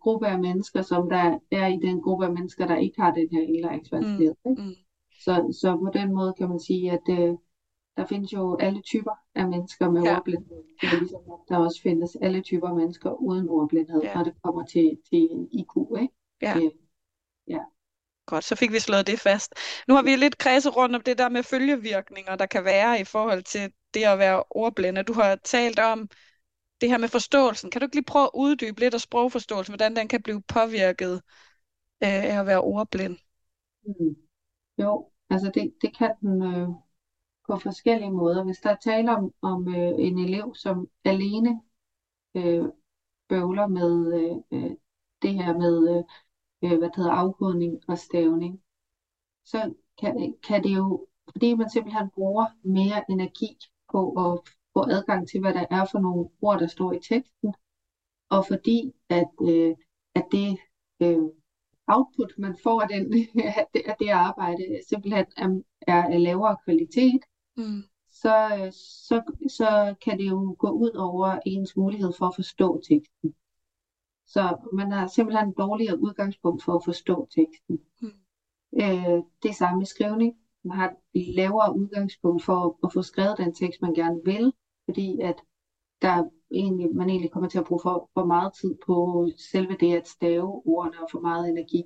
gruppe 0.02 0.28
af 0.28 0.40
mennesker, 0.40 0.82
som 0.82 1.10
der 1.10 1.40
er 1.52 1.68
i 1.68 1.80
den 1.88 2.02
gruppe 2.02 2.26
af 2.26 2.34
mennesker, 2.34 2.68
der 2.68 2.76
ikke 2.76 3.02
har 3.02 3.12
den 3.12 3.28
her 3.32 3.42
indlæringsvanskelighed. 3.42 4.36
ikke? 4.50 4.62
Mm. 4.62 4.76
Så, 5.20 5.58
så 5.62 5.78
på 5.78 5.92
den 5.94 6.14
måde 6.14 6.34
kan 6.38 6.50
man 6.50 6.60
sige, 6.60 6.92
at 6.92 7.06
øh, 7.10 7.34
der 7.98 8.06
findes 8.06 8.34
jo 8.34 8.58
alle 8.58 8.82
typer 8.82 9.12
af 9.36 9.48
mennesker 9.48 9.90
med 9.90 10.02
Ja. 10.02 10.10
ja. 10.10 10.18
ordblindhed. 10.18 10.64
Det 10.82 10.88
er 10.94 11.00
ligesom, 11.00 11.22
at 11.34 11.40
der 11.50 11.58
også 11.58 11.82
findes 11.82 12.18
alle 12.22 12.42
typer 12.42 12.68
af 12.68 12.76
mennesker 12.76 13.12
uden 13.12 13.50
ordblindhed, 13.50 14.02
Ja. 14.04 14.14
når 14.16 14.24
det 14.24 14.34
kommer 14.44 14.66
til, 14.66 14.98
til 15.10 15.48
IQ. 15.52 16.02
Ikke? 16.02 16.14
Ja. 16.42 16.54
Det, 16.60 16.72
Godt, 18.26 18.44
så 18.44 18.56
fik 18.56 18.72
vi 18.72 18.80
slået 18.80 19.08
det 19.08 19.20
fast. 19.20 19.54
Nu 19.88 19.94
har 19.96 20.02
vi 20.02 20.16
lidt 20.16 20.38
kredset 20.38 20.76
rundt 20.76 20.96
om 20.96 21.02
det 21.02 21.18
der 21.18 21.30
med 21.30 21.44
følgevirkninger, 21.44 22.36
der 22.36 22.46
kan 22.46 22.64
være 22.66 23.02
i 23.02 23.04
forhold 23.04 23.44
til 23.44 23.74
det 23.94 24.04
at 24.04 24.20
være 24.20 24.44
ordblinde. 24.50 25.04
Du 25.04 25.14
har 25.14 25.36
talt 25.36 25.80
om 25.80 26.10
det 26.82 26.90
her 26.90 26.98
med 26.98 27.08
forståelsen. 27.08 27.72
Kan 27.72 27.82
du 27.82 27.86
ikke 27.86 27.96
lige 27.96 28.06
prøve 28.06 28.24
at 28.26 28.32
uddybe 28.34 28.80
lidt 28.80 28.94
af 28.94 29.02
sprogforståelsen, 29.02 29.72
hvordan 29.72 29.96
den 29.96 30.08
kan 30.08 30.22
blive 30.24 30.42
påvirket 30.42 31.14
øh, 32.04 32.24
af 32.32 32.40
at 32.40 32.46
være 32.46 32.62
ordblind? 32.62 33.18
Mm. 33.86 34.16
Jo, 34.80 35.10
altså 35.30 35.52
det, 35.54 35.74
det 35.82 35.98
kan 35.98 36.16
den 36.22 36.44
øh, 36.44 36.70
på 37.48 37.58
forskellige 37.58 38.12
måder. 38.12 38.44
Hvis 38.44 38.58
der 38.58 38.70
er 38.70 38.76
tale 38.76 39.12
om, 39.18 39.34
om 39.42 39.68
øh, 39.76 39.94
en 39.98 40.20
elev, 40.20 40.56
som 40.56 40.90
alene 41.06 41.62
øh, 42.36 42.66
bøvler 43.30 43.68
med 43.68 44.14
øh, 44.14 44.38
øh 44.52 44.72
det 45.22 45.34
her 45.34 45.58
med 45.58 45.90
øh, 45.90 46.04
øh 46.64 46.78
hvad 46.78 46.90
hedder, 46.96 47.12
afkodning 47.12 47.80
og 47.88 47.98
stavning, 47.98 48.62
så 49.46 49.74
kan, 50.02 50.36
kan 50.44 50.64
det 50.64 50.76
jo, 50.78 51.08
fordi 51.32 51.54
man 51.54 51.70
simpelthen 51.70 52.10
bruger 52.10 52.46
mere 52.64 53.12
energi 53.12 53.58
på 53.92 54.12
at 54.12 54.40
få 54.74 54.82
adgang 54.92 55.28
til, 55.28 55.40
hvad 55.40 55.54
der 55.54 55.66
er 55.70 55.86
for 55.92 56.00
nogle 56.00 56.30
ord, 56.42 56.60
der 56.60 56.68
står 56.68 56.92
i 56.94 57.00
teksten, 57.00 57.54
og 58.30 58.46
fordi 58.48 58.94
at, 59.10 59.30
øh, 59.42 59.76
at 60.16 60.26
det 60.32 60.58
øh, 61.02 61.30
output, 61.90 62.34
man 62.38 62.56
får 62.64 62.82
af, 62.82 62.88
den, 62.88 63.14
af, 63.86 63.96
det, 64.00 64.10
arbejde, 64.10 64.64
simpelthen 64.90 65.26
er, 65.38 65.62
er 65.88 66.04
af 66.04 66.24
lavere 66.24 66.58
kvalitet, 66.66 67.22
Mm. 67.60 67.84
så, 68.12 68.36
så, 69.08 69.22
så 69.50 69.96
kan 70.06 70.18
det 70.18 70.30
jo 70.30 70.56
gå 70.60 70.70
ud 70.70 70.92
over 70.92 71.40
ens 71.46 71.76
mulighed 71.78 72.12
for 72.18 72.26
at 72.26 72.36
forstå 72.36 72.82
teksten. 72.90 73.36
Så 74.26 74.58
man 74.74 74.92
har 74.92 75.08
simpelthen 75.08 75.50
et 75.50 75.58
dårligere 75.58 76.00
udgangspunkt 76.00 76.64
for 76.64 76.76
at 76.76 76.82
forstå 76.86 77.28
teksten. 77.36 77.80
Mm. 78.02 78.82
Øh, 78.82 79.24
det 79.44 79.56
samme 79.56 79.78
med 79.78 79.86
skrivning. 79.86 80.36
Man 80.64 80.78
har 80.78 80.94
et 81.14 81.36
lavere 81.36 81.76
udgangspunkt 81.76 82.44
for 82.44 82.66
at, 82.66 82.74
at 82.84 82.94
få 82.94 83.02
skrevet 83.02 83.38
den 83.38 83.54
tekst, 83.54 83.82
man 83.82 83.94
gerne 83.94 84.22
vil, 84.26 84.54
fordi 84.86 85.20
at 85.20 85.36
der 86.02 86.30
egentlig, 86.52 86.96
man 86.96 87.10
egentlig 87.10 87.32
kommer 87.32 87.50
til 87.50 87.60
at 87.60 87.66
bruge 87.66 87.82
for, 87.84 88.10
for 88.14 88.26
meget 88.26 88.54
tid 88.62 88.76
på 88.86 89.28
selve 89.52 89.76
det 89.80 89.96
at 89.96 90.08
stave 90.08 90.62
ordene 90.66 91.04
og 91.04 91.08
for 91.12 91.20
meget 91.20 91.50
energi. 91.50 91.84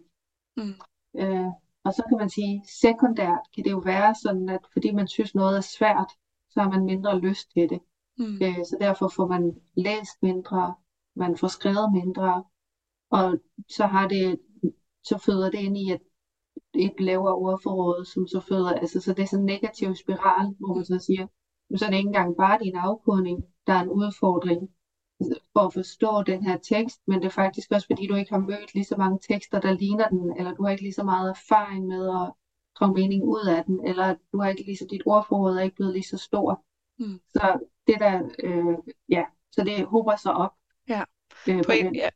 Mm. 0.57 0.73
Øh, 1.21 1.51
og 1.83 1.93
så 1.93 2.03
kan 2.09 2.17
man 2.17 2.29
sige, 2.29 2.63
sekundært 2.81 3.43
kan 3.55 3.63
det 3.63 3.71
jo 3.71 3.77
være 3.77 4.15
sådan, 4.23 4.49
at 4.49 4.59
fordi 4.73 4.91
man 4.91 5.07
synes 5.07 5.35
noget 5.35 5.57
er 5.57 5.61
svært, 5.61 6.11
så 6.49 6.61
har 6.61 6.69
man 6.69 6.85
mindre 6.85 7.19
lyst 7.19 7.51
til 7.51 7.69
det. 7.69 7.79
Mm. 8.17 8.35
Øh, 8.43 8.65
så 8.69 8.77
derfor 8.79 9.07
får 9.07 9.27
man 9.27 9.55
læst 9.75 10.15
mindre, 10.21 10.75
man 11.15 11.37
får 11.37 11.47
skrevet 11.47 11.93
mindre, 11.93 12.43
og 13.09 13.39
så 13.69 13.85
har 13.85 14.07
det, 14.07 14.39
så 15.03 15.17
føder 15.17 15.49
det 15.51 15.59
ind 15.59 15.77
i 15.77 15.91
et, 15.91 16.01
et 16.73 16.99
lavere 16.99 17.35
ordforråd, 17.35 18.05
som 18.05 18.27
så 18.27 18.39
føder, 18.39 18.73
altså 18.73 19.01
så 19.01 19.13
det 19.13 19.23
er 19.23 19.27
sådan 19.27 19.41
en 19.41 19.45
negativ 19.45 19.95
spiral, 19.95 20.55
hvor 20.59 20.75
man 20.75 20.85
så 20.85 20.99
siger, 21.07 21.27
"Men 21.69 21.77
så 21.77 21.85
er 21.85 21.89
det 21.89 21.97
ikke 21.97 22.07
engang 22.07 22.37
bare 22.37 22.59
din 22.63 22.75
afkodning, 22.75 23.43
der 23.67 23.73
er 23.73 23.81
en 23.81 23.89
udfordring 23.89 24.69
for 25.53 25.59
at 25.59 25.73
forstå 25.73 26.23
den 26.23 26.43
her 26.43 26.57
tekst, 26.57 27.01
men 27.07 27.19
det 27.19 27.25
er 27.25 27.31
faktisk 27.31 27.71
også 27.71 27.87
fordi, 27.87 28.07
du 28.07 28.15
ikke 28.15 28.31
har 28.31 28.39
mødt 28.39 28.73
lige 28.73 28.85
så 28.85 28.95
mange 28.97 29.19
tekster, 29.29 29.59
der 29.59 29.71
ligner 29.71 30.07
den, 30.07 30.37
eller 30.37 30.53
du 30.53 30.63
har 30.63 30.71
ikke 30.71 30.83
lige 30.83 30.93
så 30.93 31.03
meget 31.03 31.29
erfaring 31.29 31.87
med 31.87 32.09
at 32.09 32.31
drage 32.79 32.93
mening 32.93 33.23
ud 33.23 33.45
af 33.57 33.63
den, 33.65 33.87
eller 33.87 34.15
du 34.31 34.41
har 34.41 34.49
ikke 34.49 34.65
lige 34.65 34.77
så, 34.77 34.85
dit 34.91 35.01
ordforråd 35.05 35.57
er 35.57 35.61
ikke 35.61 35.75
blevet 35.75 35.93
lige 35.93 36.03
så 36.03 36.17
stor. 36.17 36.63
Mm. 36.99 37.19
Så 37.29 37.59
det 37.87 37.95
der, 37.99 38.29
øh, 38.43 38.77
ja, 39.09 39.23
så 39.51 39.63
det 39.63 39.85
hober 39.85 40.15
sig 40.15 40.33
op. 40.33 40.51
Ja. 40.89 41.03
Øh, 41.49 41.57
På 41.57 41.63
på 41.67 41.71
en, 41.71 41.95
ja. 41.95 42.09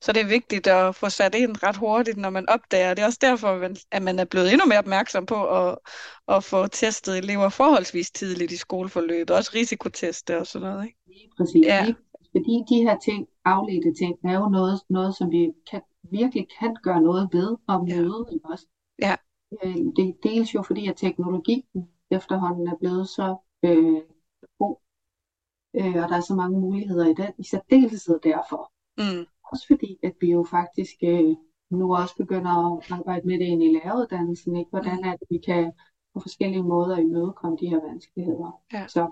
Så 0.00 0.12
det 0.12 0.22
er 0.22 0.26
vigtigt 0.26 0.66
at 0.66 0.94
få 0.94 1.08
sat 1.08 1.34
ind 1.34 1.62
ret 1.62 1.76
hurtigt, 1.76 2.16
når 2.16 2.30
man 2.30 2.48
opdager. 2.48 2.94
Det 2.94 3.02
er 3.02 3.06
også 3.06 3.18
derfor, 3.22 3.68
at 3.90 4.02
man 4.02 4.18
er 4.18 4.24
blevet 4.24 4.52
endnu 4.52 4.66
mere 4.66 4.78
opmærksom 4.78 5.26
på 5.26 5.46
at, 5.46 5.78
at 6.28 6.44
få 6.44 6.66
testet 6.66 7.18
elever 7.18 7.48
forholdsvis 7.48 8.10
tidligt 8.10 8.52
i 8.52 8.56
skoleforløbet. 8.56 9.36
Også 9.36 9.50
risikoteste 9.54 10.38
og 10.38 10.46
sådan 10.46 10.68
noget. 10.68 10.84
Ikke? 10.86 10.98
Lige 11.06 11.30
præcis. 11.36 11.66
Ja. 11.66 11.94
Fordi 12.32 12.64
de 12.68 12.82
her 12.82 12.98
ting, 12.98 13.28
afledte 13.44 13.92
ting, 13.98 14.14
er 14.24 14.34
jo 14.34 14.48
noget, 14.48 14.80
noget 14.90 15.16
som 15.16 15.30
vi 15.30 15.52
kan, 15.70 15.80
virkelig 16.02 16.46
kan 16.60 16.76
gøre 16.82 17.00
noget 17.00 17.28
ved 17.32 17.56
og 17.68 17.84
møde 17.84 18.26
ja. 18.32 18.50
også. 18.52 18.66
Ja. 19.02 19.14
Øh, 19.62 19.76
det 19.96 20.08
er 20.08 20.12
dels 20.22 20.54
jo 20.54 20.62
fordi, 20.62 20.88
at 20.88 20.96
teknologien 20.96 21.88
efterhånden 22.10 22.68
er 22.68 22.76
blevet 22.80 23.08
så 23.08 23.36
øh, 23.64 24.02
god, 24.58 24.76
øh, 25.74 26.02
og 26.02 26.08
der 26.08 26.16
er 26.16 26.20
så 26.20 26.34
mange 26.34 26.60
muligheder 26.60 27.06
i 27.06 27.14
den, 27.14 27.32
i 27.38 27.44
særdeleshed 27.44 28.18
derfor. 28.22 28.72
Mm. 28.98 29.26
Også 29.52 29.66
fordi, 29.66 29.98
at 30.02 30.12
vi 30.20 30.30
jo 30.30 30.46
faktisk 30.50 30.94
øh, 31.02 31.36
nu 31.70 31.96
også 31.96 32.16
begynder 32.16 32.76
at 32.76 32.90
arbejde 32.90 33.26
med 33.26 33.38
det 33.38 33.44
ind 33.44 33.62
i 33.62 33.72
læreruddannelsen, 33.72 34.56
ikke? 34.56 34.70
Hvordan 34.70 35.04
er 35.04 35.10
det, 35.16 35.26
vi 35.30 35.38
kan 35.38 35.72
på 36.14 36.20
forskellige 36.20 36.62
måder 36.62 36.96
imødekomme 36.98 37.56
de 37.60 37.68
her 37.68 37.80
vanskeligheder. 37.88 38.60
Ja. 38.72 38.86
Så 38.88 39.10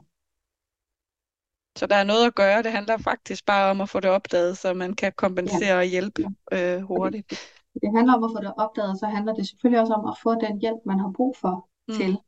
Så 1.79 1.87
der 1.87 1.97
er 1.97 2.05
noget 2.05 2.27
at 2.27 2.35
gøre. 2.35 2.63
Det 2.63 2.73
handler 2.73 2.99
faktisk 2.99 3.47
bare 3.47 3.71
om 3.71 3.81
at 3.81 3.89
få 3.89 4.01
det 4.01 4.11
opdaget, 4.11 4.59
så 4.59 4.75
man 4.75 4.95
kan 4.95 5.13
kompensere 5.17 5.77
og 5.79 5.85
hjælpe 5.85 6.23
øh, 6.53 6.81
hurtigt. 6.81 7.29
det 7.83 7.91
handler 7.97 8.15
om 8.15 8.25
at 8.25 8.31
få 8.37 8.41
det 8.47 8.55
opdaget, 8.57 8.99
så 8.99 9.07
handler 9.07 9.35
det 9.35 9.49
selvfølgelig 9.49 9.81
også 9.81 9.93
om 9.93 10.07
at 10.09 10.17
få 10.23 10.35
den 10.35 10.61
hjælp, 10.61 10.81
man 10.87 10.99
har 10.99 11.13
brug 11.17 11.37
for 11.37 11.67
Mm. 11.89 11.95
til, 11.95 12.19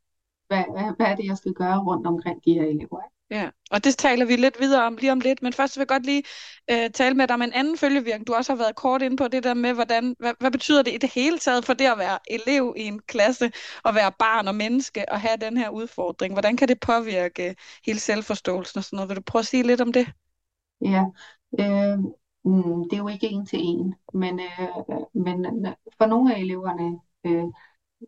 hvad, 0.48 0.64
hvad, 0.72 0.96
hvad 0.96 1.06
er 1.06 1.16
det, 1.16 1.26
jeg 1.26 1.36
skal 1.36 1.52
gøre 1.52 1.78
rundt 1.88 2.06
omkring 2.06 2.44
de 2.44 2.54
her 2.54 2.62
elever. 2.62 3.00
ikke? 3.04 3.16
Ja, 3.32 3.50
og 3.70 3.84
det 3.84 3.98
taler 3.98 4.24
vi 4.24 4.36
lidt 4.36 4.60
videre 4.60 4.86
om 4.86 4.96
lige 4.96 5.12
om 5.12 5.20
lidt, 5.20 5.42
men 5.42 5.52
først 5.52 5.76
vil 5.76 5.80
jeg 5.80 5.88
godt 5.88 6.06
lige 6.06 6.22
øh, 6.70 6.90
tale 6.90 7.14
med 7.14 7.26
dig 7.26 7.34
om 7.34 7.42
en 7.42 7.52
anden 7.52 7.78
følgevirkning. 7.78 8.26
Du 8.26 8.34
også 8.34 8.52
har 8.52 8.58
været 8.58 8.76
kort 8.76 9.02
inde 9.02 9.16
på 9.16 9.28
det 9.28 9.44
der 9.44 9.54
med, 9.54 9.72
hvordan, 9.74 10.16
hvad, 10.18 10.32
hvad 10.40 10.50
betyder 10.50 10.82
det 10.82 10.94
i 10.94 10.98
det 10.98 11.10
hele 11.14 11.38
taget 11.38 11.64
for 11.64 11.74
det 11.74 11.84
at 11.84 11.98
være 11.98 12.18
elev 12.30 12.74
i 12.76 12.82
en 12.82 12.98
klasse, 12.98 13.52
og 13.84 13.94
være 13.94 14.12
barn 14.18 14.48
og 14.48 14.54
menneske, 14.54 15.12
og 15.12 15.20
have 15.20 15.36
den 15.40 15.56
her 15.56 15.68
udfordring? 15.68 16.34
Hvordan 16.34 16.56
kan 16.56 16.68
det 16.68 16.80
påvirke 16.80 17.56
hele 17.86 17.98
selvforståelsen 17.98 18.78
og 18.78 18.84
sådan 18.84 18.96
noget? 18.96 19.08
Vil 19.08 19.16
du 19.16 19.22
prøve 19.22 19.40
at 19.40 19.46
sige 19.46 19.62
lidt 19.62 19.80
om 19.80 19.92
det? 19.92 20.06
Ja, 20.80 21.04
øh, 21.60 21.98
mm, 22.44 22.88
det 22.88 22.92
er 22.92 23.02
jo 23.02 23.08
ikke 23.08 23.26
en 23.26 23.46
til 23.46 23.58
en, 23.62 23.94
men, 24.14 24.40
øh, 24.40 24.96
men 25.14 25.66
øh, 25.66 25.72
for 25.98 26.06
nogle 26.06 26.34
af 26.34 26.40
eleverne, 26.40 27.00
øh, 27.26 27.44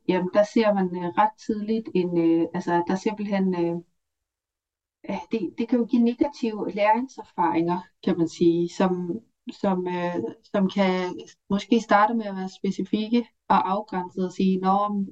jamen, 0.08 0.30
der 0.34 0.44
ser 0.54 0.74
man 0.74 0.84
øh, 0.84 1.08
ret 1.18 1.32
tidligt 1.46 1.88
en, 1.94 2.18
øh, 2.18 2.46
altså 2.54 2.82
der 2.88 2.96
simpelthen, 2.96 3.54
øh, 3.54 3.76
det, 5.08 5.54
det 5.58 5.68
kan 5.68 5.78
jo 5.78 5.84
give 5.84 6.02
negative 6.02 6.70
læringserfaringer, 6.70 7.80
kan 8.04 8.18
man 8.18 8.28
sige, 8.28 8.68
som, 8.68 9.20
som, 9.52 9.86
øh, 9.86 10.14
som 10.52 10.70
kan 10.70 11.20
måske 11.50 11.80
starte 11.80 12.14
med 12.14 12.26
at 12.26 12.36
være 12.36 12.48
specifikke 12.48 13.28
og 13.48 13.70
afgrænset 13.70 14.26
og 14.26 14.32
sige, 14.32 14.60
nå, 14.60 15.04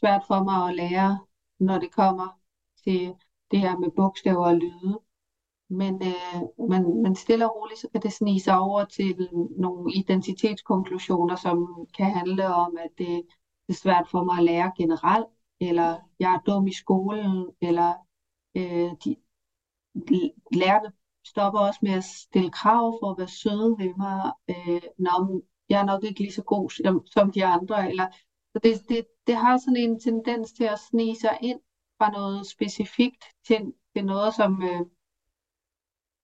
svært 0.00 0.22
for 0.26 0.42
mig 0.42 0.68
at 0.68 0.74
lære, 0.74 1.18
når 1.58 1.78
det 1.78 1.94
kommer 1.94 2.38
til 2.84 3.14
det 3.50 3.60
her 3.60 3.78
med 3.78 3.90
bogstaver 3.90 4.46
og 4.46 4.56
lyde. 4.56 5.00
Men, 5.68 5.94
øh, 5.94 6.68
men, 6.68 7.02
men 7.02 7.14
stille 7.16 7.50
og 7.50 7.56
roligt, 7.56 7.80
så 7.80 7.88
kan 7.92 8.02
det 8.02 8.12
snige 8.12 8.40
sig 8.40 8.58
over 8.58 8.84
til 8.84 9.28
nogle 9.56 9.92
identitetskonklusioner, 9.94 11.36
som 11.36 11.86
kan 11.96 12.10
handle 12.10 12.54
om, 12.54 12.76
at 12.84 12.90
det, 12.98 13.22
det 13.66 13.74
er 13.74 13.80
svært 13.82 14.08
for 14.10 14.24
mig 14.24 14.38
at 14.38 14.44
lære 14.44 14.72
generelt, 14.76 15.26
eller 15.60 15.96
jeg 16.18 16.34
er 16.34 16.38
dum 16.38 16.66
i 16.66 16.72
skolen, 16.72 17.46
eller 17.60 17.94
øh, 18.54 18.90
de, 19.04 19.16
lærerne 20.52 20.92
stopper 21.24 21.60
også 21.60 21.80
med 21.82 21.92
at 21.92 22.04
stille 22.04 22.50
krav 22.50 22.98
for 23.00 23.10
at 23.10 23.18
være 23.18 23.28
søde 23.28 23.76
ved 23.78 23.94
mig, 23.96 24.32
øh, 24.48 24.82
når 24.98 25.40
jeg 25.68 25.80
er 25.80 25.84
nok 25.84 26.04
ikke 26.04 26.20
lige 26.20 26.32
så 26.32 26.42
god 26.42 26.70
som, 27.12 27.32
de 27.32 27.44
andre, 27.44 27.90
eller 27.90 28.06
så 28.52 28.58
det, 28.62 28.88
det, 28.88 29.06
det 29.26 29.36
har 29.36 29.58
sådan 29.58 29.76
en 29.76 30.00
tendens 30.00 30.52
til 30.52 30.64
at 30.64 30.78
snige 30.78 31.16
sig 31.16 31.38
ind 31.42 31.60
fra 31.98 32.10
noget 32.10 32.46
specifikt 32.46 33.24
til, 33.46 33.72
til 33.94 34.04
noget, 34.04 34.34
som 34.34 34.62
øh, 34.62 34.80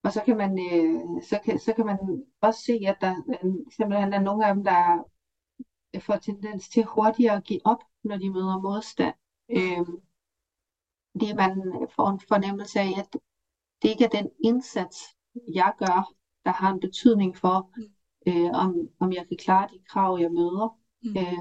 og 0.07 0.13
så 0.13 0.23
kan 0.25 0.37
man 0.37 0.59
øh, 0.73 1.23
så 1.23 1.41
kan, 1.45 1.59
så 1.59 1.73
kan 1.73 1.87
man 1.87 1.99
også 2.41 2.63
se, 2.63 2.81
at 2.87 2.97
der 3.01 3.15
simpelthen 3.77 4.13
er 4.13 4.21
nogle 4.21 4.47
af 4.47 4.55
dem, 4.55 4.65
der 4.65 5.03
får 6.01 6.17
tendens 6.17 6.69
til 6.69 6.85
hurtigere 6.85 7.37
at 7.37 7.45
give 7.45 7.61
op, 7.65 7.83
når 8.05 8.17
de 8.17 8.31
møder 8.31 8.61
modstand. 8.61 9.15
Øh, 9.51 9.87
det 11.21 11.37
man 11.37 11.53
får 11.97 12.09
en 12.09 12.21
fornemmelse 12.29 12.81
af, 12.81 12.93
at 12.99 13.17
det 13.83 13.89
ikke 13.89 14.05
er 14.05 14.09
den 14.09 14.31
indsats, 14.45 14.97
jeg 15.55 15.73
gør, 15.79 16.13
der 16.45 16.51
har 16.53 16.73
en 16.73 16.81
betydning 16.81 17.37
for, 17.37 17.71
øh, 18.27 18.51
om, 18.55 18.89
om 19.01 19.13
jeg 19.13 19.29
kan 19.29 19.37
klare 19.37 19.69
de 19.73 19.79
krav, 19.89 20.19
jeg 20.21 20.31
møder. 20.33 20.79
Mm. 21.03 21.17
Øh, 21.19 21.39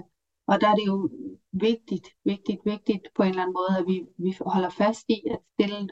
og 0.48 0.62
der 0.62 0.68
er 0.68 0.76
det 0.76 0.88
jo 0.88 1.10
vigtigt, 1.52 2.08
vigtigt, 2.24 2.66
vigtigt 2.66 3.04
på 3.16 3.24
en 3.24 3.30
eller 3.30 3.42
anden 3.42 3.54
måde, 3.54 3.80
at 3.80 3.88
vi, 3.88 4.06
vi 4.18 4.38
holder 4.42 4.70
fast 4.70 5.06
i 5.10 5.24
at 5.32 5.40
stille, 5.54 5.90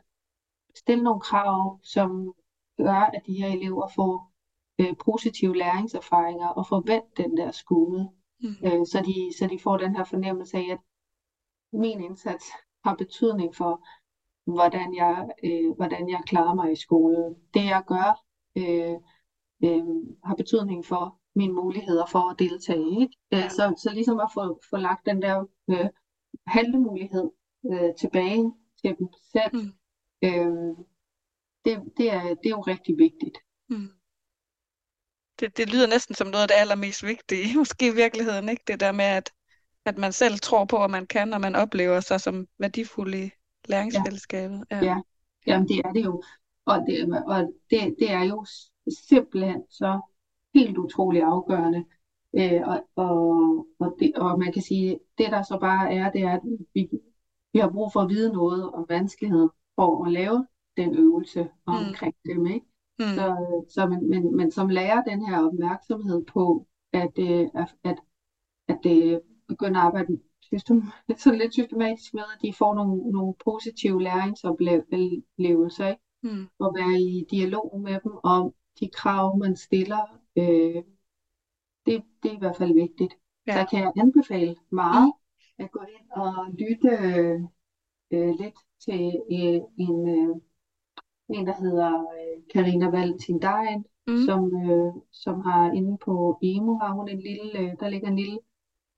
stille 0.75 1.03
nogle 1.03 1.21
krav, 1.21 1.79
som 1.83 2.33
gør, 2.77 3.01
at 3.15 3.21
de 3.27 3.33
her 3.33 3.47
elever 3.47 3.87
får 3.95 4.31
øh, 4.79 4.95
positive 5.05 5.55
læringserfaringer 5.57 6.47
og 6.47 6.67
får 6.67 6.83
vendt 6.85 7.17
den 7.17 7.37
der 7.37 7.51
skude, 7.51 8.11
Mm. 8.43 8.55
øh, 8.65 8.85
så, 8.85 9.03
de, 9.07 9.37
så 9.39 9.47
de 9.47 9.59
får 9.59 9.77
den 9.77 9.95
her 9.95 10.03
fornemmelse 10.03 10.57
af, 10.57 10.67
at 10.71 10.79
min 11.73 12.01
indsats 12.01 12.45
har 12.85 12.95
betydning 12.95 13.55
for, 13.55 13.85
hvordan 14.51 14.95
jeg, 14.95 15.29
øh, 15.43 15.75
hvordan 15.75 16.09
jeg 16.09 16.21
klarer 16.27 16.53
mig 16.53 16.71
i 16.71 16.75
skolen. 16.75 17.35
Det 17.53 17.65
jeg 17.65 17.83
gør, 17.87 18.25
øh, 18.57 18.97
øh, 19.65 19.83
har 20.23 20.35
betydning 20.35 20.85
for 20.85 21.19
mine 21.35 21.53
muligheder 21.53 22.05
for 22.05 22.29
at 22.31 22.39
deltage. 22.39 23.01
Ikke? 23.01 23.17
Ja. 23.31 23.49
Så, 23.49 23.73
så 23.77 23.89
ligesom 23.93 24.19
at 24.19 24.29
få, 24.33 24.59
få 24.69 24.77
lagt 24.77 25.05
den 25.05 25.21
der 25.21 25.45
øh, 25.69 25.89
handlemulighed 26.47 27.31
øh, 27.71 27.95
tilbage 27.99 28.53
til 28.81 28.95
dem 28.99 29.07
selv, 29.31 29.55
mm. 29.55 29.73
øh, 30.27 30.75
det, 31.65 31.83
det, 31.97 32.13
er, 32.13 32.23
det 32.23 32.45
er 32.45 32.57
jo 32.59 32.61
rigtig 32.61 32.97
vigtigt. 32.97 33.37
Mm. 33.69 33.89
Det, 35.39 35.57
det 35.57 35.73
lyder 35.73 35.87
næsten 35.87 36.15
som 36.15 36.27
noget 36.27 36.41
af 36.41 36.47
det 36.47 36.55
allermest 36.55 37.03
vigtige, 37.03 37.45
måske 37.59 37.87
i 37.87 37.95
virkeligheden, 37.95 38.49
ikke? 38.49 38.63
Det 38.67 38.79
der 38.79 38.91
med, 38.91 39.05
at, 39.05 39.33
at 39.85 39.97
man 39.97 40.11
selv 40.11 40.39
tror 40.39 40.65
på, 40.65 40.83
at 40.83 40.91
man 40.91 41.05
kan, 41.07 41.33
og 41.33 41.41
man 41.41 41.55
oplever 41.55 41.99
sig 41.99 42.21
som 42.21 42.47
værdifuld 42.59 43.15
i 43.15 43.31
læringsfællesskabet. 43.67 44.63
Ja. 44.71 44.85
ja. 44.85 44.97
Jamen 45.47 45.67
det 45.67 45.81
er 45.85 45.91
det 45.91 46.05
jo. 46.05 46.23
Og 46.65 46.85
det, 46.87 47.23
og 47.27 47.53
det, 47.69 47.95
det 47.99 48.11
er 48.11 48.23
jo 48.23 48.45
simpelthen 49.09 49.63
så 49.69 49.99
helt 50.55 50.77
utrolig 50.77 51.21
afgørende. 51.23 51.85
Øh, 52.37 52.61
og, 52.65 52.87
og, 52.95 53.67
og, 53.79 53.95
det, 53.99 54.15
og 54.15 54.39
man 54.39 54.53
kan 54.53 54.61
sige, 54.61 54.99
det 55.17 55.31
der 55.31 55.43
så 55.43 55.57
bare 55.61 55.93
er, 55.93 56.11
det 56.11 56.21
er, 56.21 56.31
at 56.31 56.41
vi, 56.73 56.89
vi 57.53 57.59
har 57.59 57.69
brug 57.69 57.93
for 57.93 57.99
at 57.99 58.09
vide 58.09 58.33
noget 58.33 58.71
om 58.71 58.85
vanskeligheden 58.89 59.49
for 59.75 60.05
at 60.05 60.11
lave 60.11 60.47
den 60.77 60.95
øvelse 60.95 61.49
omkring 61.65 62.15
mm. 62.25 62.33
dem. 62.33 62.45
Ikke? 62.45 62.65
Mm. 62.99 63.05
Så, 63.05 63.37
så 63.69 63.87
men, 63.87 64.09
men, 64.09 64.37
men 64.37 64.51
som 64.51 64.69
lærer 64.69 65.03
den 65.03 65.25
her 65.25 65.45
opmærksomhed 65.47 66.25
på, 66.25 66.67
at, 66.93 67.11
øh, 67.19 67.47
at, 67.55 67.75
at, 67.83 67.97
at 68.67 68.85
øh, 68.85 69.19
begynde 69.53 69.79
at 69.79 69.85
arbejde 69.85 70.19
system, 70.41 70.83
så 71.23 71.31
lidt 71.31 71.53
systematisk 71.53 72.13
med, 72.13 72.23
at 72.35 72.41
de 72.41 72.53
får 72.53 72.75
nogle, 72.75 73.11
nogle 73.11 73.33
positive 73.45 74.01
læringsoplevelser, 74.01 75.87
ikke? 75.87 76.01
Mm. 76.23 76.47
og 76.59 76.75
være 76.79 77.01
i 77.01 77.25
dialog 77.31 77.81
med 77.81 77.99
dem 78.03 78.11
om 78.23 78.53
de 78.79 78.89
krav, 78.93 79.37
man 79.37 79.55
stiller. 79.55 80.19
Øh, 80.37 80.83
det, 81.85 82.03
det 82.23 82.31
er 82.31 82.35
i 82.35 82.39
hvert 82.39 82.57
fald 82.57 82.73
vigtigt. 82.73 83.13
Ja. 83.47 83.53
Så 83.53 83.67
kan 83.69 83.79
jeg 83.79 83.91
anbefale 83.97 84.55
meget 84.69 85.13
mm. 85.59 85.63
at 85.63 85.71
gå 85.71 85.79
ind 85.79 86.09
og 86.11 86.33
lytte 86.61 86.89
øh, 88.11 88.29
lidt 88.41 88.59
til 88.85 89.05
øh, 89.31 89.61
en, 89.77 90.09
øh, 90.09 90.35
en, 91.29 91.47
der 91.47 91.55
hedder 91.63 91.91
øh, 91.99 92.43
Karina 92.53 92.89
Valentin 92.89 93.41
Dejen, 93.41 93.85
mm. 94.07 94.17
som, 94.25 94.41
øh, 94.55 94.93
som 95.11 95.41
har 95.41 95.71
inde 95.71 95.97
på 95.97 96.39
EMO, 96.41 96.77
har 96.77 96.93
hun 96.93 97.09
en 97.09 97.19
lille, 97.19 97.59
øh, 97.59 97.71
der 97.79 97.89
ligger 97.89 98.07
en 98.07 98.15
lille 98.15 98.39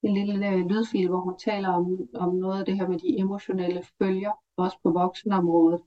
en 0.06 0.14
lille 0.14 0.48
øh, 0.50 0.66
lydfil, 0.66 1.08
hvor 1.10 1.20
hun 1.20 1.38
taler 1.38 1.70
om, 1.70 2.10
om 2.16 2.36
noget 2.36 2.60
af 2.60 2.66
det 2.66 2.76
her 2.76 2.88
med 2.88 3.00
de 3.00 3.20
emotionelle 3.20 3.84
følger, 4.00 4.32
også 4.58 4.78
på 4.84 4.92
voksenområdet. 4.92 5.82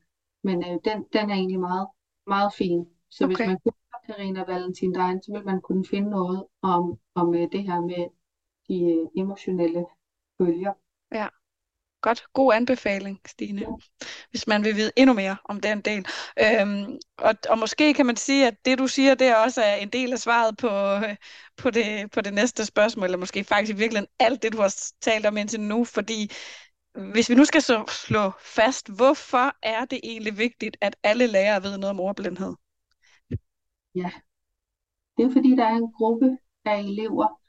Men 0.45 0.57
øh, 0.59 0.79
den, 0.85 1.05
den 1.13 1.31
er 1.31 1.35
egentlig 1.35 1.61
meget, 1.61 1.89
meget 2.27 2.53
fin. 2.53 2.87
Så 3.11 3.25
okay. 3.25 3.37
hvis 3.37 3.47
man 3.47 3.59
kunne 3.63 3.73
Karina 4.07 4.45
Valentin 4.45 4.95
Dein, 4.95 5.23
så 5.23 5.33
vil 5.33 5.45
man 5.45 5.61
kunne 5.61 5.85
finde 5.85 6.11
noget 6.11 6.45
om, 6.63 6.99
om 7.15 7.35
øh, 7.35 7.49
det 7.53 7.63
her 7.63 7.81
med 7.81 8.05
de 8.69 8.77
øh, 8.93 9.07
emotionelle 9.17 9.87
følger. 10.39 10.73
Ja. 11.13 11.27
Godt, 12.01 12.25
god 12.33 12.55
anbefaling, 12.55 13.21
Stine, 13.27 13.67
hvis 14.31 14.47
man 14.47 14.65
vil 14.65 14.77
vide 14.77 14.93
endnu 14.97 15.15
mere 15.15 15.37
om 15.45 15.61
den 15.61 15.81
del. 15.81 16.07
Øhm, 16.41 16.99
og, 17.19 17.35
og 17.49 17.59
måske 17.59 17.95
kan 17.95 18.07
man 18.07 18.17
sige, 18.17 18.47
at 18.47 18.55
det 18.65 18.79
du 18.79 18.87
siger, 18.87 19.15
det 19.15 19.27
er 19.27 19.37
også 19.37 19.63
er 19.63 19.75
en 19.75 19.89
del 19.89 20.13
af 20.13 20.19
svaret 20.19 20.57
på, 20.57 20.69
på, 21.57 21.71
det, 21.71 22.11
på 22.11 22.21
det 22.21 22.35
næste 22.35 22.65
spørgsmål, 22.65 23.05
eller 23.05 23.19
måske 23.19 23.45
faktisk 23.45 23.77
i 23.77 23.79
virkeligheden 23.79 24.13
alt 24.19 24.43
det, 24.43 24.53
du 24.53 24.61
har 24.61 24.75
talt 25.01 25.27
om 25.27 25.37
indtil 25.37 25.61
nu, 25.61 25.85
fordi 25.85 26.31
hvis 27.13 27.31
vi 27.31 27.35
nu 27.35 27.45
skal 27.45 27.63
så 27.63 27.85
slå 28.07 28.31
fast, 28.41 28.91
hvorfor 28.97 29.57
er 29.63 29.85
det 29.85 30.01
egentlig 30.05 30.39
vigtigt, 30.39 30.77
at 30.81 30.97
alle 31.03 31.27
lærere 31.27 31.63
ved 31.63 31.79
noget 31.79 31.91
om 31.91 32.01
ordblindhed? 32.01 32.55
Ja, 33.95 34.11
det 35.17 35.25
er 35.25 35.33
fordi, 35.33 35.51
der 35.51 35.65
er 35.65 35.77
en 35.77 35.93
gruppe 35.93 36.39
af 36.65 36.79
elever, 36.79 37.41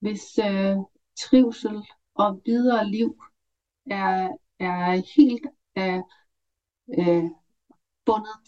hvis 0.00 0.38
øh, 0.38 0.76
trivsel 1.20 1.82
og 2.14 2.42
videre 2.46 2.90
liv 2.90 3.22
er, 3.86 4.28
er 4.58 4.92
helt 5.16 5.46
øh, 5.78 6.02
øh, 6.98 7.30
bundet 8.06 8.40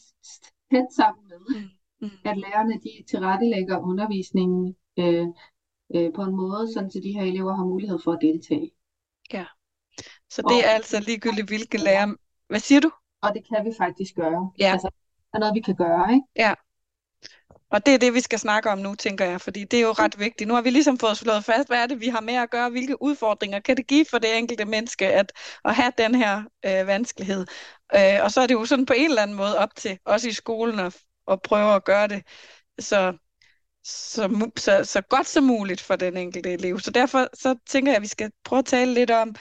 tæt 0.71 0.87
sammen 0.97 1.29
med, 1.29 1.39
mm. 1.49 1.69
Mm. 2.01 2.11
at 2.25 2.39
lærerne 2.39 2.75
de 2.75 3.05
tilrettelægger 3.11 3.79
undervisningen 3.79 4.77
øh, 4.99 5.27
øh, 5.95 6.13
på 6.15 6.23
en 6.23 6.37
måde, 6.37 6.73
sådan 6.73 6.91
så 6.91 7.01
de 7.01 7.13
her 7.13 7.23
elever 7.23 7.55
har 7.55 7.65
mulighed 7.65 7.99
for 8.05 8.13
at 8.13 8.19
deltage. 8.23 8.71
Ja, 9.33 9.47
så 10.31 10.43
det 10.43 10.57
og, 10.57 10.59
er 10.65 10.71
altså 10.71 11.01
ligegyldigt, 11.01 11.49
hvilke 11.49 11.79
lærer... 11.79 12.15
Hvad 12.49 12.61
siger 12.61 12.81
du? 12.81 12.91
Og 13.23 13.35
det 13.35 13.43
kan 13.49 13.65
vi 13.65 13.71
faktisk 13.79 14.15
gøre. 14.15 14.53
Ja. 14.59 14.73
Altså, 14.73 14.89
det 14.89 15.35
er 15.35 15.39
noget, 15.39 15.55
vi 15.55 15.61
kan 15.61 15.77
gøre, 15.77 16.13
ikke? 16.15 16.27
Ja. 16.37 16.55
Og 17.73 17.87
det 17.87 17.95
er 17.95 17.99
det, 17.99 18.15
vi 18.15 18.21
skal 18.21 18.39
snakke 18.39 18.71
om 18.71 18.79
nu, 18.79 18.95
tænker 18.95 19.25
jeg, 19.25 19.41
fordi 19.41 19.65
det 19.65 19.79
er 19.79 19.83
jo 19.83 19.93
ret 19.93 20.19
vigtigt. 20.19 20.49
Nu 20.49 20.55
har 20.55 20.63
vi 20.63 20.71
ligesom 20.71 20.99
fået 20.99 21.17
slået 21.17 21.45
fast, 21.45 21.69
hvad 21.69 21.79
er 21.83 21.87
det, 21.87 22.01
vi 22.01 22.09
har 22.09 22.21
med 22.21 22.35
at 22.35 22.51
gøre, 22.51 22.71
hvilke 22.71 23.03
udfordringer 23.03 23.61
kan 23.61 23.77
det 23.77 23.87
give 23.87 24.05
for 24.11 24.19
det 24.19 24.39
enkelte 24.39 24.65
menneske 24.65 25.07
at, 25.07 25.33
at 25.65 25.75
have 25.75 25.93
den 25.99 26.15
her 26.15 26.43
øh, 26.67 26.87
vanskelighed. 26.87 27.47
Øh, 27.95 28.19
og 28.23 28.33
så 28.33 28.41
er 28.41 28.47
det 28.47 28.55
jo 28.55 28.65
sådan 28.65 28.87
på 28.87 28.93
en 28.93 29.09
eller 29.11 29.23
anden 29.23 29.37
måde 29.37 29.59
op 29.59 29.77
til 29.77 29.99
os 30.05 30.25
i 30.25 30.33
skolen 30.33 30.79
at, 30.79 30.97
at 31.31 31.43
prøve 31.43 31.75
at 31.75 31.85
gøre 31.85 32.09
det 32.09 32.23
så, 32.79 33.13
så, 33.85 34.51
så, 34.57 34.85
så 34.85 35.01
godt 35.01 35.27
som 35.27 35.45
muligt 35.45 35.81
for 35.81 35.97
den 35.97 36.17
enkelte 36.17 36.53
elev. 36.53 36.81
Så 36.81 36.91
derfor 36.91 37.29
så 37.35 37.57
tænker 37.69 37.93
jeg, 37.93 37.97
at 37.97 38.03
vi 38.03 38.07
skal 38.07 38.31
prøve 38.45 38.59
at 38.59 38.67
tale 38.67 38.95
lidt 38.95 39.11
om, 39.11 39.35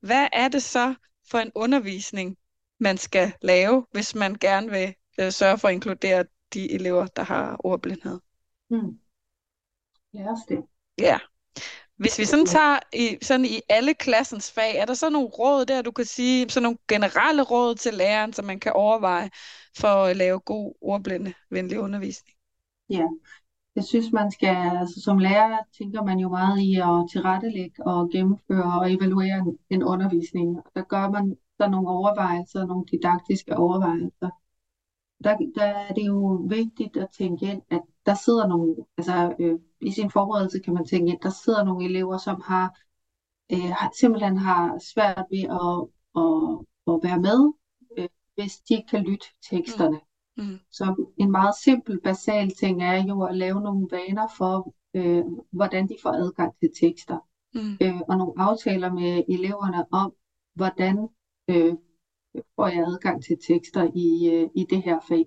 hvad 0.00 0.28
er 0.32 0.48
det 0.48 0.62
så 0.62 0.94
for 1.30 1.38
en 1.38 1.52
undervisning, 1.54 2.36
man 2.80 2.98
skal 2.98 3.32
lave, 3.42 3.86
hvis 3.92 4.14
man 4.14 4.34
gerne 4.34 4.70
vil 4.70 4.94
øh, 5.20 5.32
sørge 5.32 5.58
for 5.58 5.68
at 5.68 5.74
inkludere 5.74 6.24
de 6.54 6.72
elever, 6.72 7.06
der 7.06 7.22
har 7.22 7.56
ordblindhed. 7.58 8.20
Mm. 8.70 8.98
Ja, 10.14 10.34
det. 10.48 10.64
Ja. 10.98 11.18
Hvis 11.96 12.18
vi 12.18 12.24
sådan 12.24 12.46
tager 12.46 12.78
i, 12.92 13.18
sådan 13.22 13.44
i 13.44 13.60
alle 13.68 13.94
klassens 13.94 14.52
fag, 14.52 14.76
er 14.76 14.84
der 14.84 14.94
så 14.94 15.10
nogle 15.10 15.28
råd 15.28 15.66
der, 15.66 15.82
du 15.82 15.90
kan 15.90 16.04
sige, 16.04 16.50
sådan 16.50 16.62
nogle 16.62 16.78
generelle 16.88 17.42
råd 17.42 17.74
til 17.74 17.94
læreren, 17.94 18.32
som 18.32 18.44
man 18.44 18.60
kan 18.60 18.72
overveje 18.72 19.30
for 19.78 19.88
at 19.88 20.16
lave 20.16 20.40
god 20.40 20.74
ordblindevenlig 20.80 21.80
undervisning? 21.80 22.36
Ja, 22.90 23.04
jeg 23.76 23.84
synes, 23.84 24.12
man 24.12 24.30
skal, 24.30 24.56
altså 24.80 25.00
som 25.04 25.18
lærer 25.18 25.58
tænker 25.78 26.02
man 26.02 26.18
jo 26.18 26.28
meget 26.28 26.60
i 26.60 26.74
at 26.74 27.10
tilrettelægge 27.12 27.86
og 27.86 28.10
gennemføre 28.12 28.80
og 28.80 28.92
evaluere 28.92 29.38
en, 29.38 29.58
en 29.70 29.82
undervisning. 29.82 30.56
Der 30.74 30.82
gør 30.82 31.10
man 31.10 31.36
der 31.58 31.68
nogle 31.68 31.88
overvejelser, 31.88 32.66
nogle 32.66 32.86
didaktiske 32.92 33.56
overvejelser 33.56 34.30
der, 35.24 35.36
der 35.54 35.64
er 35.64 35.94
det 35.94 36.06
jo 36.06 36.46
vigtigt 36.48 36.96
at 36.96 37.08
tænke 37.18 37.46
ind, 37.46 37.62
at 37.70 37.80
der 38.06 38.14
sidder 38.14 38.46
nogle, 38.46 38.76
altså 38.96 39.34
øh, 39.38 39.58
i 39.80 39.90
sin 39.90 40.10
forberedelse 40.10 40.58
kan 40.58 40.74
man 40.74 40.86
tænke 40.86 41.12
ind, 41.12 41.20
der 41.20 41.30
sidder 41.44 41.64
nogle 41.64 41.84
elever, 41.84 42.18
som 42.18 42.42
har 42.44 42.78
øh, 43.52 43.72
simpelthen 44.00 44.36
har 44.36 44.78
svært 44.92 45.24
ved 45.30 45.44
at, 45.62 45.76
at, 46.22 46.94
at 46.94 47.00
være 47.02 47.20
med, 47.20 47.52
øh, 47.98 48.08
hvis 48.34 48.56
de 48.56 48.74
ikke 48.74 48.88
kan 48.90 49.04
lytte 49.04 49.26
teksterne. 49.50 49.96
Mm. 49.96 50.02
Mm. 50.38 50.58
Så 50.70 51.10
en 51.16 51.30
meget 51.30 51.54
simpel, 51.64 52.00
basal 52.00 52.50
ting 52.50 52.82
er 52.82 53.04
jo 53.04 53.22
at 53.22 53.36
lave 53.36 53.60
nogle 53.60 53.88
vaner 53.90 54.26
for, 54.36 54.74
øh, 54.94 55.24
hvordan 55.50 55.88
de 55.88 55.96
får 56.02 56.10
adgang 56.10 56.54
til 56.60 56.70
tekster. 56.80 57.18
Mm. 57.54 57.76
Øh, 57.80 58.00
og 58.08 58.16
nogle 58.16 58.32
aftaler 58.36 58.92
med 58.92 59.24
eleverne 59.28 59.84
om, 59.92 60.12
hvordan 60.54 61.08
øh, 61.48 61.74
får 62.56 62.68
jeg 62.68 62.86
adgang 62.86 63.24
til 63.24 63.36
tekster 63.48 63.84
i, 63.94 64.08
øh, 64.34 64.48
i 64.54 64.66
det 64.70 64.82
her 64.82 64.98
fag. 65.08 65.26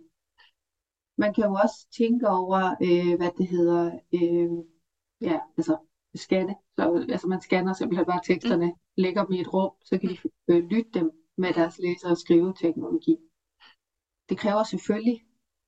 Man 1.17 1.33
kan 1.33 1.43
jo 1.43 1.53
også 1.63 1.87
tænke 1.97 2.29
over, 2.29 2.61
øh, 2.87 3.17
hvad 3.17 3.31
det 3.37 3.47
hedder, 3.47 3.99
øh, 4.13 4.51
ja, 5.21 5.39
altså 5.57 5.77
scanne. 6.15 6.55
Så, 6.77 7.05
altså 7.09 7.27
man 7.27 7.41
scanner 7.41 7.73
simpelthen 7.73 8.05
bare 8.05 8.21
teksterne, 8.23 8.65
mm. 8.65 8.79
lægger 8.97 9.25
dem 9.25 9.33
i 9.33 9.41
et 9.41 9.53
rum, 9.53 9.71
så 9.85 9.97
kan 9.99 10.09
de 10.09 10.17
øh, 10.49 10.63
lytte 10.63 10.91
dem 10.99 11.11
med 11.37 11.53
deres 11.53 11.79
læse- 11.79 12.07
og 12.07 12.17
skriveteknologi. 12.17 13.17
Det 14.29 14.37
kræver 14.37 14.63
selvfølgelig, 14.63 15.21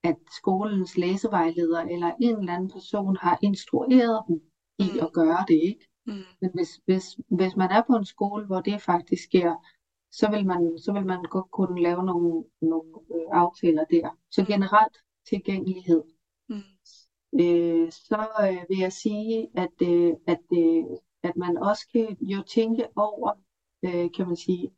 at 0.04 0.18
skolens 0.40 0.98
læsevejleder 0.98 1.82
eller 1.82 2.12
en 2.20 2.40
eller 2.40 2.54
anden 2.54 2.72
person 2.72 3.16
har 3.16 3.40
instrueret 3.42 4.24
dem 4.28 4.42
i 4.80 4.88
mm. 4.94 5.00
at 5.06 5.14
gøre 5.14 5.46
det, 5.48 5.60
ikke? 5.72 5.88
Mm. 6.06 6.14
Men 6.42 6.52
hvis, 6.54 6.82
hvis, 6.86 7.06
hvis 7.28 7.56
man 7.56 7.72
er 7.72 7.84
på 7.88 7.94
en 7.96 8.06
skole, 8.06 8.46
hvor 8.46 8.62
det 8.62 8.82
faktisk 8.82 9.24
sker, 9.24 9.52
så 10.20 10.30
vil 10.32 10.46
man, 10.48 10.78
så 10.78 10.94
vil 10.94 11.06
man 11.06 11.24
godt 11.24 11.52
kunne 11.52 11.82
lave 11.82 12.04
nogle, 12.04 12.44
nogle 12.62 12.90
øh, 13.16 13.28
aftaler 13.32 13.86
der. 13.86 14.10
Så 14.32 14.42
mm. 14.42 14.48
generelt 14.48 14.98
tilgængelighed. 15.30 16.04
Mm. 16.50 16.74
Øh, 17.42 17.92
så 17.92 18.28
øh, 18.42 18.70
vil 18.70 18.78
jeg 18.78 18.94
sige, 18.94 19.48
at, 19.56 19.76
øh, 19.82 20.14
at, 20.28 20.46
øh, 20.54 20.84
at 21.24 21.36
man 21.36 21.58
også 21.58 21.88
kan 21.92 22.18
jo 22.22 22.44
tænke 22.48 22.88
over, 22.96 23.32
øh, 23.86 24.12
kan 24.16 24.28
man 24.28 24.36
sige, 24.36 24.72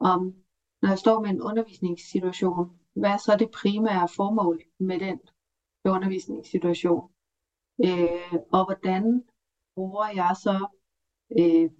om 0.00 0.34
når 0.82 0.88
jeg 0.88 0.98
står 0.98 1.20
med 1.20 1.30
en 1.30 1.42
undervisningssituation, 1.42 2.78
hvad 2.94 3.10
er 3.10 3.16
så 3.16 3.36
det 3.38 3.50
primære 3.50 4.08
formål 4.16 4.62
med 4.78 4.98
den 5.00 5.20
undervisningssituation? 5.84 7.10
Øh, 7.84 8.34
og 8.52 8.64
hvordan 8.64 9.24
bruger 9.74 10.08
jeg 10.14 10.36
så 10.42 10.66
øh, 11.38 11.70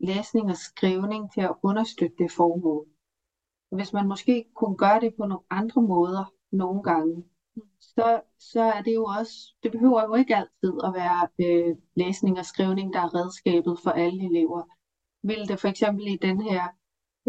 læsning 0.00 0.50
og 0.50 0.56
skrivning 0.56 1.32
til 1.32 1.40
at 1.40 1.54
understøtte 1.62 2.16
det 2.18 2.32
formål. 2.32 2.86
Hvis 3.70 3.92
man 3.92 4.08
måske 4.08 4.44
kunne 4.54 4.76
gøre 4.76 5.00
det 5.00 5.14
på 5.14 5.26
nogle 5.26 5.44
andre 5.50 5.82
måder 5.82 6.32
nogle 6.52 6.82
gange, 6.82 7.24
så, 7.80 8.20
så 8.38 8.60
er 8.60 8.82
det 8.82 8.94
jo 8.94 9.04
også, 9.04 9.54
det 9.62 9.72
behøver 9.72 10.02
jo 10.02 10.14
ikke 10.14 10.36
altid 10.36 10.72
at 10.84 10.94
være 10.94 11.28
øh, 11.40 11.76
læsning 11.96 12.38
og 12.38 12.44
skrivning, 12.44 12.92
der 12.92 13.00
er 13.00 13.14
redskabet 13.14 13.78
for 13.82 13.90
alle 13.90 14.24
elever. 14.24 14.62
Vil 15.22 15.48
det 15.48 15.60
for 15.60 15.68
eksempel 15.68 16.06
i 16.06 16.16
den 16.16 16.40
her 16.40 16.62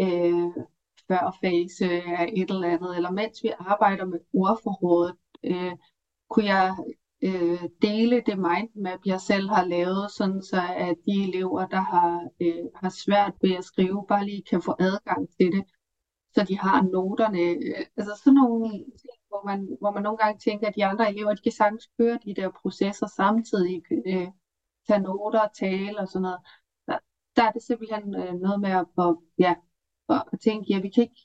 øh, 0.00 0.64
førfase 1.08 1.86
af 2.18 2.32
et 2.36 2.50
eller 2.50 2.68
andet, 2.68 2.96
eller 2.96 3.10
mens 3.10 3.42
vi 3.42 3.52
arbejder 3.58 4.04
med 4.04 4.18
ordforrådet, 4.34 5.16
øh, 5.44 5.72
kunne 6.30 6.46
jeg 6.46 6.76
øh, 7.22 7.62
dele 7.82 8.22
det 8.26 8.38
mindmap, 8.38 9.00
jeg 9.06 9.20
selv 9.20 9.48
har 9.48 9.64
lavet, 9.64 10.10
sådan 10.10 10.42
så 10.42 10.62
at 10.76 10.96
de 11.06 11.22
elever, 11.28 11.66
der 11.66 11.80
har, 11.80 12.28
øh, 12.40 12.64
har 12.74 12.92
svært 13.04 13.34
ved 13.42 13.54
at 13.56 13.64
skrive, 13.64 14.04
bare 14.08 14.24
lige 14.26 14.42
kan 14.50 14.62
få 14.62 14.74
adgang 14.78 15.28
til 15.40 15.52
det, 15.52 15.64
så 16.34 16.44
de 16.48 16.58
har 16.58 16.82
noterne. 16.82 17.40
Øh, 17.40 17.86
altså 17.96 18.20
sådan 18.24 18.34
nogle 18.34 18.70
ting, 18.72 19.18
hvor 19.28 19.42
man, 19.46 19.76
hvor 19.80 19.90
man 19.90 20.02
nogle 20.02 20.18
gange 20.18 20.38
tænker, 20.38 20.66
at 20.68 20.76
de 20.76 20.84
andre 20.84 21.10
elever, 21.10 21.34
de 21.34 21.42
kan 21.42 21.52
sagtens 21.52 21.90
køre 21.98 22.18
de 22.24 22.34
der 22.34 22.50
processer 22.62 23.06
samtidig, 23.06 23.82
øh, 24.06 24.28
tage 24.86 25.00
noter, 25.00 25.40
og 25.40 25.54
tale 25.54 25.98
og 25.98 26.08
sådan 26.08 26.22
noget. 26.22 26.40
Der, 26.86 26.98
der 27.36 27.42
er 27.42 27.52
det 27.52 27.62
simpelthen 27.62 28.14
øh, 28.14 28.34
noget 28.34 28.60
med 28.60 28.70
at, 28.70 28.86
at, 28.98 29.16
ja, 29.38 29.54
at 30.32 30.40
tænke, 30.40 30.66
ja, 30.72 30.80
vi 30.80 30.88
kan 30.88 31.02
ikke, 31.02 31.20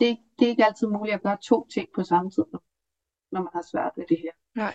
det, 0.00 0.18
det 0.38 0.44
er 0.44 0.50
ikke 0.50 0.64
altid 0.64 0.86
muligt 0.86 1.14
at 1.14 1.22
gøre 1.22 1.38
to 1.42 1.66
ting 1.74 1.88
på 1.94 2.02
samme 2.02 2.30
tid, 2.30 2.44
når 3.32 3.40
man 3.40 3.52
har 3.52 3.64
svært 3.72 3.92
ved 3.96 4.04
det 4.08 4.18
her. 4.18 4.32
Nej. 4.54 4.74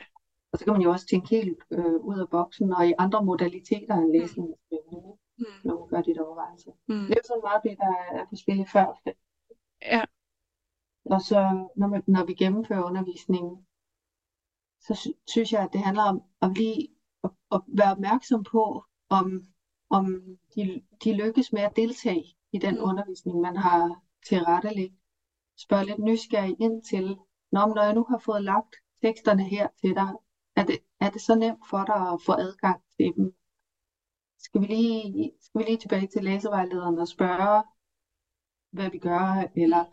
Og 0.52 0.60
så 0.60 0.66
kan 0.66 0.74
man 0.74 0.82
jo 0.82 0.92
også 0.92 1.08
tænke 1.08 1.28
helt 1.30 1.60
øh, 1.72 1.96
ud 1.96 2.20
af 2.20 2.30
boksen, 2.30 2.74
og 2.74 2.88
i 2.88 2.94
andre 2.98 3.26
modaliteter 3.26 3.96
end 3.96 4.12
læsning 4.12 4.50
og 4.50 4.60
skrivning, 4.66 5.04
mm. 5.38 5.46
når 5.64 5.80
man 5.80 5.88
gør 5.88 6.02
dit 6.02 6.18
overvejelser. 6.18 6.72
Mm. 6.88 7.06
Det 7.08 7.12
er 7.12 7.22
jo 7.22 7.28
sådan 7.28 7.48
meget 7.50 7.64
det, 7.64 7.78
der 7.78 8.18
er 8.18 8.26
på 8.30 8.36
spil 8.36 8.60
i 8.60 8.66
før. 8.66 9.02
Ja. 9.82 10.04
Og 11.06 11.22
så 11.22 11.68
når, 11.76 11.88
man, 11.88 12.04
når 12.08 12.26
vi 12.26 12.34
gennemfører 12.34 12.84
undervisningen, 12.84 13.66
så 14.82 14.94
sy- 14.94 15.20
synes 15.28 15.54
jeg, 15.54 15.62
at 15.64 15.74
det 15.74 15.82
handler 15.82 16.04
om 16.04 16.22
at, 16.42 16.58
lige, 16.58 16.88
at, 17.24 17.32
at 17.52 17.62
være 17.68 17.92
opmærksom 17.92 18.44
på, 18.44 18.84
om, 19.10 19.48
om 19.90 20.06
de, 20.56 20.84
de 21.04 21.14
lykkes 21.14 21.54
med 21.54 21.62
at 21.62 21.76
deltage 21.76 22.26
i 22.52 22.58
den 22.58 22.76
mm. 22.76 22.84
undervisning, 22.84 23.42
man 23.42 23.58
har 23.58 24.02
tilrettelagt. 24.28 24.94
Spørg 25.58 25.86
lidt 25.86 26.00
nysgerrig 26.00 26.56
ind 26.60 26.84
til, 26.84 27.18
når 27.52 27.84
jeg 27.84 27.94
nu 27.94 28.06
har 28.10 28.18
fået 28.18 28.44
lagt 28.44 28.76
teksterne 29.02 29.44
her 29.44 29.68
til 29.82 29.96
dig, 29.96 30.12
er 30.60 30.64
det, 30.70 30.78
er 31.00 31.10
det 31.10 31.22
så 31.22 31.36
nemt 31.36 31.64
for 31.70 31.84
dig 31.92 32.02
at 32.14 32.22
få 32.26 32.32
adgang 32.32 32.80
til 32.96 33.10
dem? 33.18 33.28
Skal 34.46 34.62
vi 34.62 34.66
lige, 34.66 35.32
skal 35.42 35.60
vi 35.60 35.64
lige 35.66 35.78
tilbage 35.78 36.08
til 36.14 36.24
læsevejlederen 36.24 36.98
og 37.00 37.08
spørge, 37.08 37.64
hvad 38.72 38.90
vi 38.90 38.98
gør, 38.98 39.48
eller 39.64 39.84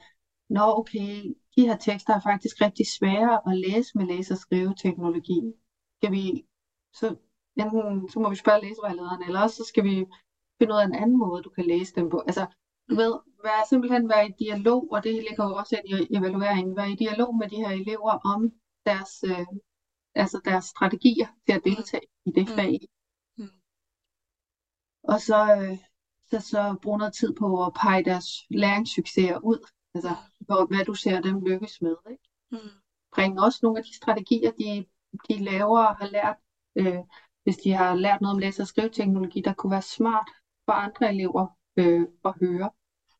nå 0.49 0.65
okay, 0.81 1.11
de 1.57 1.67
her 1.67 1.77
tekster 1.77 2.13
er 2.15 2.21
faktisk 2.21 2.61
rigtig 2.61 2.87
svære 2.99 3.35
at 3.49 3.57
læse 3.67 3.91
med 3.99 4.07
læse- 4.07 4.35
og 4.35 4.39
skriveteknologi. 4.39 5.41
Skal 5.99 6.13
vi, 6.13 6.25
så 6.93 7.07
enten 7.57 8.09
så 8.09 8.19
må 8.21 8.29
vi 8.29 8.35
spørge 8.35 8.61
læsevejlederen, 8.61 9.23
eller 9.23 9.41
også 9.41 9.57
så 9.57 9.65
skal 9.65 9.85
vi 9.85 10.05
finde 10.59 10.75
ud 10.75 10.79
af 10.79 10.85
en 10.85 10.95
anden 10.95 11.19
måde, 11.19 11.43
du 11.43 11.51
kan 11.51 11.65
læse 11.65 11.95
dem 11.95 12.11
på. 12.11 12.19
Altså, 12.27 12.47
du 12.89 12.95
ved, 12.95 13.13
være, 13.45 13.63
simpelthen 13.69 14.09
være 14.09 14.27
i 14.29 14.33
dialog, 14.45 14.89
og 14.93 15.05
det 15.05 15.15
ligger 15.15 15.45
jo 15.45 15.55
også 15.55 15.77
ind 15.77 15.87
i 16.11 16.17
evalueringen, 16.17 16.77
være 16.77 16.91
i 16.91 16.95
dialog 17.05 17.37
med 17.37 17.49
de 17.49 17.57
her 17.57 17.71
elever 17.71 18.13
om 18.33 18.41
deres, 18.87 19.13
øh, 19.27 19.47
altså 20.15 20.41
deres 20.45 20.65
strategier 20.65 21.27
til 21.47 21.53
at 21.53 21.65
deltage 21.65 22.07
i 22.27 22.31
det 22.31 22.49
mm. 22.49 22.55
fag. 22.55 22.81
Mm. 23.39 23.49
Og 25.03 25.21
så, 25.21 25.57
øh, 25.57 25.79
så, 26.31 26.49
så 26.49 26.77
bruge 26.83 26.99
noget 26.99 27.15
tid 27.15 27.35
på 27.35 27.65
at 27.67 27.73
pege 27.83 28.05
deres 28.05 28.27
læringssucceser 28.51 29.39
ud. 29.39 29.71
Altså, 29.95 30.11
hvor, 30.39 30.67
hvad 30.67 30.85
du 30.85 30.95
ser 30.95 31.21
dem 31.21 31.41
lykkes 31.41 31.83
med. 31.83 31.97
Ikke? 32.11 32.23
Mm. 32.53 32.59
Bringe 33.15 33.43
også 33.43 33.61
nogle 33.63 33.79
af 33.79 33.85
de 33.85 33.97
strategier, 33.97 34.51
de, 34.51 34.87
de 35.29 35.45
laver 35.45 35.87
og 35.87 35.97
har 35.97 36.07
lært, 36.07 36.37
øh, 36.77 36.99
hvis 37.43 37.57
de 37.57 37.73
har 37.73 37.95
lært 37.95 38.21
noget 38.21 38.35
om 38.35 38.39
læse- 38.39 38.63
og 38.63 38.67
skriveteknologi, 38.67 39.41
der 39.45 39.53
kunne 39.53 39.71
være 39.71 39.83
smart 39.83 40.29
for 40.65 40.73
andre 40.73 41.09
elever 41.15 41.47
øh, 41.77 42.07
at 42.25 42.35
høre. 42.41 42.71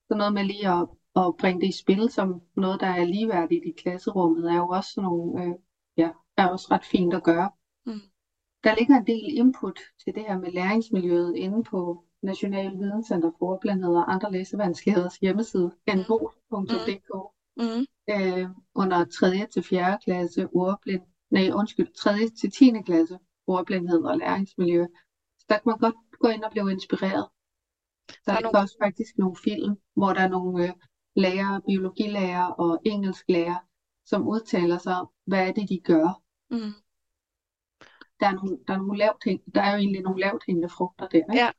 Så 0.09 0.15
noget 0.15 0.35
med 0.35 0.45
lige 0.45 0.69
at, 0.69 0.89
at 1.17 1.35
bringe 1.39 1.61
det 1.61 1.69
i 1.69 1.79
spil 1.83 2.11
som 2.11 2.43
noget, 2.57 2.81
der 2.81 2.87
er 2.87 3.05
ligeværdigt 3.05 3.65
i 3.65 3.75
klasserummet, 3.83 4.51
er 4.51 4.57
jo 4.57 4.69
også 4.69 5.01
nogle, 5.01 5.45
øh, 5.45 5.55
er 6.37 6.47
også 6.47 6.69
ret 6.71 6.85
fint 6.85 7.15
at 7.15 7.23
gøre. 7.23 7.51
Mm. 7.87 8.01
Der 8.65 8.75
ligger 8.75 8.95
en 8.97 9.07
del 9.07 9.39
input 9.39 9.79
til 10.05 10.15
det 10.15 10.23
her 10.23 10.39
med 10.39 10.53
læringsmiljøet 10.53 11.37
inde 11.37 11.63
på 11.63 12.05
National 12.23 12.79
Videnscenter 12.79 13.31
for 13.39 13.47
Ordblindhed 13.47 13.95
og 13.95 14.13
andre 14.13 14.33
læsevandskligheders 14.33 15.17
hjemmeside, 15.17 15.71
nbo.dk, 15.89 17.11
mm. 17.57 17.85
øh, 18.11 18.49
under 18.75 19.05
3. 19.05 19.47
til 19.53 19.63
4. 19.63 19.99
klasse 20.05 20.49
ordblind, 20.53 21.03
nej 21.31 21.51
undskyld, 21.55 21.89
3. 22.03 22.29
til 22.41 22.51
10. 22.51 22.83
klasse 22.87 23.19
ordblindhed 23.47 24.03
og 24.03 24.17
læringsmiljø. 24.17 24.87
Så 25.39 25.47
der 25.49 25.55
kan 25.55 25.71
man 25.71 25.79
godt 25.79 25.95
gå 26.21 26.29
ind 26.29 26.45
og 26.45 26.51
blive 26.51 26.71
inspireret. 26.71 27.29
Så 28.09 28.21
der 28.27 28.33
er 28.33 28.41
nogle... 28.41 28.59
også 28.59 28.77
faktisk 28.83 29.19
nogle 29.19 29.37
film, 29.45 29.75
hvor 29.97 30.13
der 30.13 30.21
er 30.21 30.29
nogle 30.29 30.69
øh, 30.69 30.73
lærere, 31.17 31.63
biologilærer 31.67 32.47
og 32.47 32.81
engelsklærer, 32.85 33.59
som 34.07 34.29
udtaler 34.29 34.79
sig 34.79 34.95
om, 35.01 35.09
hvad 35.27 35.49
er 35.49 35.53
det, 35.53 35.69
de 35.69 35.81
gør. 35.85 36.24
Mm. 36.55 36.73
Der 38.21 38.27
er, 38.27 38.33
nogle, 38.33 38.59
der, 38.69 38.75
er 38.75 38.79
nogle 38.79 38.99
lavt, 38.99 39.25
der 39.55 39.63
er 39.63 39.71
jo 39.73 39.79
egentlig 39.79 40.03
nogle 40.03 40.21
lavt 40.21 40.43
hængende 40.47 40.69
frugter 40.69 41.09
der. 41.09 41.19
Ikke? 41.19 41.35
Ja, 41.35 41.51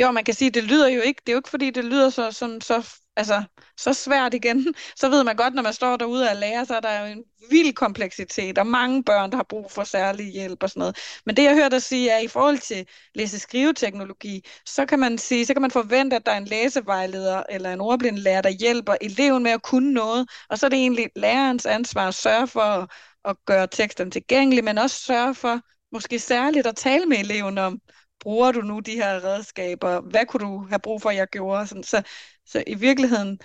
jo, 0.00 0.12
man 0.12 0.24
kan 0.24 0.34
sige, 0.34 0.50
det 0.50 0.64
lyder 0.64 0.88
jo 0.88 1.00
ikke, 1.00 1.22
det 1.26 1.32
er 1.32 1.34
jo 1.34 1.38
ikke 1.38 1.50
fordi, 1.50 1.70
det 1.70 1.84
lyder 1.84 2.10
så, 2.10 2.32
som, 2.32 2.60
så, 2.60 3.00
altså, 3.16 3.42
så 3.76 3.92
svært 3.92 4.34
igen. 4.34 4.74
Så 4.96 5.08
ved 5.08 5.24
man 5.24 5.36
godt, 5.36 5.54
når 5.54 5.62
man 5.62 5.72
står 5.72 5.96
derude 5.96 6.30
og 6.30 6.36
lærer, 6.36 6.64
så 6.64 6.76
er 6.76 6.80
der 6.80 7.00
jo 7.00 7.06
en 7.06 7.24
vild 7.50 7.72
kompleksitet, 7.72 8.58
og 8.58 8.66
mange 8.66 9.04
børn, 9.04 9.30
der 9.30 9.36
har 9.36 9.46
brug 9.48 9.70
for 9.70 9.84
særlig 9.84 10.32
hjælp 10.32 10.62
og 10.62 10.70
sådan 10.70 10.80
noget. 10.80 10.96
Men 11.26 11.36
det, 11.36 11.42
jeg 11.42 11.54
hørte 11.54 11.74
dig 11.74 11.82
sige, 11.82 12.10
er, 12.10 12.16
at 12.16 12.24
i 12.24 12.28
forhold 12.28 12.58
til 12.58 12.86
læse-skriveteknologi, 13.14 14.44
så 14.66 14.86
kan 14.86 14.98
man 14.98 15.18
sige, 15.18 15.46
så 15.46 15.54
kan 15.54 15.62
man 15.62 15.70
forvente, 15.70 16.16
at 16.16 16.26
der 16.26 16.32
er 16.32 16.36
en 16.36 16.44
læsevejleder 16.44 17.42
eller 17.50 17.72
en 17.72 17.80
ordblindlærer, 17.80 18.42
der 18.42 18.50
hjælper 18.50 18.94
eleven 19.00 19.42
med 19.42 19.50
at 19.50 19.62
kunne 19.62 19.92
noget, 19.94 20.28
og 20.50 20.58
så 20.58 20.66
er 20.66 20.70
det 20.70 20.78
egentlig 20.78 21.10
lærerens 21.16 21.66
ansvar 21.66 22.08
at 22.08 22.14
sørge 22.14 22.46
for 22.48 22.60
at, 22.60 22.90
at 23.24 23.36
gøre 23.46 23.66
teksten 23.66 24.10
tilgængelig, 24.10 24.64
men 24.64 24.78
også 24.78 24.96
sørge 24.96 25.34
for 25.34 25.60
måske 25.92 26.18
særligt 26.18 26.66
at 26.66 26.76
tale 26.76 27.06
med 27.06 27.18
eleven 27.18 27.58
om, 27.58 27.80
bruger 28.20 28.52
du 28.52 28.60
nu 28.60 28.80
de 28.80 28.94
her 28.94 29.24
redskaber? 29.24 30.00
Hvad 30.00 30.26
kunne 30.26 30.46
du 30.46 30.66
have 30.68 30.78
brug 30.78 31.02
for, 31.02 31.10
at 31.10 31.16
jeg 31.16 31.26
gjorde? 31.28 31.66
Sådan, 31.66 31.82
så, 31.82 32.02
så 32.46 32.64
i 32.66 32.74
virkeligheden, 32.74 33.38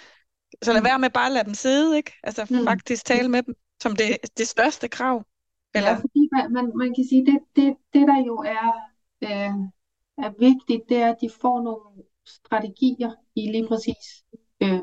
så 0.62 0.74
lad 0.74 0.82
mm. 0.82 0.86
være 0.86 1.00
med 1.00 1.10
bare 1.10 1.26
at 1.26 1.32
lade 1.32 1.46
dem 1.46 1.54
sidde, 1.54 1.98
ikke? 1.98 2.12
Altså 2.24 2.48
mm. 2.50 2.66
faktisk 2.68 3.06
tale 3.06 3.30
med 3.30 3.44
dem 3.44 3.56
som 3.82 3.96
det, 3.96 4.18
det 4.38 4.48
største 4.48 4.88
krav. 4.88 5.26
Eller? 5.76 5.90
Ja, 5.90 5.96
fordi 5.96 6.30
man, 6.32 6.54
man, 6.54 6.72
man 6.78 6.96
kan 6.96 7.06
sige, 7.10 7.26
det, 7.26 7.40
det, 7.56 7.76
det 7.94 8.08
der 8.08 8.26
jo 8.26 8.36
er, 8.38 8.70
øh, 9.24 9.56
er 10.26 10.40
vigtigt, 10.40 10.90
det 10.90 10.98
er, 10.98 11.10
at 11.10 11.18
de 11.22 11.30
får 11.42 11.62
nogle 11.62 12.04
strategier 12.26 13.12
i 13.36 13.52
lige 13.52 13.68
præcis 13.68 14.26
øh, 14.64 14.82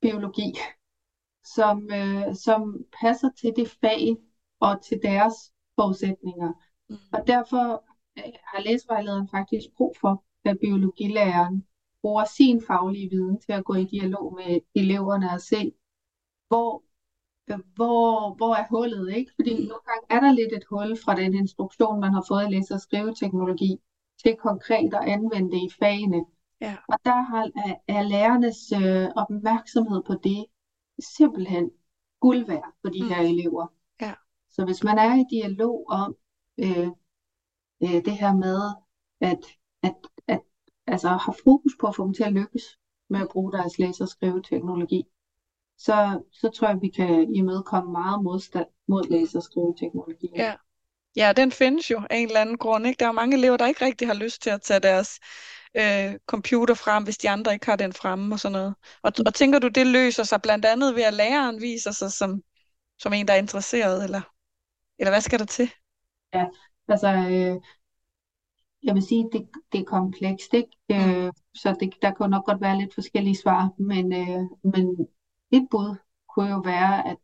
biologi, 0.00 0.54
som, 1.44 1.90
øh, 1.92 2.34
som 2.34 2.84
passer 3.02 3.30
til 3.40 3.52
det 3.56 3.68
fag 3.80 4.16
og 4.60 4.82
til 4.82 5.00
deres 5.02 5.34
forudsætninger. 5.74 6.52
Mm. 6.88 6.96
Og 7.12 7.26
derfor 7.26 7.84
har 8.44 8.60
læsevejlederen 8.60 9.28
faktisk 9.30 9.66
brug 9.76 9.96
for, 10.00 10.24
at 10.44 10.58
biologilæreren 10.60 11.66
bruger 12.08 12.24
sin 12.24 12.62
faglige 12.66 13.10
viden 13.10 13.40
til 13.40 13.52
at 13.52 13.64
gå 13.64 13.74
i 13.74 13.84
dialog 13.84 14.34
med 14.34 14.60
eleverne 14.74 15.30
og 15.34 15.40
se, 15.40 15.72
hvor, 16.48 16.84
hvor, 17.76 18.34
hvor 18.34 18.54
er 18.54 18.66
hullet, 18.70 19.16
ikke? 19.16 19.32
Fordi 19.36 19.54
mm. 19.54 19.68
nogle 19.70 19.84
gange 19.88 20.06
er 20.10 20.20
der 20.20 20.32
lidt 20.32 20.52
et 20.52 20.64
hul 20.70 20.96
fra 21.04 21.16
den 21.16 21.34
instruktion, 21.34 22.00
man 22.00 22.12
har 22.12 22.24
fået 22.28 22.44
i 22.44 22.52
læse- 22.54 22.74
og 22.74 22.80
skriveteknologi, 22.80 23.80
til 24.22 24.36
konkret 24.36 24.94
at 24.94 25.08
anvende 25.14 25.50
det 25.50 25.62
i 25.68 25.70
fagene. 25.78 26.24
Ja. 26.60 26.76
Og 26.88 26.98
der 27.04 27.20
har, 27.30 27.44
er, 27.66 27.74
er 27.88 28.02
lærernes 28.02 28.72
øh, 28.82 29.08
opmærksomhed 29.16 30.02
på 30.06 30.14
det 30.14 30.44
simpelthen 31.16 31.70
guld 32.20 32.46
værd 32.46 32.72
for 32.82 32.88
de 32.88 33.02
mm. 33.02 33.08
her 33.08 33.20
elever. 33.32 33.66
Ja. 34.00 34.14
Så 34.50 34.64
hvis 34.64 34.84
man 34.84 34.98
er 34.98 35.14
i 35.14 35.24
dialog 35.30 35.86
om, 35.88 36.16
øh, 36.58 36.88
øh, 37.82 37.98
det 38.06 38.16
her 38.22 38.34
med 38.34 38.60
at, 39.20 39.42
at 39.82 39.96
altså, 40.88 41.08
have 41.08 41.34
fokus 41.44 41.72
på 41.80 41.86
at 41.86 41.96
få 41.96 42.04
dem 42.06 42.14
til 42.14 42.24
at 42.24 42.32
lykkes 42.32 42.62
med 43.10 43.20
at 43.20 43.28
bruge 43.28 43.52
deres 43.52 43.78
læse- 43.78 44.04
og 44.04 44.08
skriveteknologi, 44.08 45.04
så, 45.78 46.22
så 46.32 46.50
tror 46.50 46.68
jeg, 46.68 46.78
vi 46.80 46.88
kan 46.88 47.34
imødekomme 47.34 47.92
meget 47.92 48.22
modstand 48.22 48.66
mod 48.88 49.04
læse- 49.10 49.38
og 49.38 49.42
skriveteknologi. 49.42 50.30
Ja. 50.36 50.54
ja, 51.16 51.32
den 51.32 51.52
findes 51.52 51.90
jo 51.90 52.02
af 52.10 52.16
en 52.16 52.26
eller 52.26 52.40
anden 52.40 52.58
grund. 52.58 52.86
Ikke? 52.86 53.00
Der 53.00 53.08
er 53.08 53.12
mange 53.12 53.36
elever, 53.36 53.56
der 53.56 53.66
ikke 53.66 53.84
rigtig 53.84 54.08
har 54.08 54.14
lyst 54.14 54.42
til 54.42 54.50
at 54.50 54.62
tage 54.62 54.80
deres 54.80 55.18
øh, 55.74 56.18
computer 56.26 56.74
frem, 56.74 57.04
hvis 57.04 57.18
de 57.18 57.30
andre 57.30 57.52
ikke 57.52 57.66
har 57.66 57.76
den 57.76 57.92
fremme 57.92 58.34
og 58.34 58.40
sådan 58.40 58.52
noget. 58.52 58.74
Og, 59.02 59.12
og 59.26 59.34
tænker 59.34 59.58
du, 59.58 59.68
det 59.68 59.86
løser 59.86 60.22
sig 60.22 60.42
blandt 60.42 60.64
andet 60.64 60.94
ved, 60.94 61.02
at 61.02 61.14
læreren 61.14 61.60
viser 61.60 61.90
sig 61.90 62.12
som, 62.12 62.42
som 62.98 63.12
en, 63.12 63.28
der 63.28 63.34
er 63.34 63.38
interesseret, 63.38 64.04
eller, 64.04 64.20
eller 64.98 65.10
hvad 65.10 65.20
skal 65.20 65.38
der 65.38 65.44
til? 65.44 65.70
Ja, 66.34 66.46
Altså, 66.88 67.08
øh, 67.08 67.56
jeg 68.82 68.94
vil 68.94 69.02
sige, 69.02 69.28
det, 69.32 69.48
det 69.72 69.80
er 69.80 69.84
komplekst, 69.84 70.54
ikke? 70.54 70.70
Øh, 70.92 71.32
så 71.54 71.76
det, 71.80 71.94
der 72.02 72.14
kan 72.14 72.30
nok 72.30 72.44
godt 72.44 72.60
være 72.60 72.78
lidt 72.78 72.94
forskellige 72.94 73.36
svar, 73.36 73.70
men, 73.78 74.12
øh, 74.12 74.72
men 74.74 75.08
et 75.50 75.68
bud 75.70 75.96
kunne 76.28 76.50
jo 76.50 76.58
være, 76.58 77.06
at, 77.08 77.16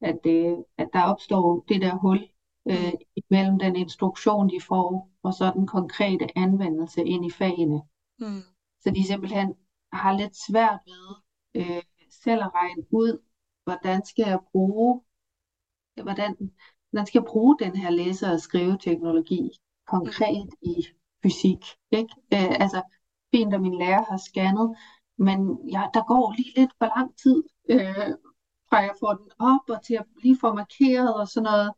at, 0.00 0.20
øh, 0.26 0.58
at 0.78 0.88
der 0.92 1.02
opstår 1.02 1.64
det 1.68 1.80
der 1.80 1.94
hul 1.94 2.28
øh, 2.66 2.92
mellem 3.30 3.58
den 3.58 3.76
instruktion, 3.76 4.50
de 4.50 4.60
får, 4.60 5.10
og 5.22 5.34
så 5.34 5.52
den 5.54 5.66
konkrete 5.66 6.38
anvendelse 6.38 7.04
ind 7.04 7.26
i 7.26 7.30
fagene. 7.30 7.82
Mm. 8.18 8.42
Så 8.80 8.90
de 8.90 9.06
simpelthen 9.06 9.54
har 9.92 10.18
lidt 10.18 10.36
svært 10.48 10.80
ved 10.86 11.16
øh, 11.54 11.82
selv 12.10 12.42
at 12.42 12.54
regne 12.54 12.82
ud, 12.90 13.22
hvordan 13.64 14.04
skal 14.04 14.24
jeg 14.28 14.40
bruge, 14.52 15.02
hvordan, 16.02 16.36
hvordan 16.90 17.06
skal 17.06 17.18
jeg 17.18 17.26
bruge 17.28 17.56
den 17.58 17.76
her 17.76 17.90
læse- 17.90 18.26
og 18.26 18.40
skriveteknologi 18.40 19.50
konkret 19.86 20.48
i 20.62 20.74
fysik. 21.22 21.62
Ikke? 21.90 22.14
Øh, 22.34 22.54
altså, 22.64 22.82
fint, 23.34 23.54
at 23.54 23.60
min 23.60 23.78
lærer 23.78 24.04
har 24.10 24.16
scannet, 24.16 24.76
men 25.18 25.38
ja, 25.72 25.82
der 25.94 26.02
går 26.12 26.34
lige 26.36 26.52
lidt 26.60 26.72
for 26.78 26.86
lang 26.96 27.16
tid, 27.22 27.42
øh, 27.70 28.10
fra 28.68 28.76
jeg 28.76 28.94
får 29.00 29.12
den 29.12 29.30
op 29.38 29.64
og 29.74 29.84
til 29.86 29.94
at 29.94 30.06
lige 30.22 30.38
få 30.40 30.54
markeret 30.54 31.14
og 31.14 31.28
sådan 31.28 31.44
noget, 31.50 31.70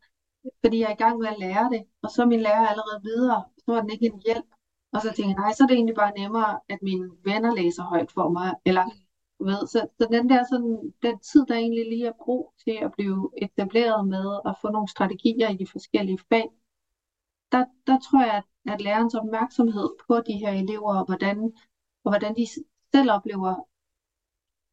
fordi 0.63 0.79
jeg 0.79 0.87
er 0.89 0.97
i 0.97 1.03
gang 1.03 1.19
med 1.19 1.27
at 1.27 1.39
lære 1.39 1.69
det, 1.73 1.83
og 2.03 2.09
så 2.11 2.21
er 2.21 2.25
min 2.25 2.41
lærer 2.41 2.67
allerede 2.67 3.01
videre, 3.03 3.43
så 3.65 3.71
er 3.71 3.81
den 3.81 3.89
ikke 3.89 4.05
en 4.05 4.21
hjælp. 4.25 4.49
Og 4.93 5.01
så 5.01 5.07
tænker 5.15 5.31
jeg, 5.31 5.41
nej, 5.43 5.51
så 5.53 5.63
er 5.63 5.67
det 5.67 5.75
egentlig 5.75 5.95
bare 5.95 6.17
nemmere, 6.17 6.59
at 6.69 6.79
mine 6.81 7.09
venner 7.23 7.55
læser 7.55 7.83
højt 7.83 8.11
for 8.11 8.29
mig, 8.29 8.53
eller 8.65 8.85
du 9.39 9.43
ved, 9.45 9.67
så, 9.67 9.87
så 9.99 10.07
den 10.11 10.29
der 10.29 10.43
sådan, 10.51 10.93
den 11.01 11.19
tid, 11.19 11.45
der 11.45 11.55
egentlig 11.55 11.85
lige 11.89 12.07
er 12.07 12.21
brug 12.23 12.53
til 12.63 12.77
at 12.81 12.91
blive 12.97 13.31
etableret 13.41 14.07
med 14.07 14.39
at 14.45 14.55
få 14.61 14.67
nogle 14.71 14.87
strategier 14.87 15.49
i 15.49 15.57
de 15.57 15.67
forskellige 15.67 16.19
fag, 16.29 16.47
der, 17.51 17.65
der 17.87 17.99
tror 17.99 18.23
jeg, 18.25 18.35
at, 18.37 18.73
at 18.73 18.81
lærerens 18.81 19.15
opmærksomhed 19.15 19.89
på 20.07 20.21
de 20.27 20.33
her 20.33 20.51
elever, 20.51 20.95
og 20.99 21.05
hvordan, 21.05 21.37
og 22.03 22.11
hvordan 22.11 22.35
de 22.35 22.47
selv 22.93 23.11
oplever, 23.11 23.55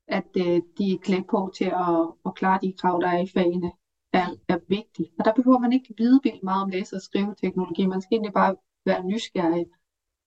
at 0.09 0.31
øh, 0.37 0.63
de 0.79 0.93
er 0.93 0.99
klædt 1.03 1.27
på 1.27 1.53
til 1.55 1.65
at, 1.65 2.15
at 2.27 2.35
klare 2.35 2.59
de 2.63 2.75
krav, 2.81 3.01
der 3.03 3.09
er 3.09 3.19
i 3.19 3.29
fagene, 3.35 3.73
er, 4.13 4.27
er 4.49 4.59
vigtigt. 4.69 5.11
Og 5.19 5.25
der 5.25 5.33
behøver 5.33 5.59
man 5.59 5.73
ikke 5.73 5.95
vide 5.99 6.21
vildt 6.23 6.43
meget 6.43 6.63
om 6.63 6.71
læse- 6.71 6.97
og 6.97 7.03
skriveteknologi. 7.03 7.87
Man 7.87 8.01
skal 8.01 8.15
egentlig 8.15 8.33
bare 8.33 8.57
være 8.85 9.05
nysgerrig 9.05 9.67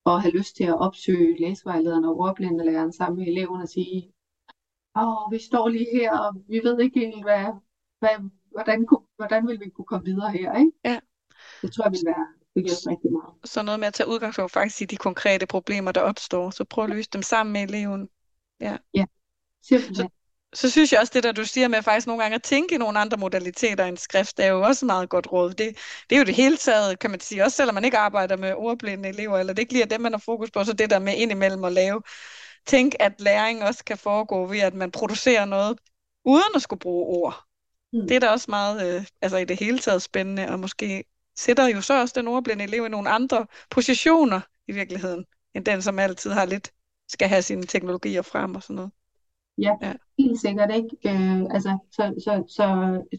og 0.05 0.21
have 0.21 0.37
lyst 0.37 0.55
til 0.55 0.63
at 0.63 0.79
opsøge 0.79 1.39
læsevejlederen 1.41 2.05
og 2.05 2.19
ordblindelæreren 2.19 2.93
sammen 2.93 3.19
med 3.19 3.27
eleverne 3.27 3.63
og 3.63 3.69
sige, 3.69 4.13
åh, 4.95 5.31
vi 5.31 5.39
står 5.39 5.67
lige 5.67 5.87
her, 5.93 6.17
og 6.19 6.43
vi 6.47 6.59
ved 6.63 6.79
ikke 6.79 6.99
helt, 6.99 7.23
hvad, 7.23 7.45
hvad, 7.99 8.29
hvordan, 8.51 8.87
hvordan 9.15 9.47
vil 9.47 9.59
vi 9.59 9.69
kunne 9.69 9.85
komme 9.85 10.05
videre 10.05 10.31
her, 10.31 10.57
ikke? 10.57 10.71
Ja. 10.85 10.99
Det 11.61 11.71
tror 11.71 11.83
jeg 11.83 11.91
vil 11.91 12.05
være 12.05 12.38
rigtig 12.55 13.11
meget. 13.11 13.49
Så 13.51 13.61
noget 13.61 13.79
med 13.79 13.87
at 13.87 13.93
tage 13.93 14.09
udgangspunkt 14.09 14.51
faktisk 14.51 14.81
i 14.81 14.85
de 14.85 14.97
konkrete 14.97 15.45
problemer, 15.45 15.91
der 15.91 16.01
opstår, 16.01 16.49
så 16.49 16.63
prøv 16.63 16.83
at 16.83 16.89
løse 16.89 17.09
dem 17.13 17.21
sammen 17.21 17.53
med 17.53 17.61
eleven. 17.61 18.09
Ja. 18.61 18.77
Ja, 18.93 19.05
simpelthen. 19.63 20.09
Så 20.53 20.69
synes 20.69 20.91
jeg 20.91 20.99
også, 20.99 21.11
det 21.13 21.23
der 21.23 21.31
du 21.31 21.45
siger 21.45 21.67
med 21.67 21.81
faktisk 21.81 22.07
nogle 22.07 22.21
gange 22.21 22.35
at 22.35 22.43
tænke 22.43 22.75
i 22.75 22.77
nogle 22.77 22.99
andre 22.99 23.17
modaliteter 23.17 23.85
end 23.85 23.97
skrift, 23.97 24.39
er 24.39 24.47
jo 24.47 24.61
også 24.61 24.85
meget 24.85 25.09
godt 25.09 25.31
råd. 25.31 25.49
Det, 25.49 25.77
det 26.09 26.15
er 26.15 26.19
jo 26.19 26.25
det 26.25 26.35
hele 26.35 26.57
taget, 26.57 26.99
kan 26.99 27.11
man 27.11 27.19
sige, 27.19 27.43
også 27.43 27.57
selvom 27.57 27.75
man 27.75 27.85
ikke 27.85 27.97
arbejder 27.97 28.37
med 28.37 28.53
ordblinde 28.57 29.09
elever, 29.09 29.37
eller 29.37 29.53
det 29.53 29.61
ikke 29.61 29.73
lige 29.73 29.83
er 29.83 29.87
dem, 29.87 30.01
man 30.01 30.13
har 30.13 30.19
fokus 30.25 30.51
på, 30.51 30.63
så 30.63 30.73
det 30.73 30.89
der 30.89 30.99
med 30.99 31.13
indimellem 31.17 31.63
at 31.63 31.73
lave. 31.73 32.01
Tænk, 32.65 32.95
at 32.99 33.21
læring 33.21 33.63
også 33.63 33.83
kan 33.83 33.97
foregå 33.97 34.45
ved, 34.45 34.59
at 34.59 34.73
man 34.73 34.91
producerer 34.91 35.45
noget, 35.45 35.79
uden 36.25 36.55
at 36.55 36.61
skulle 36.61 36.79
bruge 36.79 37.05
ord. 37.05 37.43
Mm. 37.93 38.07
Det 38.07 38.15
er 38.15 38.19
da 38.19 38.29
også 38.29 38.45
meget, 38.49 38.95
øh, 38.95 39.05
altså 39.21 39.37
i 39.37 39.45
det 39.45 39.59
hele 39.59 39.79
taget 39.79 40.01
spændende, 40.01 40.49
og 40.49 40.59
måske 40.59 41.03
sætter 41.39 41.67
jo 41.67 41.81
så 41.81 42.01
også 42.01 42.13
den 42.17 42.27
ordblinde 42.27 42.63
elev 42.63 42.85
i 42.85 42.89
nogle 42.89 43.09
andre 43.09 43.47
positioner 43.71 44.41
i 44.67 44.71
virkeligheden, 44.71 45.25
end 45.53 45.65
den, 45.65 45.81
som 45.81 45.99
altid 45.99 46.31
har 46.31 46.45
lidt, 46.45 46.71
skal 47.07 47.27
have 47.27 47.41
sine 47.41 47.63
teknologier 47.63 48.21
frem 48.21 48.55
og 48.55 48.63
sådan 48.63 48.75
noget. 48.75 48.91
Ja, 49.57 49.73
Ja. 49.81 49.93
helt 50.19 50.39
sikkert 50.41 50.71
ikke. 50.75 50.89
Øh, 51.05 51.41
altså, 51.55 51.77
så, 51.91 52.03
så, 52.25 52.43
så, 52.49 52.63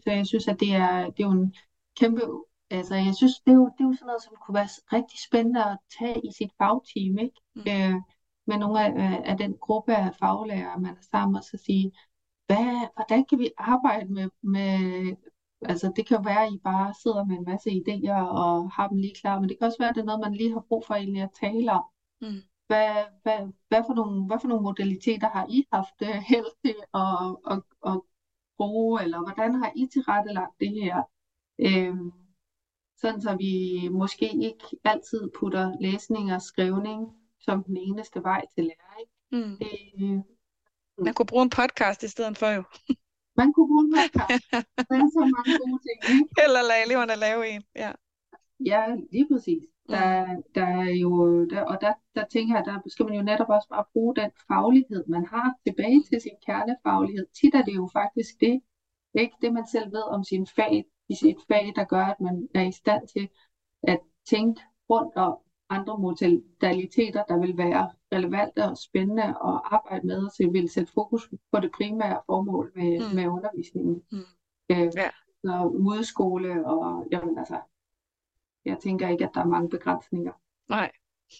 så 0.03 0.11
jeg 0.11 0.27
synes, 0.27 0.47
at 0.47 0.59
det 0.59 0.71
er, 0.75 1.05
det 1.05 1.19
er 1.23 1.27
jo 1.27 1.31
en 1.31 1.55
kæmpe, 1.99 2.21
altså 2.69 2.95
jeg 2.95 3.15
synes, 3.15 3.33
det 3.45 3.51
er, 3.51 3.55
jo, 3.55 3.65
det 3.77 3.83
er 3.83 3.87
jo 3.89 3.93
sådan 3.93 4.05
noget, 4.07 4.23
som 4.23 4.33
kunne 4.45 4.55
være 4.55 4.69
rigtig 4.97 5.19
spændende 5.27 5.63
at 5.65 5.77
tage 5.99 6.21
i 6.27 6.31
sit 6.37 6.51
fagteam, 6.57 7.17
ikke? 7.17 7.37
Mm. 7.55 7.61
Øh, 7.67 7.95
med 8.47 8.57
nogle 8.57 8.79
af, 8.85 9.21
af 9.31 9.37
den 9.37 9.53
gruppe 9.61 9.95
af 9.95 10.15
faglærere, 10.19 10.79
man 10.81 10.91
er 10.97 11.01
sammen, 11.11 11.35
og 11.35 11.43
så 11.43 11.57
sige, 11.65 11.91
hvad, 12.47 12.89
hvordan 12.95 13.25
kan 13.25 13.39
vi 13.39 13.51
arbejde 13.57 14.13
med, 14.13 14.29
med, 14.43 14.77
altså 15.61 15.91
det 15.95 16.07
kan 16.07 16.17
jo 16.17 16.23
være, 16.23 16.45
at 16.45 16.53
I 16.53 16.57
bare 16.63 16.93
sidder 17.03 17.25
med 17.25 17.37
en 17.37 17.45
masse 17.45 17.69
idéer 17.69 18.21
og 18.43 18.71
har 18.71 18.87
dem 18.87 18.97
lige 18.97 19.15
klar, 19.21 19.39
men 19.39 19.49
det 19.49 19.57
kan 19.57 19.67
også 19.67 19.77
være, 19.79 19.89
at 19.89 19.95
det 19.95 20.01
er 20.01 20.05
noget, 20.05 20.21
man 20.21 20.33
lige 20.33 20.53
har 20.53 20.65
brug 20.67 20.85
for 20.85 20.93
egentlig 20.93 21.21
at 21.21 21.37
tale 21.41 21.71
om. 21.71 21.83
Mm. 22.21 22.41
Hvad, 22.67 22.93
hvad, 23.23 23.51
hvad, 23.67 23.83
for 23.87 23.93
nogle, 23.93 24.25
hvad 24.25 24.37
for 24.41 24.47
nogle 24.47 24.63
modaliteter 24.63 25.29
har 25.29 25.45
I 25.49 25.63
haft 25.73 25.97
øh, 26.01 26.07
held 26.31 26.51
til 26.65 26.75
at, 26.93 27.53
at, 27.53 27.61
at 27.91 28.01
bruge, 28.57 29.03
eller 29.03 29.19
hvordan 29.19 29.55
har 29.55 29.71
I 29.75 29.87
tilrettelagt 29.93 30.59
det 30.59 30.71
her? 30.71 31.01
Øhm, 31.59 32.11
sådan 32.97 33.21
så 33.21 33.35
vi 33.35 33.87
måske 33.91 34.25
ikke 34.25 34.65
altid 34.83 35.31
putter 35.39 35.73
læsning 35.79 36.33
og 36.33 36.41
skrivning 36.41 37.07
som 37.39 37.63
den 37.63 37.77
eneste 37.77 38.23
vej 38.23 38.45
til 38.55 38.63
læring. 38.63 39.09
Mm. 39.31 39.57
Øh, 39.61 40.19
Man 41.05 41.13
kunne 41.13 41.25
bruge 41.25 41.43
en 41.43 41.49
podcast 41.49 42.03
i 42.03 42.07
stedet 42.07 42.37
for 42.37 42.47
jo. 42.47 42.63
man 43.39 43.53
kunne 43.53 43.67
bruge 43.71 43.85
en 43.87 43.93
podcast. 43.99 44.45
Der 44.89 44.95
er 45.03 45.09
så 45.17 45.23
mange 45.35 45.51
gode 45.61 45.79
ting, 45.87 45.99
ikke? 46.13 46.41
Eller 46.45 46.61
lade 46.69 46.81
eleverne 46.85 47.15
lave 47.25 47.41
en. 47.51 47.61
Ja. 47.83 47.91
Ja, 48.71 48.81
lige 49.11 49.27
præcis. 49.31 49.63
Der, 49.89 50.41
der 50.55 50.65
er 50.65 50.91
jo, 51.03 51.45
der, 51.45 51.61
og 51.61 51.81
der, 51.81 51.93
der 52.15 52.25
tænker 52.25 52.55
jeg, 52.55 52.65
der 52.65 52.79
skal 52.87 53.05
man 53.05 53.15
jo 53.15 53.21
netop 53.21 53.49
også 53.49 53.67
bare 53.69 53.85
bruge 53.93 54.15
den 54.15 54.31
faglighed, 54.47 55.03
man 55.07 55.25
har 55.25 55.55
tilbage 55.65 56.03
til 56.09 56.21
sin 56.21 56.37
kernefaglighed. 56.45 57.25
Tit 57.41 57.55
er 57.55 57.63
det 57.63 57.75
jo 57.75 57.89
faktisk 57.93 58.39
det, 58.39 58.61
ikke 59.13 59.35
det 59.41 59.53
man 59.53 59.67
selv 59.67 59.91
ved 59.91 60.03
om 60.15 60.23
sin 60.23 60.47
fag, 60.55 60.85
i 61.09 61.15
sit 61.15 61.37
fag, 61.47 61.73
der 61.75 61.83
gør, 61.83 62.05
at 62.05 62.21
man 62.21 62.47
er 62.55 62.61
i 62.61 62.71
stand 62.71 63.07
til 63.07 63.29
at 63.83 63.99
tænke 64.25 64.61
rundt 64.89 65.15
om 65.15 65.37
andre 65.71 65.97
modaliteter, 65.97 67.23
der 67.23 67.39
vil 67.39 67.57
være 67.57 67.91
relevante 68.13 68.63
og 68.69 68.77
spændende 68.77 69.23
at 69.23 69.61
arbejde 69.65 70.07
med, 70.07 70.25
og 70.25 70.31
så 70.31 70.49
vil 70.51 70.69
sætte 70.69 70.93
fokus 70.93 71.29
på 71.51 71.59
det 71.59 71.71
primære 71.71 72.21
formål 72.25 72.71
med, 72.75 73.09
mm. 73.09 73.15
med 73.15 73.27
undervisningen. 73.27 74.03
Mm. 74.11 74.17
Øh, 74.71 74.77
Ja. 74.95 75.09
Så 75.45 75.71
udskole, 75.73 76.65
og 76.67 77.07
jamen 77.11 77.37
altså, 77.37 77.59
jeg 78.65 78.77
tænker 78.79 79.09
ikke, 79.09 79.25
at 79.25 79.31
der 79.33 79.41
er 79.41 79.45
mange 79.45 79.69
begrænsninger. 79.69 80.31
Nej. 80.69 80.91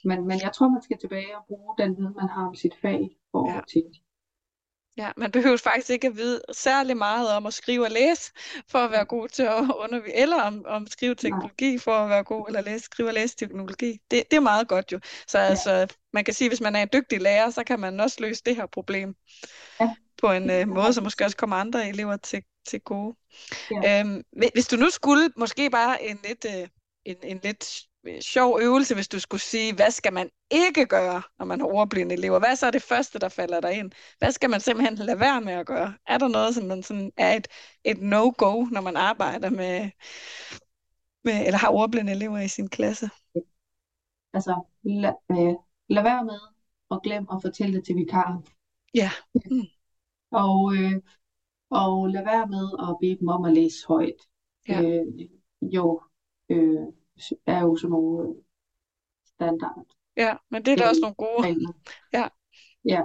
Men, 0.06 0.28
men 0.28 0.40
jeg 0.44 0.52
tror, 0.54 0.70
man 0.70 0.82
skal 0.82 0.98
tilbage 0.98 1.38
og 1.38 1.44
bruge 1.48 1.76
den 1.78 1.98
viden, 1.98 2.14
man 2.16 2.30
har 2.30 2.48
om 2.48 2.56
sit 2.56 2.76
fag 2.82 3.18
for 3.32 3.50
Ja. 3.52 3.58
at 3.58 3.64
tænke. 3.74 4.04
Ja, 4.98 5.12
man 5.18 5.32
behøver 5.32 5.58
faktisk 5.58 5.90
ikke 5.90 6.08
at 6.08 6.18
vide 6.18 6.42
særlig 6.52 6.98
meget 6.98 7.30
om 7.30 7.46
at 7.46 7.54
skrive 7.54 7.86
og 7.86 7.92
læse, 7.92 8.32
for 8.68 8.80
at 8.80 8.92
være 8.92 9.06
god 9.06 9.28
til 9.30 9.44
at 9.44 9.54
undervise, 9.84 10.16
eller 10.16 10.42
om, 10.42 10.66
om 10.68 10.88
skrive 10.88 11.16
teknologi 11.16 11.78
for 11.78 11.92
at 11.92 12.10
være 12.10 12.24
god, 12.24 12.48
eller 12.48 12.62
læse, 12.62 12.86
skrive 12.86 13.08
og 13.10 13.14
læse 13.14 13.36
teknologi. 13.36 14.00
Det, 14.12 14.24
det 14.32 14.38
er 14.38 14.42
meget 14.42 14.68
godt 14.68 14.92
jo. 14.92 15.00
Så 15.28 15.40
Ja. 15.40 15.46
altså, 15.46 15.88
man 16.14 16.24
kan 16.26 16.34
sige, 16.34 16.50
hvis 16.50 16.62
man 16.62 16.76
er 16.76 16.82
en 16.82 16.90
dygtig 16.94 17.22
lærer, 17.22 17.50
så 17.50 17.64
kan 17.64 17.80
man 17.80 18.00
også 18.00 18.18
løse 18.20 18.42
det 18.46 18.56
her 18.56 18.66
problem 18.66 19.16
Ja. 19.80 19.96
på 20.18 20.32
en 20.32 20.50
øh, 20.50 20.68
måde, 20.68 20.94
som 20.94 21.04
måske 21.04 21.26
også 21.26 21.38
kommer 21.38 21.56
andre 21.56 21.90
elever 21.90 22.18
til, 22.18 22.44
til 22.68 22.82
gode. 22.82 23.16
Ja. 23.72 24.00
Øhm, 24.00 24.24
hvi- 24.38 24.50
hvis 24.54 24.68
du 24.68 24.76
nu 24.76 24.90
skulle, 24.90 25.30
måske 25.38 25.70
bare 25.70 26.04
en 26.04 26.20
lidt, 26.24 26.46
øh, 26.46 26.68
en, 27.06 27.16
en 27.24 27.40
lidt 27.44 27.82
sjov 28.22 28.60
øvelse, 28.62 28.96
hvis 28.96 29.08
du 29.08 29.20
skulle 29.20 29.42
sige, 29.42 29.76
hvad 29.76 29.92
skal 29.92 30.14
man 30.14 30.30
ikke 30.52 30.86
gøre, 30.86 31.22
når 31.40 31.46
man 31.46 31.60
har 31.60 31.68
ordblinde 31.68 32.16
elever? 32.16 32.40
Hvad 32.40 32.50
er 32.50 32.56
så 32.56 32.72
det 32.72 32.82
første, 32.82 33.20
der 33.20 33.30
falder 33.30 33.60
dig 33.60 33.74
ind? 33.74 33.92
Hvad 34.18 34.32
skal 34.32 34.50
man 34.50 34.60
simpelthen 34.60 34.98
lade 34.98 35.20
være 35.20 35.42
med 35.42 35.54
at 35.54 35.66
gøre? 35.66 35.94
Er 36.08 36.18
der 36.18 36.28
noget, 36.28 36.56
som 36.56 36.66
man 36.66 36.84
sådan 36.84 37.12
er 37.18 37.34
et, 37.36 37.48
et 37.84 38.02
no-go, 38.02 38.66
når 38.66 38.82
man 38.82 38.98
arbejder 38.98 39.50
med, 39.50 39.90
med, 41.24 41.46
eller 41.46 41.58
har 41.58 41.70
ordblinde 41.70 42.12
elever 42.12 42.40
i 42.40 42.48
sin 42.48 42.70
klasse? 42.70 43.10
Altså, 44.34 44.64
lad, 44.84 45.14
øh, 45.32 45.56
lad 45.90 46.04
være 46.04 46.26
med 46.26 46.40
at 46.92 47.00
glemme 47.04 47.28
at 47.34 47.42
fortælle 47.42 47.78
det 47.78 47.86
til 47.86 47.96
vikaren. 47.96 48.46
Ja. 48.94 49.12
Og, 50.32 50.76
øh, 50.76 51.02
og 51.70 52.08
lad 52.08 52.24
være 52.24 52.48
med 52.48 52.70
at 52.80 52.98
bede 53.02 53.20
dem 53.20 53.28
om 53.28 53.46
at 53.46 53.54
læse 53.54 53.88
højt. 53.88 54.22
Ja. 54.68 54.82
Øh, 54.82 55.06
jo, 55.62 56.02
øh, 56.50 56.88
er 57.46 57.60
jo 57.62 57.76
sådan 57.76 57.92
nogle 57.92 58.36
standard 59.26 59.86
Ja, 60.18 60.36
men 60.50 60.66
det 60.66 60.72
er 60.74 60.78
da 60.78 60.90
også 60.90 61.02
nogle 61.02 61.16
gode. 61.16 61.48
regler. 61.48 61.74
Ja. 62.14 62.28
Ja, 62.86 63.02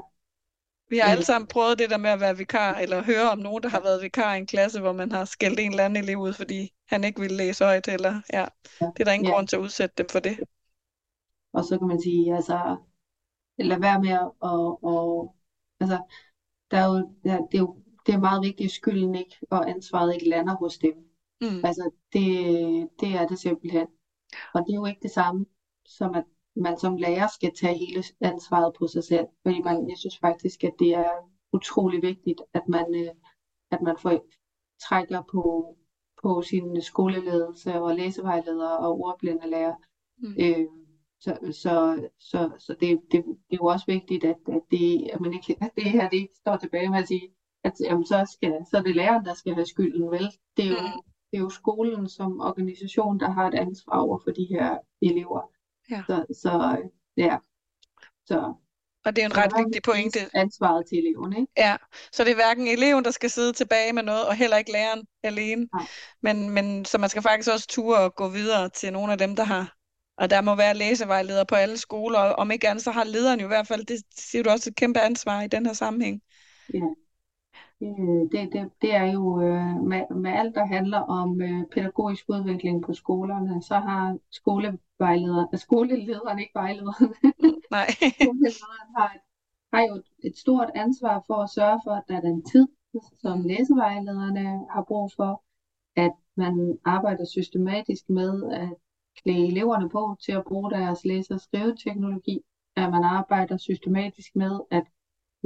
Vi 0.90 0.98
har 0.98 1.04
alle 1.10 1.20
Øh. 1.20 1.24
sammen 1.24 1.48
prøvet 1.48 1.78
det 1.78 1.90
der 1.90 1.96
med 1.96 2.10
at 2.10 2.20
være 2.20 2.36
vikar, 2.36 2.74
eller 2.74 3.02
høre 3.02 3.30
om 3.30 3.38
nogen, 3.38 3.62
der 3.62 3.68
har 3.68 3.80
været 3.80 4.02
vikar 4.02 4.34
i 4.34 4.38
en 4.38 4.46
klasse, 4.46 4.80
hvor 4.80 4.92
man 4.92 5.12
har 5.12 5.24
skældt 5.24 5.60
en 5.60 5.70
eller 5.70 5.84
anden 5.84 6.04
elev 6.04 6.18
ud, 6.18 6.32
fordi 6.32 6.72
han 6.88 7.04
ikke 7.04 7.20
ville 7.20 7.36
læse 7.36 7.64
højt, 7.64 7.88
eller 7.88 8.22
ja, 8.32 8.46
Ja. 8.80 8.90
det 8.96 9.00
er 9.00 9.04
der 9.04 9.12
ingen 9.12 9.26
Ja. 9.26 9.32
grund 9.32 9.48
til 9.48 9.56
at 9.56 9.60
udsætte 9.62 9.94
dem 9.98 10.06
for 10.10 10.18
det. 10.20 10.38
og 11.52 11.64
så 11.64 11.78
kan 11.78 11.88
man 11.88 12.00
sige, 12.02 12.34
altså, 12.36 12.76
lad 13.58 13.80
være 13.80 14.00
med 14.02 14.10
at, 14.10 14.30
og, 14.40 14.84
og, 14.84 15.36
altså, 15.80 15.98
der 16.70 16.78
er 16.78 16.86
jo, 16.86 17.14
ja, 17.24 17.38
det 17.52 17.58
er 17.58 17.62
jo 17.62 17.82
det 18.06 18.14
er 18.14 18.18
meget 18.20 18.42
vigtigt, 18.42 18.66
at 18.66 18.72
skylden 18.72 19.14
ikke 19.14 19.36
og 19.50 19.70
ansvaret 19.70 20.14
ikke 20.14 20.28
lander 20.28 20.56
hos 20.56 20.78
dem. 20.78 20.94
Mm. 21.40 21.64
Altså, 21.64 21.90
det, 22.12 22.22
det 23.00 23.08
er 23.10 23.26
det 23.28 23.38
simpelthen. 23.38 23.86
Og 24.54 24.60
det 24.66 24.72
er 24.72 24.76
jo 24.76 24.86
ikke 24.86 25.02
det 25.02 25.10
samme, 25.10 25.46
som 25.84 26.14
at 26.14 26.24
man 26.56 26.78
som 26.78 26.96
lærer 26.96 27.28
skal 27.34 27.54
tage 27.54 27.78
hele 27.78 28.04
ansvaret 28.20 28.74
på 28.78 28.86
sig 28.86 29.04
selv. 29.04 29.26
Fordi 29.42 29.62
man, 29.62 29.88
jeg 29.88 29.98
synes 29.98 30.18
faktisk, 30.18 30.64
at 30.64 30.74
det 30.78 30.94
er 30.94 31.10
utrolig 31.52 32.02
vigtigt, 32.02 32.40
at 32.54 32.62
man, 32.68 32.86
øh, 32.94 33.14
at 33.70 33.82
man 33.82 33.96
får, 34.02 34.26
trækker 34.88 35.22
på, 35.32 35.74
på 36.22 36.42
sin 36.42 36.82
skoleledelse 36.82 37.80
og 37.80 37.94
læsevejledere 37.94 38.78
og 38.78 39.00
ordblindelærer. 39.00 39.74
Mm. 40.18 40.34
Øh, 40.40 40.66
så, 41.20 41.38
så, 41.62 42.08
så, 42.18 42.50
så 42.58 42.76
det, 42.80 43.00
det, 43.12 43.24
det 43.24 43.52
er 43.52 43.56
jo 43.62 43.64
også 43.64 43.86
vigtigt, 43.86 44.24
at, 44.24 44.36
at, 44.48 44.62
det, 44.70 45.10
at, 45.12 45.20
man 45.20 45.32
ikke, 45.32 45.56
at 45.60 45.70
det 45.76 45.84
her 45.84 46.08
det 46.08 46.16
ikke 46.16 46.34
står 46.36 46.56
tilbage 46.56 46.90
med 46.90 46.98
at 46.98 47.08
sige, 47.08 47.28
at 47.64 47.72
jamen, 47.80 48.06
så, 48.06 48.30
skal, 48.32 48.52
så 48.70 48.76
er 48.78 48.82
det 48.82 48.96
læreren, 48.96 49.24
der 49.24 49.34
skal 49.34 49.54
have 49.54 49.66
skylden, 49.66 50.10
vel? 50.10 50.26
Det 50.56 50.64
er, 50.64 50.70
jo, 50.70 50.80
mm. 50.80 51.02
Det 51.36 51.40
er 51.42 51.44
jo 51.44 51.50
skolen 51.50 52.08
som 52.08 52.40
organisation, 52.40 53.20
der 53.20 53.30
har 53.30 53.48
et 53.48 53.54
ansvar 53.54 53.98
over 53.98 54.18
for 54.24 54.30
de 54.30 54.46
her 54.50 54.78
elever. 55.02 55.50
Ja. 55.90 56.02
Så, 56.06 56.24
så 56.42 56.76
ja. 57.16 57.36
Så, 58.26 58.54
og 59.04 59.16
det 59.16 59.22
er 59.22 59.26
en 59.26 59.36
ret 59.36 59.52
vigtig 59.64 59.82
pointe. 59.82 60.18
Ansvaret 60.34 60.86
til 60.88 60.98
eleven, 60.98 61.32
ikke? 61.32 61.52
Ja, 61.56 61.76
så 62.12 62.24
det 62.24 62.30
er 62.30 62.34
hverken 62.34 62.66
eleven, 62.66 63.04
der 63.04 63.10
skal 63.10 63.30
sidde 63.30 63.52
tilbage 63.52 63.92
med 63.92 64.02
noget, 64.02 64.28
og 64.28 64.34
heller 64.34 64.56
ikke 64.56 64.72
læreren 64.72 65.06
alene. 65.22 65.68
Nej. 65.74 65.86
Men, 66.22 66.50
men 66.50 66.84
så 66.84 66.98
man 66.98 67.10
skal 67.10 67.22
faktisk 67.22 67.50
også 67.52 67.66
ture 67.68 67.98
og 67.98 68.14
gå 68.14 68.28
videre 68.28 68.68
til 68.68 68.92
nogle 68.92 69.12
af 69.12 69.18
dem, 69.18 69.36
der 69.36 69.44
har 69.44 69.76
og 70.18 70.30
der 70.30 70.40
må 70.40 70.54
være 70.54 70.74
læsevejledere 70.74 71.46
på 71.46 71.54
alle 71.54 71.76
skoler, 71.76 72.18
og 72.18 72.34
om 72.34 72.50
ikke 72.50 72.68
andet, 72.68 72.84
så 72.84 72.90
har 72.90 73.04
lederen 73.04 73.40
jo 73.40 73.46
i 73.46 73.48
hvert 73.48 73.66
fald, 73.66 73.84
det 73.86 74.02
siger 74.18 74.42
du 74.42 74.50
også, 74.50 74.70
et 74.70 74.76
kæmpe 74.76 75.00
ansvar 75.00 75.42
i 75.42 75.48
den 75.48 75.66
her 75.66 75.72
sammenhæng. 75.72 76.20
Ja, 76.74 76.80
det, 77.80 78.52
det, 78.52 78.70
det 78.82 78.94
er 78.94 79.12
jo 79.12 79.40
øh, 79.40 79.82
med, 79.82 80.14
med 80.16 80.30
alt, 80.32 80.54
der 80.54 80.66
handler 80.66 80.98
om 80.98 81.40
øh, 81.42 81.66
pædagogisk 81.72 82.24
udvikling 82.28 82.82
på 82.82 82.94
skolerne, 82.94 83.62
så 83.62 83.74
har 83.74 84.18
skolevejlederen, 84.30 85.48
øh, 85.52 85.58
skolelederen, 85.66 86.38
ikke 86.38 86.54
vejlederen, 86.54 87.14
Nej. 87.70 87.86
skolelederen 88.20 88.88
har, 88.96 89.16
har 89.72 89.82
jo 89.82 90.02
et 90.24 90.36
stort 90.36 90.70
ansvar 90.74 91.24
for 91.26 91.34
at 91.34 91.50
sørge 91.50 91.80
for, 91.84 91.90
at 91.90 92.02
der 92.08 92.16
er 92.16 92.20
den 92.20 92.44
tid, 92.44 92.68
som 93.18 93.42
læsevejlederne 93.42 94.66
har 94.70 94.84
brug 94.88 95.10
for, 95.16 95.42
at 95.96 96.12
man 96.36 96.78
arbejder 96.84 97.24
systematisk 97.24 98.08
med 98.08 98.52
at 98.52 98.68
klæde 99.22 99.46
eleverne 99.46 99.88
på 99.88 100.16
til 100.24 100.32
at 100.32 100.44
bruge 100.44 100.70
deres 100.70 101.04
læse- 101.04 101.34
og 101.34 101.40
skriveteknologi, 101.40 102.40
at 102.76 102.90
man 102.90 103.04
arbejder 103.04 103.56
systematisk 103.56 104.36
med, 104.36 104.60
at 104.70 104.84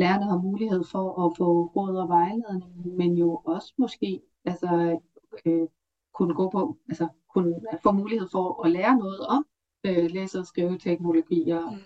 lærerne 0.01 0.25
har 0.25 0.39
mulighed 0.39 0.83
for 0.93 1.07
at 1.25 1.37
få 1.39 1.49
råd 1.77 1.97
og 1.97 2.09
vejledning, 2.09 2.97
men 2.99 3.11
jo 3.17 3.41
også 3.45 3.75
måske 3.79 4.21
altså, 4.45 5.01
øh, 5.47 5.69
kunne 6.15 6.35
gå 6.35 6.51
på, 6.51 6.77
altså 6.89 7.09
kunne 7.35 7.55
få 7.83 7.91
mulighed 7.93 8.29
for 8.33 8.65
at 8.65 8.71
lære 8.71 8.97
noget 8.99 9.21
om 9.27 9.47
øh, 9.87 10.11
læse- 10.11 10.39
og 10.39 10.47
skriveteknologier. 10.47 11.71
Mm. 11.71 11.77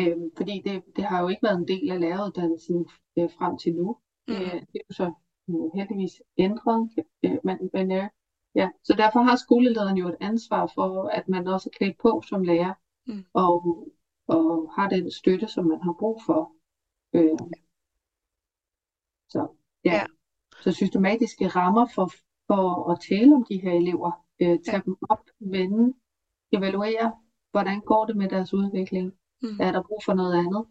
Øh, 0.00 0.16
fordi 0.36 0.62
det, 0.64 0.82
det 0.96 1.04
har 1.04 1.22
jo 1.22 1.28
ikke 1.28 1.42
været 1.42 1.58
en 1.58 1.68
del 1.68 1.90
af 1.90 2.00
læreruddannelsen 2.00 2.86
øh, 3.18 3.30
frem 3.38 3.58
til 3.58 3.74
nu. 3.74 3.96
Mm. 4.28 4.34
Øh, 4.34 4.52
det 4.70 4.78
er 4.80 4.86
jo 4.90 4.94
så 4.94 5.12
øh, 5.50 5.66
heldigvis 5.74 6.22
ændret, 6.38 6.90
øh, 7.24 7.38
men, 7.44 7.58
men 7.72 7.92
øh, 7.92 8.08
Ja, 8.56 8.68
så 8.84 8.94
derfor 8.98 9.20
har 9.20 9.36
skolelederen 9.36 9.96
jo 9.96 10.08
et 10.08 10.16
ansvar 10.20 10.72
for, 10.74 11.08
at 11.08 11.28
man 11.28 11.46
også 11.46 11.70
er 11.72 11.76
klædt 11.76 11.98
på 11.98 12.22
som 12.28 12.42
lærer, 12.42 12.74
mm. 13.06 13.24
og, 13.34 13.88
og 14.28 14.72
har 14.76 14.88
den 14.88 15.10
støtte, 15.10 15.48
som 15.48 15.64
man 15.64 15.80
har 15.82 15.92
brug 15.98 16.22
for. 16.26 16.52
Øh, 17.14 17.38
så 19.28 19.48
ja. 19.84 19.92
ja. 19.92 20.06
Så 20.62 20.72
systematiske 20.72 21.48
rammer 21.48 21.86
for, 21.94 22.10
for 22.46 22.90
at 22.92 22.98
tale 23.08 23.34
om 23.34 23.44
de 23.48 23.60
her 23.60 23.72
elever, 23.72 24.24
øh, 24.40 24.46
tage 24.46 24.76
ja. 24.76 24.80
dem 24.84 24.96
op, 25.10 25.24
vende, 25.40 25.94
evaluere, 26.52 27.12
hvordan 27.50 27.80
går 27.80 28.04
det 28.04 28.16
med 28.16 28.28
deres 28.28 28.54
udvikling? 28.54 29.12
Mm. 29.42 29.60
Er 29.60 29.72
der 29.72 29.82
brug 29.82 30.00
for 30.04 30.14
noget 30.14 30.34
andet? 30.34 30.64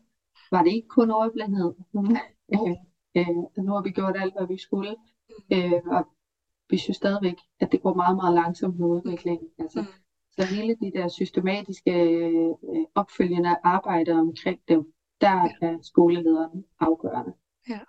Var 0.51 0.63
det 0.63 0.73
ikke 0.73 0.87
kun 0.87 1.11
overblindhed? 1.11 1.73
øh, 2.53 2.75
øh, 3.17 3.63
nu 3.65 3.71
har 3.73 3.81
vi 3.81 3.91
gjort 3.91 4.15
alt, 4.17 4.33
hvad 4.37 4.47
vi 4.47 4.57
skulle. 4.57 4.95
Mm. 5.29 5.57
Øh, 5.57 5.81
og 5.85 6.07
vi 6.69 6.77
synes 6.77 6.97
stadigvæk, 6.97 7.37
at 7.59 7.71
det 7.71 7.81
går 7.81 7.93
meget, 7.93 8.15
meget 8.15 8.33
langsomt 8.33 8.79
med 8.79 8.87
udviklingen. 8.87 9.49
Altså, 9.59 9.81
mm. 9.81 9.87
Så 10.31 10.45
hele 10.55 10.75
de 10.75 10.91
der 10.95 11.07
systematiske 11.07 11.91
øh, 11.91 12.55
opfølgende 12.95 13.55
arbejde 13.63 14.11
omkring 14.11 14.59
dem, 14.67 14.93
der 15.21 15.49
er 15.61 15.77
skolelederen 15.83 16.63
afgørende. 16.79 17.33
Ja. 17.69 17.79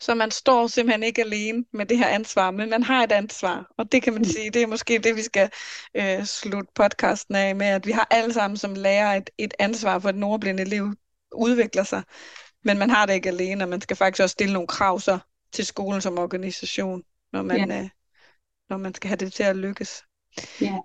Så 0.00 0.14
man 0.14 0.30
står 0.30 0.66
simpelthen 0.66 1.02
ikke 1.02 1.22
alene 1.22 1.64
med 1.72 1.86
det 1.86 1.98
her 1.98 2.06
ansvar, 2.06 2.50
men 2.50 2.70
man 2.70 2.82
har 2.82 3.04
et 3.04 3.12
ansvar. 3.12 3.72
Og 3.78 3.92
det 3.92 4.02
kan 4.02 4.12
man 4.12 4.22
mm. 4.22 4.28
sige, 4.28 4.50
det 4.50 4.62
er 4.62 4.66
måske 4.66 4.98
det, 4.98 5.16
vi 5.16 5.22
skal 5.22 5.50
øh, 5.94 6.24
slutte 6.24 6.72
podcasten 6.74 7.34
af 7.34 7.56
med, 7.56 7.66
at 7.66 7.86
vi 7.86 7.92
har 7.92 8.06
alle 8.10 8.32
sammen 8.32 8.56
som 8.56 8.74
lærer 8.74 9.14
et, 9.14 9.30
et 9.38 9.54
ansvar 9.58 9.98
for, 9.98 10.08
at 10.08 10.14
den 10.14 10.22
ordblinde 10.22 10.62
elev 10.62 10.94
udvikler 11.34 11.82
sig. 11.82 12.02
Men 12.64 12.78
man 12.78 12.90
har 12.90 13.06
det 13.06 13.14
ikke 13.14 13.28
alene, 13.28 13.64
og 13.64 13.68
man 13.68 13.80
skal 13.80 13.96
faktisk 13.96 14.22
også 14.22 14.32
stille 14.32 14.52
nogle 14.52 14.68
krav 14.68 15.00
så 15.00 15.18
til 15.52 15.66
skolen 15.66 16.00
som 16.00 16.18
organisation, 16.18 17.02
når 17.32 17.42
man, 17.42 17.70
ja. 17.70 17.82
øh, 17.82 17.88
når 18.68 18.76
man 18.76 18.94
skal 18.94 19.08
have 19.08 19.16
det 19.16 19.32
til 19.32 19.42
at 19.42 19.56
lykkes. 19.56 20.02
Ja. 20.60 20.78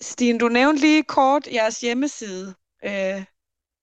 Stine, 0.00 0.38
du 0.38 0.48
nævnte 0.48 0.80
lige 0.80 1.02
kort 1.02 1.46
jeres 1.52 1.80
hjemmeside, 1.80 2.54
øh, 2.84 3.24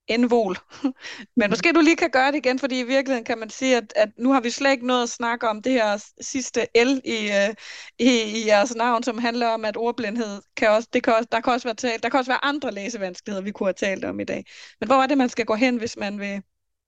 Envol. 0.08 0.56
Men 1.38 1.48
mm. 1.48 1.50
måske 1.50 1.74
du 1.74 1.82
lige 1.82 1.96
kan 1.96 2.10
gøre 2.10 2.32
det 2.32 2.38
igen, 2.38 2.60
fordi 2.60 2.80
i 2.80 2.84
virkeligheden 2.84 3.26
kan 3.26 3.38
man 3.38 3.50
sige, 3.50 3.78
at, 3.78 3.94
at 3.96 4.10
nu 4.18 4.32
har 4.32 4.42
vi 4.42 4.50
slet 4.50 4.72
ikke 4.72 4.88
noget 4.88 5.04
at 5.04 5.10
snakke 5.10 5.50
om 5.50 5.62
det 5.62 5.72
her 5.72 6.12
sidste 6.22 6.68
L 6.76 7.02
i, 7.06 7.18
øh, 7.40 7.56
i, 8.00 8.10
i 8.38 8.48
jeres 8.48 8.76
navn, 8.76 9.04
som 9.04 9.18
handler 9.18 9.48
om, 9.48 9.66
at 9.66 9.78
ordblindhed 9.78 10.42
kan 10.56 10.70
også, 10.70 10.90
det 10.94 11.04
kan 11.04 11.14
også, 11.14 11.28
der, 11.32 11.42
kan 11.42 11.54
også 11.54 11.68
være 11.68 11.76
talt, 11.76 12.04
der 12.04 12.10
kan 12.10 12.18
også 12.20 12.32
være 12.32 12.46
andre 12.46 12.72
læsevanskeligheder, 12.72 13.44
vi 13.44 13.52
kunne 13.52 13.68
have 13.68 13.74
talt 13.74 14.06
om 14.06 14.20
i 14.20 14.24
dag. 14.24 14.46
Men 14.80 14.88
hvor 14.90 14.96
er 14.96 15.08
det, 15.08 15.18
man 15.18 15.30
skal 15.30 15.46
gå 15.46 15.56
hen, 15.56 15.78
hvis 15.78 15.98
man 15.98 16.20
vil 16.20 16.42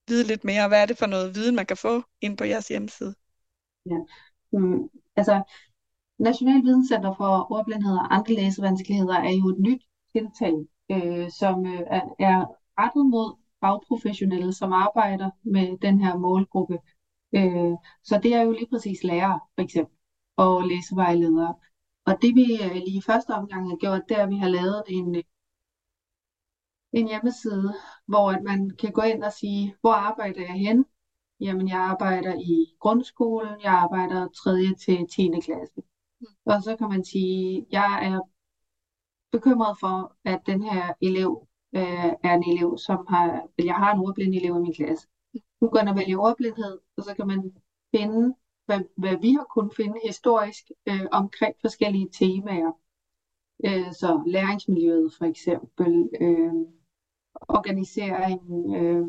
vide 0.08 0.24
lidt 0.24 0.44
mere? 0.44 0.68
Hvad 0.68 0.82
er 0.82 0.86
det 0.86 0.98
for 0.98 1.06
noget 1.06 1.36
viden, 1.36 1.56
man 1.56 1.66
kan 1.66 1.78
få 1.78 2.04
ind 2.22 2.38
på 2.38 2.44
jeres 2.44 2.68
hjemmeside? 2.68 3.16
Ja, 3.86 3.98
mm, 4.52 4.90
altså 5.16 5.44
National 6.20 6.62
Videnscenter 6.64 7.14
for 7.18 7.52
Ordblindhed 7.52 7.94
og 7.98 8.16
andre 8.16 8.34
læsevanskeligheder 8.34 9.16
er 9.16 9.32
jo 9.32 9.50
et 9.50 9.60
nyt 9.60 9.82
tiltag, 10.14 10.54
øh, 10.92 11.30
som 11.32 11.66
øh, 11.66 11.82
er 12.20 12.59
rettet 12.80 13.06
mod 13.06 13.36
fagprofessionelle, 13.60 14.54
som 14.54 14.74
arbejder 14.74 15.30
med 15.44 15.78
den 15.78 16.02
her 16.04 16.18
målgruppe. 16.18 16.78
Øh, 17.36 17.74
så 18.04 18.20
det 18.24 18.34
er 18.34 18.42
jo 18.42 18.52
lige 18.52 18.70
præcis 18.70 19.04
lærere, 19.04 19.40
for 19.56 19.64
eksempel, 19.64 19.96
og 20.38 20.64
læsevejledere. 20.64 21.56
Og 22.06 22.14
det 22.22 22.36
vi 22.36 22.46
øh, 22.64 22.74
lige 22.76 22.98
i 22.98 23.02
første 23.02 23.32
omgang 23.32 23.70
har 23.70 23.78
gjort, 23.78 24.02
det 24.10 24.18
er, 24.18 24.24
at 24.24 24.30
vi 24.30 24.38
har 24.38 24.50
lavet 24.50 24.84
en, 24.88 25.24
en 26.94 27.08
hjemmeside, 27.08 27.74
hvor 28.06 28.32
at 28.32 28.44
man 28.44 28.72
kan 28.80 28.92
gå 28.92 29.02
ind 29.02 29.24
og 29.24 29.34
sige, 29.34 29.76
hvor 29.82 29.94
arbejder 29.94 30.42
jeg 30.42 30.54
hen? 30.54 30.86
Jamen, 31.40 31.68
jeg 31.68 31.78
arbejder 31.80 32.34
i 32.36 32.66
grundskolen, 32.80 33.62
jeg 33.64 33.74
arbejder 33.74 34.28
3. 34.28 34.76
til 34.86 35.08
10. 35.16 35.30
klasse. 35.42 35.82
Og 36.46 36.64
så 36.64 36.76
kan 36.76 36.90
man 36.90 37.04
sige, 37.06 37.66
jeg 37.72 38.06
er 38.08 38.20
bekymret 39.32 39.78
for, 39.80 40.16
at 40.26 40.40
den 40.46 40.64
her 40.64 40.94
elev 41.02 41.49
øh, 41.76 42.12
er 42.24 42.34
en 42.34 42.44
elev, 42.52 42.78
som 42.78 43.06
har, 43.10 43.48
jeg 43.58 43.76
har 43.76 43.94
en 43.94 44.00
ordblind 44.00 44.36
elev 44.36 44.56
i 44.56 44.60
min 44.60 44.74
klasse. 44.74 45.08
Nu 45.62 45.68
går 45.68 45.80
og 45.80 45.96
vælge 45.96 46.20
ordblindhed, 46.20 46.80
og 46.98 47.04
så 47.04 47.14
kan 47.16 47.28
man 47.28 47.54
finde, 47.96 48.36
hvad, 48.66 48.82
hvad 48.96 49.18
vi 49.18 49.32
har 49.34 49.48
kunnet 49.54 49.76
finde 49.76 50.00
historisk 50.06 50.72
øh, 50.90 51.06
omkring 51.12 51.56
forskellige 51.62 52.10
temaer. 52.20 52.72
Øh, 53.66 53.94
så 53.94 54.24
læringsmiljøet 54.28 55.14
for 55.18 55.26
eksempel, 55.26 56.10
øh, 56.22 56.54
organisering, 57.40 58.42
øh, 58.76 59.08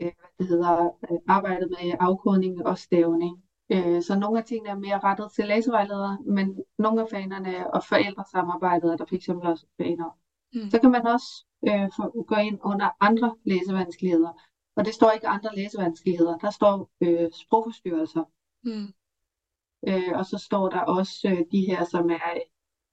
øh 0.00 0.12
hvad 0.18 0.30
det 0.38 0.46
hedder, 0.46 0.90
øh, 1.10 1.18
arbejdet 1.28 1.70
med 1.70 1.92
afkodning 2.00 2.66
og 2.66 2.78
stævning. 2.78 3.44
Øh, 3.72 4.02
så 4.02 4.18
nogle 4.18 4.38
af 4.38 4.44
tingene 4.44 4.70
er 4.70 4.78
mere 4.78 4.98
rettet 4.98 5.32
til 5.32 5.44
læsevejledere, 5.44 6.18
men 6.26 6.62
nogle 6.78 7.02
af 7.02 7.08
fanerne 7.10 7.74
og 7.74 7.82
forældresamarbejdet 7.88 8.92
er 8.92 8.96
der 8.96 9.04
fx 9.04 9.28
også 9.28 9.66
faner. 9.76 10.18
Mm. 10.54 10.70
Så 10.70 10.80
kan 10.80 10.90
man 10.90 11.06
også 11.06 11.46
øh, 11.68 11.88
for, 11.96 12.24
gå 12.24 12.34
ind 12.34 12.58
under 12.64 12.88
andre 13.00 13.36
læsevanskeligheder. 13.44 14.32
Og 14.76 14.84
det 14.84 14.94
står 14.94 15.10
ikke 15.10 15.28
andre 15.28 15.50
læsevanskeligheder, 15.56 16.38
der 16.38 16.50
står 16.50 16.90
øh, 17.00 17.30
sprogforstyrrelser. 17.32 18.24
Mm. 18.64 18.88
Øh, 19.88 20.12
og 20.18 20.26
så 20.26 20.38
står 20.38 20.68
der 20.68 20.80
også 20.80 21.28
øh, 21.28 21.38
de 21.52 21.60
her, 21.60 21.84
som 21.84 22.10
er 22.10 22.30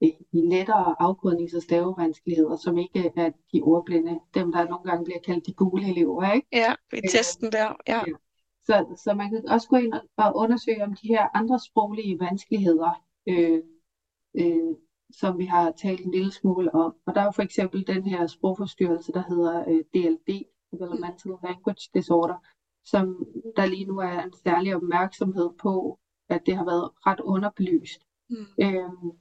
øh, 0.03 0.09
i 0.31 0.41
lettere 0.53 0.95
afkodnings- 0.99 1.55
og 1.55 1.63
stavevanskeligheder, 1.63 2.57
som 2.57 2.77
ikke 2.77 3.11
er 3.15 3.31
de 3.53 3.61
ordblinde. 3.61 4.19
Dem, 4.33 4.51
der 4.51 4.69
nogle 4.69 4.83
gange 4.83 5.05
bliver 5.05 5.19
kaldt 5.19 5.47
de 5.47 5.53
gule 5.53 5.89
elever, 5.89 6.31
ikke? 6.31 6.47
Ja, 6.51 6.73
i 6.93 7.01
testen 7.11 7.51
der, 7.51 7.75
ja. 7.87 8.01
ja. 8.07 8.13
Så, 8.63 8.85
så 9.03 9.13
man 9.13 9.29
kan 9.29 9.49
også 9.49 9.67
gå 9.67 9.75
ind 9.75 9.93
og 10.17 10.35
undersøge 10.35 10.83
om 10.83 10.93
de 10.93 11.07
her 11.07 11.27
andre 11.33 11.59
sproglige 11.59 12.19
vanskeligheder, 12.19 13.03
øh, 13.27 13.61
øh, 14.35 14.75
som 15.13 15.37
vi 15.37 15.45
har 15.45 15.71
talt 15.71 16.05
en 16.05 16.11
lille 16.11 16.31
smule 16.31 16.75
om. 16.75 16.95
Og 17.05 17.15
der 17.15 17.21
er 17.21 17.31
for 17.31 17.41
eksempel 17.41 17.87
den 17.87 18.03
her 18.03 18.27
sprogforstyrrelse, 18.27 19.11
der 19.11 19.23
hedder 19.29 19.63
øh, 19.69 19.83
DLD, 19.93 20.43
Developmental 20.71 21.31
Language 21.43 21.89
Disorder, 21.93 22.35
som 22.85 23.25
der 23.55 23.65
lige 23.65 23.85
nu 23.85 23.97
er 23.97 24.21
en 24.21 24.33
særlig 24.33 24.75
opmærksomhed 24.75 25.49
på, 25.61 25.99
at 26.29 26.41
det 26.45 26.55
har 26.57 26.65
været 26.65 26.89
ret 27.07 27.19
underbelyst. 27.19 28.01
Mm. 28.29 28.45
Øhm, 28.61 29.11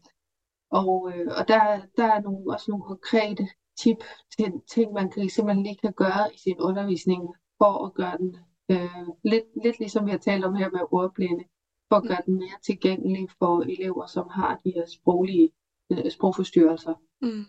og, 0.70 1.12
øh, 1.14 1.26
og 1.38 1.48
der, 1.48 1.80
der 1.96 2.04
er 2.04 2.20
nogle, 2.20 2.52
også 2.52 2.70
nogle 2.70 2.84
konkrete 2.84 3.48
tip 3.78 4.04
til 4.36 4.52
ting, 4.74 4.92
man 4.92 5.10
kan, 5.10 5.28
simpelthen 5.28 5.62
lige 5.62 5.78
kan 5.82 5.92
gøre 5.92 6.34
i 6.34 6.38
sin 6.38 6.60
undervisning, 6.60 7.22
for 7.58 7.86
at 7.86 7.94
gøre 7.94 8.16
den 8.18 8.36
øh, 8.70 9.06
lidt, 9.24 9.44
lidt 9.62 9.78
ligesom 9.78 10.06
vi 10.06 10.10
har 10.10 10.18
talt 10.18 10.44
om 10.44 10.54
her 10.54 10.70
med 10.70 10.80
ordblinde, 10.90 11.44
for 11.88 11.96
at 11.96 12.08
gøre 12.08 12.22
den 12.26 12.34
mere 12.34 12.58
tilgængelig 12.62 13.28
for 13.38 13.60
elever, 13.60 14.06
som 14.06 14.28
har 14.28 14.60
de 14.64 14.72
her 14.76 14.86
sproglige 14.86 15.50
øh, 15.90 16.10
sprogforstyrrelser. 16.10 16.94
Mm. 17.20 17.44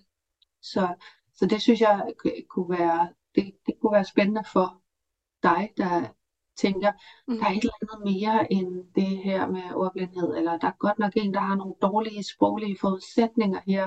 Så, 0.62 0.96
så 1.34 1.46
det 1.46 1.62
synes 1.62 1.82
jeg 1.82 2.14
kunne 2.50 2.70
være, 2.80 3.14
det, 3.36 3.54
det 3.66 3.76
kunne 3.82 3.92
være 3.94 4.06
spændende 4.06 4.44
for 4.54 4.82
dig, 5.44 5.74
der 5.78 6.08
tænker, 6.56 6.92
Mm. 7.28 7.38
der 7.38 7.46
er 7.46 7.52
et 7.52 7.58
eller 7.58 7.74
andet 7.82 8.14
mere 8.14 8.54
end 8.54 8.94
det 8.96 9.18
her 9.18 9.48
med 9.48 9.64
ordblindhed, 9.76 10.38
eller 10.38 10.58
der 10.58 10.68
er 10.68 10.78
godt 10.80 11.00
nok 11.00 11.12
en, 11.16 11.34
der 11.34 11.39
har 11.39 11.56
nogle 11.56 11.76
dårlige 11.82 12.24
sproglige 12.24 12.78
forudsætninger 12.82 13.62
her. 13.68 13.86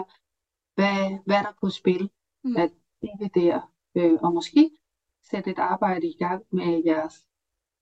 Hvad, 0.74 1.18
hvad 1.26 1.36
er 1.36 1.42
der 1.42 1.52
på 1.60 1.70
spil? 1.70 2.10
Mm. 2.44 2.56
At 2.56 2.70
dividere, 3.02 3.62
øh, 3.94 4.18
og 4.22 4.32
måske 4.32 4.70
sætte 5.30 5.50
et 5.50 5.58
arbejde 5.58 6.06
i 6.06 6.16
gang 6.18 6.44
med 6.52 6.82
jeres 6.86 7.14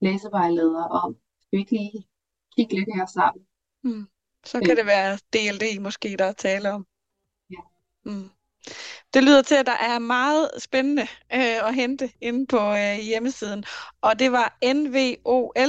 læsevejledere 0.00 0.88
om, 0.88 1.16
skal 1.40 1.56
vi 1.56 1.60
ikke 1.60 1.72
lige 1.72 2.08
kigge 2.56 2.74
lidt 2.74 2.88
her 2.94 3.06
sammen? 3.06 3.46
Mm. 3.82 4.06
Så 4.44 4.60
kan 4.60 4.76
det 4.76 4.86
være 4.86 5.18
DLD 5.32 5.80
måske, 5.80 6.16
der 6.18 6.24
er 6.24 6.32
tale 6.32 6.72
om. 6.72 6.86
Ja. 7.50 7.56
Mm. 8.04 8.30
Det 9.14 9.24
lyder 9.24 9.42
til, 9.42 9.54
at 9.54 9.66
der 9.66 9.76
er 9.80 9.98
meget 9.98 10.50
spændende 10.58 11.02
øh, 11.34 11.68
at 11.68 11.74
hente 11.74 12.10
inde 12.20 12.46
på 12.46 12.58
øh, 12.58 12.98
hjemmesiden. 13.02 13.64
Og 14.00 14.18
det 14.18 14.32
var 14.32 14.58
nvol.dk, 14.74 15.60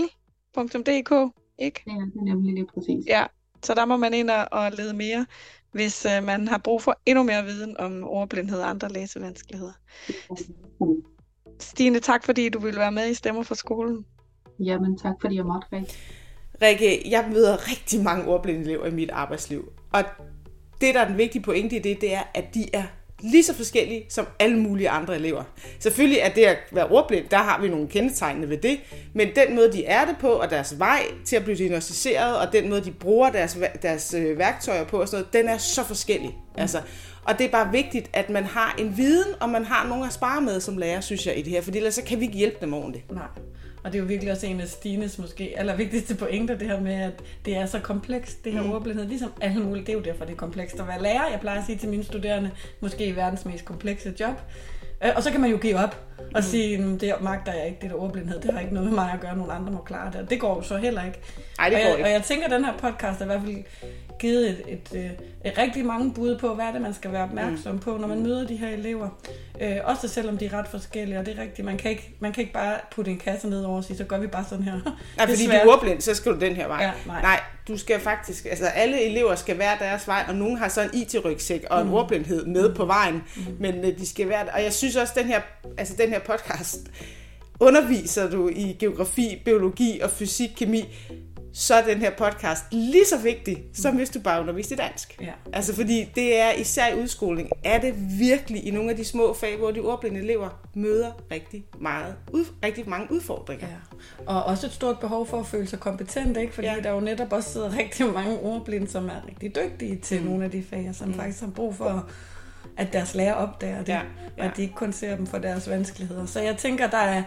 ikke? 1.59 1.81
Det 1.85 1.91
er 1.91 2.05
det 2.13 2.23
nemlig 2.23 2.53
lige 2.53 2.67
præcis. 2.73 3.05
Ja, 3.07 3.25
så 3.63 3.73
der 3.73 3.85
må 3.85 3.97
man 3.97 4.13
ind 4.13 4.29
og, 4.29 4.47
og 4.51 4.71
lede 4.71 4.93
mere, 4.93 5.25
hvis 5.71 6.05
øh, 6.05 6.23
man 6.23 6.47
har 6.47 6.57
brug 6.57 6.81
for 6.81 6.99
endnu 7.05 7.23
mere 7.23 7.43
viden 7.43 7.77
om 7.77 8.03
ordblindhed 8.03 8.59
og 8.59 8.69
andre 8.69 8.89
læsevanskeligheder. 8.89 9.73
Mm. 10.81 11.03
Stine, 11.59 11.99
tak 11.99 12.25
fordi 12.25 12.49
du 12.49 12.59
ville 12.59 12.79
være 12.79 12.91
med 12.91 13.09
i 13.09 13.13
Stemmer 13.13 13.43
for 13.43 13.55
skolen. 13.55 14.05
Jamen 14.59 14.97
tak 14.97 15.15
fordi 15.21 15.35
jeg 15.35 15.45
måtte, 15.45 15.67
Rikke. 15.71 15.93
Rikke, 16.63 17.09
jeg 17.09 17.25
møder 17.33 17.69
rigtig 17.71 18.03
mange 18.03 18.25
ordblinde 18.25 18.61
elever 18.61 18.85
i 18.85 18.91
mit 18.91 19.09
arbejdsliv. 19.09 19.71
Og 19.93 20.03
det, 20.81 20.95
der 20.95 21.01
er 21.01 21.07
den 21.07 21.17
vigtige 21.17 21.41
pointe 21.41 21.75
i 21.75 21.79
det, 21.79 22.01
det 22.01 22.13
er, 22.13 22.23
at 22.33 22.53
de 22.53 22.65
er 22.73 22.83
lige 23.23 23.43
så 23.43 23.53
forskellige 23.53 24.05
som 24.09 24.27
alle 24.39 24.59
mulige 24.59 24.89
andre 24.89 25.15
elever. 25.15 25.43
Selvfølgelig 25.79 26.19
er 26.19 26.29
det 26.29 26.45
at 26.45 26.57
være 26.71 26.87
ordblind, 26.87 27.25
der 27.31 27.37
har 27.37 27.61
vi 27.61 27.69
nogle 27.69 27.87
kendetegnende 27.87 28.49
ved 28.49 28.57
det, 28.57 28.79
men 29.13 29.27
den 29.35 29.55
måde, 29.55 29.73
de 29.73 29.85
er 29.85 30.05
det 30.05 30.15
på, 30.19 30.27
og 30.27 30.49
deres 30.49 30.79
vej 30.79 31.01
til 31.25 31.35
at 31.35 31.43
blive 31.43 31.57
diagnostiseret, 31.57 32.37
og 32.37 32.53
den 32.53 32.69
måde, 32.69 32.83
de 32.83 32.91
bruger 32.91 33.29
deres, 33.29 33.57
deres 33.81 34.13
øh, 34.13 34.37
værktøjer 34.37 34.83
på, 34.83 35.01
og 35.01 35.07
sådan 35.07 35.21
noget, 35.21 35.33
den 35.33 35.47
er 35.47 35.57
så 35.57 35.83
forskellig. 35.83 36.37
Altså, 36.57 36.81
og 37.23 37.39
det 37.39 37.45
er 37.45 37.51
bare 37.51 37.71
vigtigt, 37.71 38.09
at 38.13 38.29
man 38.29 38.43
har 38.43 38.75
en 38.79 38.97
viden, 38.97 39.33
og 39.41 39.49
man 39.49 39.65
har 39.65 39.87
nogen 39.87 40.03
at 40.03 40.13
spare 40.13 40.41
med 40.41 40.59
som 40.59 40.77
lærer, 40.77 41.01
synes 41.01 41.27
jeg, 41.27 41.37
i 41.37 41.41
det 41.41 41.51
her, 41.51 41.61
for 41.61 41.71
ellers 41.71 41.95
så 41.95 42.03
kan 42.03 42.19
vi 42.19 42.25
ikke 42.25 42.37
hjælpe 42.37 42.57
dem 42.61 42.73
ordentligt. 42.73 43.11
Nej. 43.11 43.27
Og 43.83 43.91
det 43.91 43.97
er 43.97 44.01
jo 44.01 44.07
virkelig 44.07 44.31
også 44.31 44.47
en 44.47 44.61
af 44.61 44.67
Stines 44.67 45.19
måske 45.19 45.53
allervigtigste 45.57 46.15
pointer, 46.15 46.57
det 46.57 46.67
her 46.67 46.79
med, 46.81 46.93
at 47.01 47.13
det 47.45 47.57
er 47.57 47.65
så 47.65 47.79
komplekst, 47.79 48.45
det 48.45 48.53
her 48.53 48.61
mm. 48.61 48.71
ordblindhed. 48.71 49.05
Ligesom 49.07 49.31
alle 49.41 49.59
mulige, 49.63 49.85
det 49.85 49.89
er 49.89 49.93
jo 49.97 50.01
derfor, 50.03 50.25
det 50.25 50.33
er 50.33 50.37
komplekst 50.37 50.79
at 50.79 50.87
være 50.87 51.01
lærer. 51.01 51.29
Jeg 51.31 51.39
plejer 51.41 51.59
at 51.59 51.65
sige 51.65 51.77
til 51.77 51.89
mine 51.89 52.03
studerende, 52.03 52.51
måske 52.79 53.05
i 53.05 53.15
verdens 53.15 53.45
mest 53.45 53.65
komplekse 53.65 54.13
job. 54.19 54.41
Øh, 55.05 55.11
Og 55.15 55.23
så 55.23 55.31
kan 55.31 55.41
man 55.41 55.49
jo 55.51 55.57
give 55.57 55.75
op 55.79 56.05
og 56.19 56.25
mm. 56.35 56.41
sige, 56.41 56.77
"Mm, 56.77 56.99
det 56.99 57.13
magter 57.21 57.53
jeg 57.53 57.65
ikke, 57.67 57.77
det 57.81 57.89
der 57.89 57.95
ordblindhed, 57.95 58.41
det 58.41 58.53
har 58.53 58.59
ikke 58.59 58.73
noget 58.73 58.89
med 58.89 58.95
mig 58.95 59.11
at 59.13 59.19
gøre, 59.19 59.35
nogen 59.37 59.51
andre 59.51 59.71
må 59.71 59.77
klare 59.81 60.11
det. 60.11 60.21
Og 60.21 60.29
det 60.29 60.39
går 60.39 60.55
jo 60.55 60.61
så 60.61 60.77
heller 60.77 61.05
ikke. 61.05 61.19
Ej, 61.59 61.69
det 61.69 61.75
og, 61.77 61.81
går 61.81 61.87
jeg, 61.89 61.97
ikke. 61.97 62.07
og 62.07 62.11
jeg 62.11 62.23
tænker, 62.23 62.45
at 62.45 62.51
den 62.51 62.65
her 62.65 62.73
podcast 62.77 63.19
er 63.19 63.25
i 63.25 63.27
hvert 63.27 63.41
fald 63.41 63.63
givet 64.19 64.49
et, 64.49 64.61
et, 64.67 64.99
et, 64.99 65.11
et 65.45 65.57
rigtig 65.57 65.85
mange 65.85 66.13
bud 66.13 66.37
på, 66.37 66.55
hvad 66.55 66.65
er 66.65 66.71
det, 66.71 66.81
man 66.81 66.93
skal 66.93 67.11
være 67.11 67.23
opmærksom 67.23 67.79
på, 67.79 67.97
når 67.97 68.07
man 68.07 68.23
møder 68.23 68.47
de 68.47 68.55
her 68.55 68.69
elever. 68.69 69.09
Øh, 69.61 69.75
også 69.83 70.07
selvom 70.07 70.37
de 70.37 70.45
er 70.45 70.53
ret 70.53 70.67
forskellige, 70.67 71.19
og 71.19 71.25
det 71.25 71.37
er 71.37 71.41
rigtigt. 71.41 71.65
Man 71.65 71.77
kan 71.77 71.91
ikke, 71.91 72.15
man 72.19 72.31
kan 72.33 72.41
ikke 72.41 72.53
bare 72.53 72.75
putte 72.95 73.11
en 73.11 73.17
kasse 73.17 73.49
ned 73.49 73.63
over 73.63 73.77
og 73.77 73.83
sige, 73.83 73.97
så 73.97 74.03
gør 74.03 74.17
vi 74.17 74.27
bare 74.27 74.45
sådan 74.49 74.63
her. 74.63 74.73
Nej, 75.17 75.27
fordi 75.27 75.45
du 75.45 75.51
er 75.51 75.67
ordblind, 75.67 76.01
så 76.01 76.13
skal 76.15 76.31
du 76.31 76.39
den 76.39 76.55
her 76.55 76.67
vej. 76.67 76.83
Ja, 76.83 76.91
nej. 77.07 77.21
nej, 77.21 77.39
du 77.67 77.77
skal 77.77 77.99
faktisk, 77.99 78.45
altså 78.45 78.65
alle 78.65 79.05
elever 79.05 79.35
skal 79.35 79.59
være 79.59 79.77
deres 79.79 80.07
vej, 80.07 80.25
og 80.27 80.35
nogen 80.35 80.57
har 80.57 80.67
så 80.67 80.81
en 80.81 80.89
IT-rygsæk 80.93 81.65
og 81.69 81.81
en 81.81 81.87
Mm. 81.87 81.93
ordblindhed 81.93 82.45
med 82.45 82.75
på 82.75 82.85
vejen, 82.85 83.23
mm. 83.35 83.43
men 83.59 83.75
øh, 83.75 83.97
de 83.97 84.07
skal 84.07 84.29
være 84.29 84.45
Og 84.53 84.63
jeg 84.63 84.73
synes 84.73 84.95
også, 84.95 85.13
den 85.17 85.25
her, 85.25 85.41
altså 85.77 85.93
den 85.97 86.09
her 86.09 86.19
podcast, 86.19 86.79
underviser 87.59 88.29
du 88.29 88.49
i 88.49 88.75
geografi, 88.79 89.41
biologi 89.45 89.99
og 90.03 90.09
fysik, 90.09 90.49
kemi, 90.57 90.83
så 91.53 91.75
er 91.75 91.85
den 91.85 91.97
her 91.97 92.11
podcast 92.17 92.63
lige 92.71 93.05
så 93.05 93.17
vigtig, 93.17 93.63
som 93.73 93.95
hvis 93.95 94.09
du 94.09 94.19
bare 94.19 94.41
underviser 94.41 94.75
i 94.75 94.77
dansk. 94.77 95.17
Ja. 95.21 95.31
Altså 95.53 95.75
fordi 95.75 96.11
det 96.15 96.39
er 96.39 96.51
især 96.51 96.87
i 96.87 96.99
udskoling, 97.01 97.49
er 97.63 97.79
det 97.79 97.95
virkelig 98.19 98.67
i 98.67 98.71
nogle 98.71 98.89
af 98.89 98.95
de 98.95 99.05
små 99.05 99.33
fag, 99.33 99.57
hvor 99.57 99.71
de 99.71 99.79
ordblinde 99.79 100.19
elever 100.19 100.49
møder 100.73 101.11
rigtig, 101.31 101.65
meget, 101.81 102.15
ud, 102.31 102.45
rigtig 102.63 102.89
mange 102.89 103.11
udfordringer. 103.11 103.67
Ja. 103.67 103.73
Og 104.25 104.43
også 104.43 104.67
et 104.67 104.73
stort 104.73 104.99
behov 104.99 105.27
for 105.27 105.39
at 105.39 105.45
føle 105.45 105.67
sig 105.67 105.79
kompetent, 105.79 106.37
ikke? 106.37 106.53
Fordi 106.53 106.67
Ja. 106.67 106.75
der 106.83 106.91
jo 106.91 106.99
netop 106.99 107.33
også 107.33 107.51
sidder 107.51 107.77
rigtig 107.79 108.05
mange 108.05 108.39
ordblinde, 108.39 108.87
som 108.87 109.07
er 109.07 109.27
rigtig 109.27 109.55
dygtige 109.55 109.95
til 109.97 110.21
mm. 110.21 110.27
nogle 110.27 110.45
af 110.45 110.51
de 110.51 110.63
fag, 110.69 110.85
og 110.89 110.95
som 110.95 111.07
mm. 111.07 111.13
faktisk 111.13 111.41
har 111.41 111.49
brug 111.49 111.75
for, 111.75 112.09
at 112.77 112.93
deres 112.93 113.15
lærer 113.15 113.33
opdager 113.33 113.77
det, 113.79 113.87
ja. 113.89 114.01
ja. 114.37 114.43
og 114.43 114.45
at 114.45 114.57
de 114.57 114.61
ikke 114.61 114.73
kun 114.75 114.93
ser 114.93 115.15
dem 115.15 115.27
for 115.27 115.37
deres 115.37 115.69
vanskeligheder. 115.69 116.25
Så 116.25 116.41
jeg 116.41 116.57
tænker, 116.57 116.87
der 116.89 116.97
er, 116.97 117.23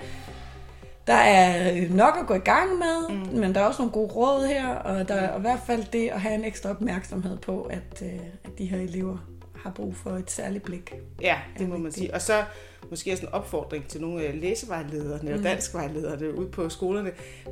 der 1.07 1.15
er 1.15 1.89
nok 1.91 2.15
at 2.21 2.27
gå 2.27 2.35
i 2.35 2.39
gang 2.39 2.71
med, 2.79 3.17
mm. 3.17 3.39
men 3.39 3.55
der 3.55 3.61
er 3.61 3.65
også 3.65 3.83
nogle 3.83 3.93
gode 3.93 4.13
råd 4.13 4.47
her, 4.47 4.69
og 4.69 5.09
der 5.09 5.15
er 5.15 5.39
i 5.39 5.41
hvert 5.41 5.61
fald 5.67 5.85
det 5.93 6.09
at 6.09 6.21
have 6.21 6.35
en 6.35 6.45
ekstra 6.45 6.71
opmærksomhed 6.71 7.39
på, 7.39 7.63
at, 7.63 8.03
øh, 8.03 8.09
at 8.45 8.51
de 8.59 8.65
her 8.67 8.79
elever 8.79 9.17
har 9.57 9.71
brug 9.71 9.97
for 9.97 10.11
et 10.11 10.31
særligt 10.31 10.65
blik. 10.65 10.95
Ja, 11.21 11.37
det 11.59 11.69
må 11.69 11.77
man 11.79 11.93
sige. 11.93 12.15
Og 12.15 12.23
så 12.23 12.45
måske 12.91 13.13
også 13.13 13.27
en 13.27 13.33
opfordring 13.33 13.89
til 13.89 14.01
nogle 14.01 14.23
af 14.25 14.41
læsevejlederne 14.41 15.31
og 15.33 15.37
Mm. 15.37 15.43
danskvejlederne 15.43 16.39
ude 16.39 16.49
på 16.49 16.69
skolerne. 16.69 17.11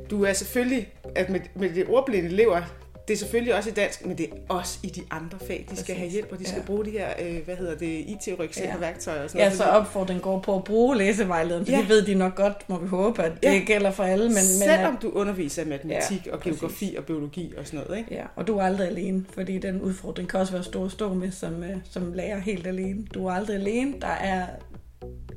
Du 0.09 0.23
er 0.23 0.33
selvfølgelig, 0.33 0.93
at 1.15 1.29
med, 1.29 1.39
med 1.55 1.69
de 1.69 1.85
ordblinde 1.87 2.29
elever, 2.29 2.61
det 3.07 3.13
er 3.13 3.17
selvfølgelig 3.17 3.55
også 3.55 3.69
i 3.69 3.73
dansk, 3.73 4.05
men 4.05 4.17
det 4.17 4.25
er 4.25 4.35
også 4.49 4.79
i 4.83 4.87
de 4.87 5.01
andre 5.11 5.37
fag. 5.47 5.65
De 5.69 5.75
skal 5.75 5.85
Præcis. 5.85 5.97
have 5.97 6.09
hjælp, 6.09 6.31
og 6.31 6.39
de 6.39 6.45
skal 6.47 6.59
Ja. 6.59 6.65
bruge 6.65 6.85
de 6.85 6.91
her, 6.91 7.07
øh, 7.21 7.45
hvad 7.45 7.55
hedder 7.55 7.75
det, 7.75 7.87
IT-rygsæk 8.07 8.63
Ja. 8.67 8.75
og 8.75 8.81
værktøjer 8.81 9.23
og 9.23 9.29
sådan 9.29 9.39
Ja, 9.39 9.45
noget. 9.45 9.57
så 9.57 9.63
opfordringen 9.63 10.21
går 10.23 10.39
på 10.39 10.55
at 10.55 10.63
bruge 10.63 10.97
læsevejlederen, 10.97 11.65
for 11.65 11.71
Ja. 11.71 11.77
ja. 11.77 11.81
det 11.81 11.89
ved 11.89 12.01
de 12.05 12.15
nok 12.15 12.35
godt, 12.35 12.69
må 12.69 12.77
vi 12.79 12.87
håbe, 12.87 13.23
at 13.23 13.31
det 13.31 13.43
Ja. 13.43 13.53
ja. 13.53 13.59
gælder 13.59 13.91
for 13.91 14.03
alle. 14.03 14.23
Men, 14.25 14.33
men 14.33 14.43
Selvom 14.43 14.95
at, 14.95 15.01
du 15.01 15.09
underviser 15.09 15.61
i 15.63 15.65
matematik 15.67 16.25
Ja, 16.25 16.33
og 16.33 16.41
geografi 16.41 16.95
og 16.97 17.03
biologi 17.05 17.53
og 17.57 17.65
sådan 17.67 17.79
noget, 17.79 17.97
ikke? 17.99 18.13
ja, 18.15 18.23
og 18.35 18.47
du 18.47 18.57
er 18.57 18.63
aldrig 18.63 18.87
alene, 18.87 19.25
fordi 19.33 19.57
den 19.57 19.81
udfordring 19.81 20.29
kan 20.29 20.39
også 20.39 20.53
være 20.53 20.63
stor 20.63 20.85
at 20.85 20.91
stå 20.91 21.13
med 21.13 21.31
som, 21.31 21.63
øh, 21.63 21.75
som 21.89 22.13
lærer 22.13 22.39
helt 22.39 22.67
alene. 22.67 23.05
Du 23.13 23.27
er 23.27 23.31
aldrig 23.33 23.55
alene. 23.55 23.93
Der 24.01 24.07
er 24.07 24.45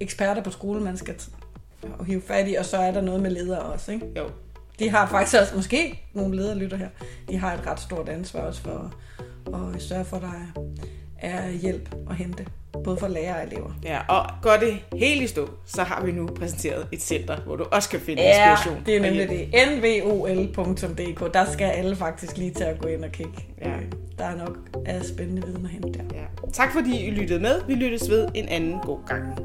eksperter 0.00 0.42
på 0.42 0.50
skolen, 0.50 0.84
man 0.84 0.96
skal 0.96 1.14
t- 1.14 2.04
hive 2.06 2.22
fat 2.26 2.48
i, 2.48 2.54
og 2.54 2.64
så 2.64 2.76
er 2.76 2.90
der 2.90 3.00
noget 3.00 3.22
med 3.22 3.30
ledere 3.30 3.60
også. 3.60 3.92
Ikke? 3.92 4.06
Jo. 4.16 4.24
De 4.78 4.90
har 4.90 5.06
faktisk 5.06 5.40
også, 5.40 5.56
måske 5.56 6.00
nogle 6.14 6.36
ledere 6.36 6.58
lytter 6.58 6.76
her, 6.76 6.88
de 7.30 7.38
har 7.38 7.54
et 7.54 7.66
ret 7.66 7.80
stort 7.80 8.08
ansvar 8.08 8.40
også 8.40 8.62
for 8.62 8.94
at 9.74 9.82
sørge 9.82 10.04
for, 10.04 10.16
at 10.16 10.22
der 10.22 10.62
er, 11.18 11.50
hjælp 11.50 11.94
at 12.10 12.16
hente, 12.16 12.46
både 12.84 12.96
for 12.96 13.08
lærere 13.08 13.36
og 13.36 13.46
elever. 13.46 13.70
Ja, 13.84 13.98
og 14.08 14.30
går 14.42 14.56
det 14.60 14.78
helt 14.98 15.22
i 15.22 15.26
stå, 15.26 15.50
så 15.66 15.82
har 15.82 16.04
vi 16.04 16.12
nu 16.12 16.26
præsenteret 16.26 16.86
et 16.92 17.02
center, 17.02 17.36
hvor 17.40 17.56
du 17.56 17.64
også 17.72 17.88
kan 17.88 18.00
finde 18.00 18.22
Ja, 18.22 18.50
inspiration. 18.50 18.82
det 18.86 18.96
er 18.96 19.00
nemlig 19.00 19.28
det. 19.28 19.48
nvol.dk. 20.04 21.34
Der 21.34 21.44
skal 21.52 21.64
alle 21.64 21.96
faktisk 21.96 22.36
lige 22.36 22.50
til 22.50 22.64
at 22.64 22.78
gå 22.78 22.88
ind 22.88 23.04
og 23.04 23.10
kigge. 23.12 23.44
Ja. 23.62 23.72
Der 24.18 24.24
er 24.24 24.36
nok 24.36 24.56
af 24.86 25.04
spændende 25.04 25.46
viden 25.46 25.64
at 25.64 25.70
hente 25.70 25.98
der. 25.98 26.04
Ja. 26.14 26.50
Tak 26.52 26.72
fordi 26.72 27.06
I 27.06 27.10
lyttede 27.10 27.40
med. 27.40 27.60
Vi 27.66 27.74
lyttes 27.74 28.10
ved 28.10 28.28
en 28.34 28.48
anden 28.48 28.78
god 28.80 28.98
gang. 29.06 29.38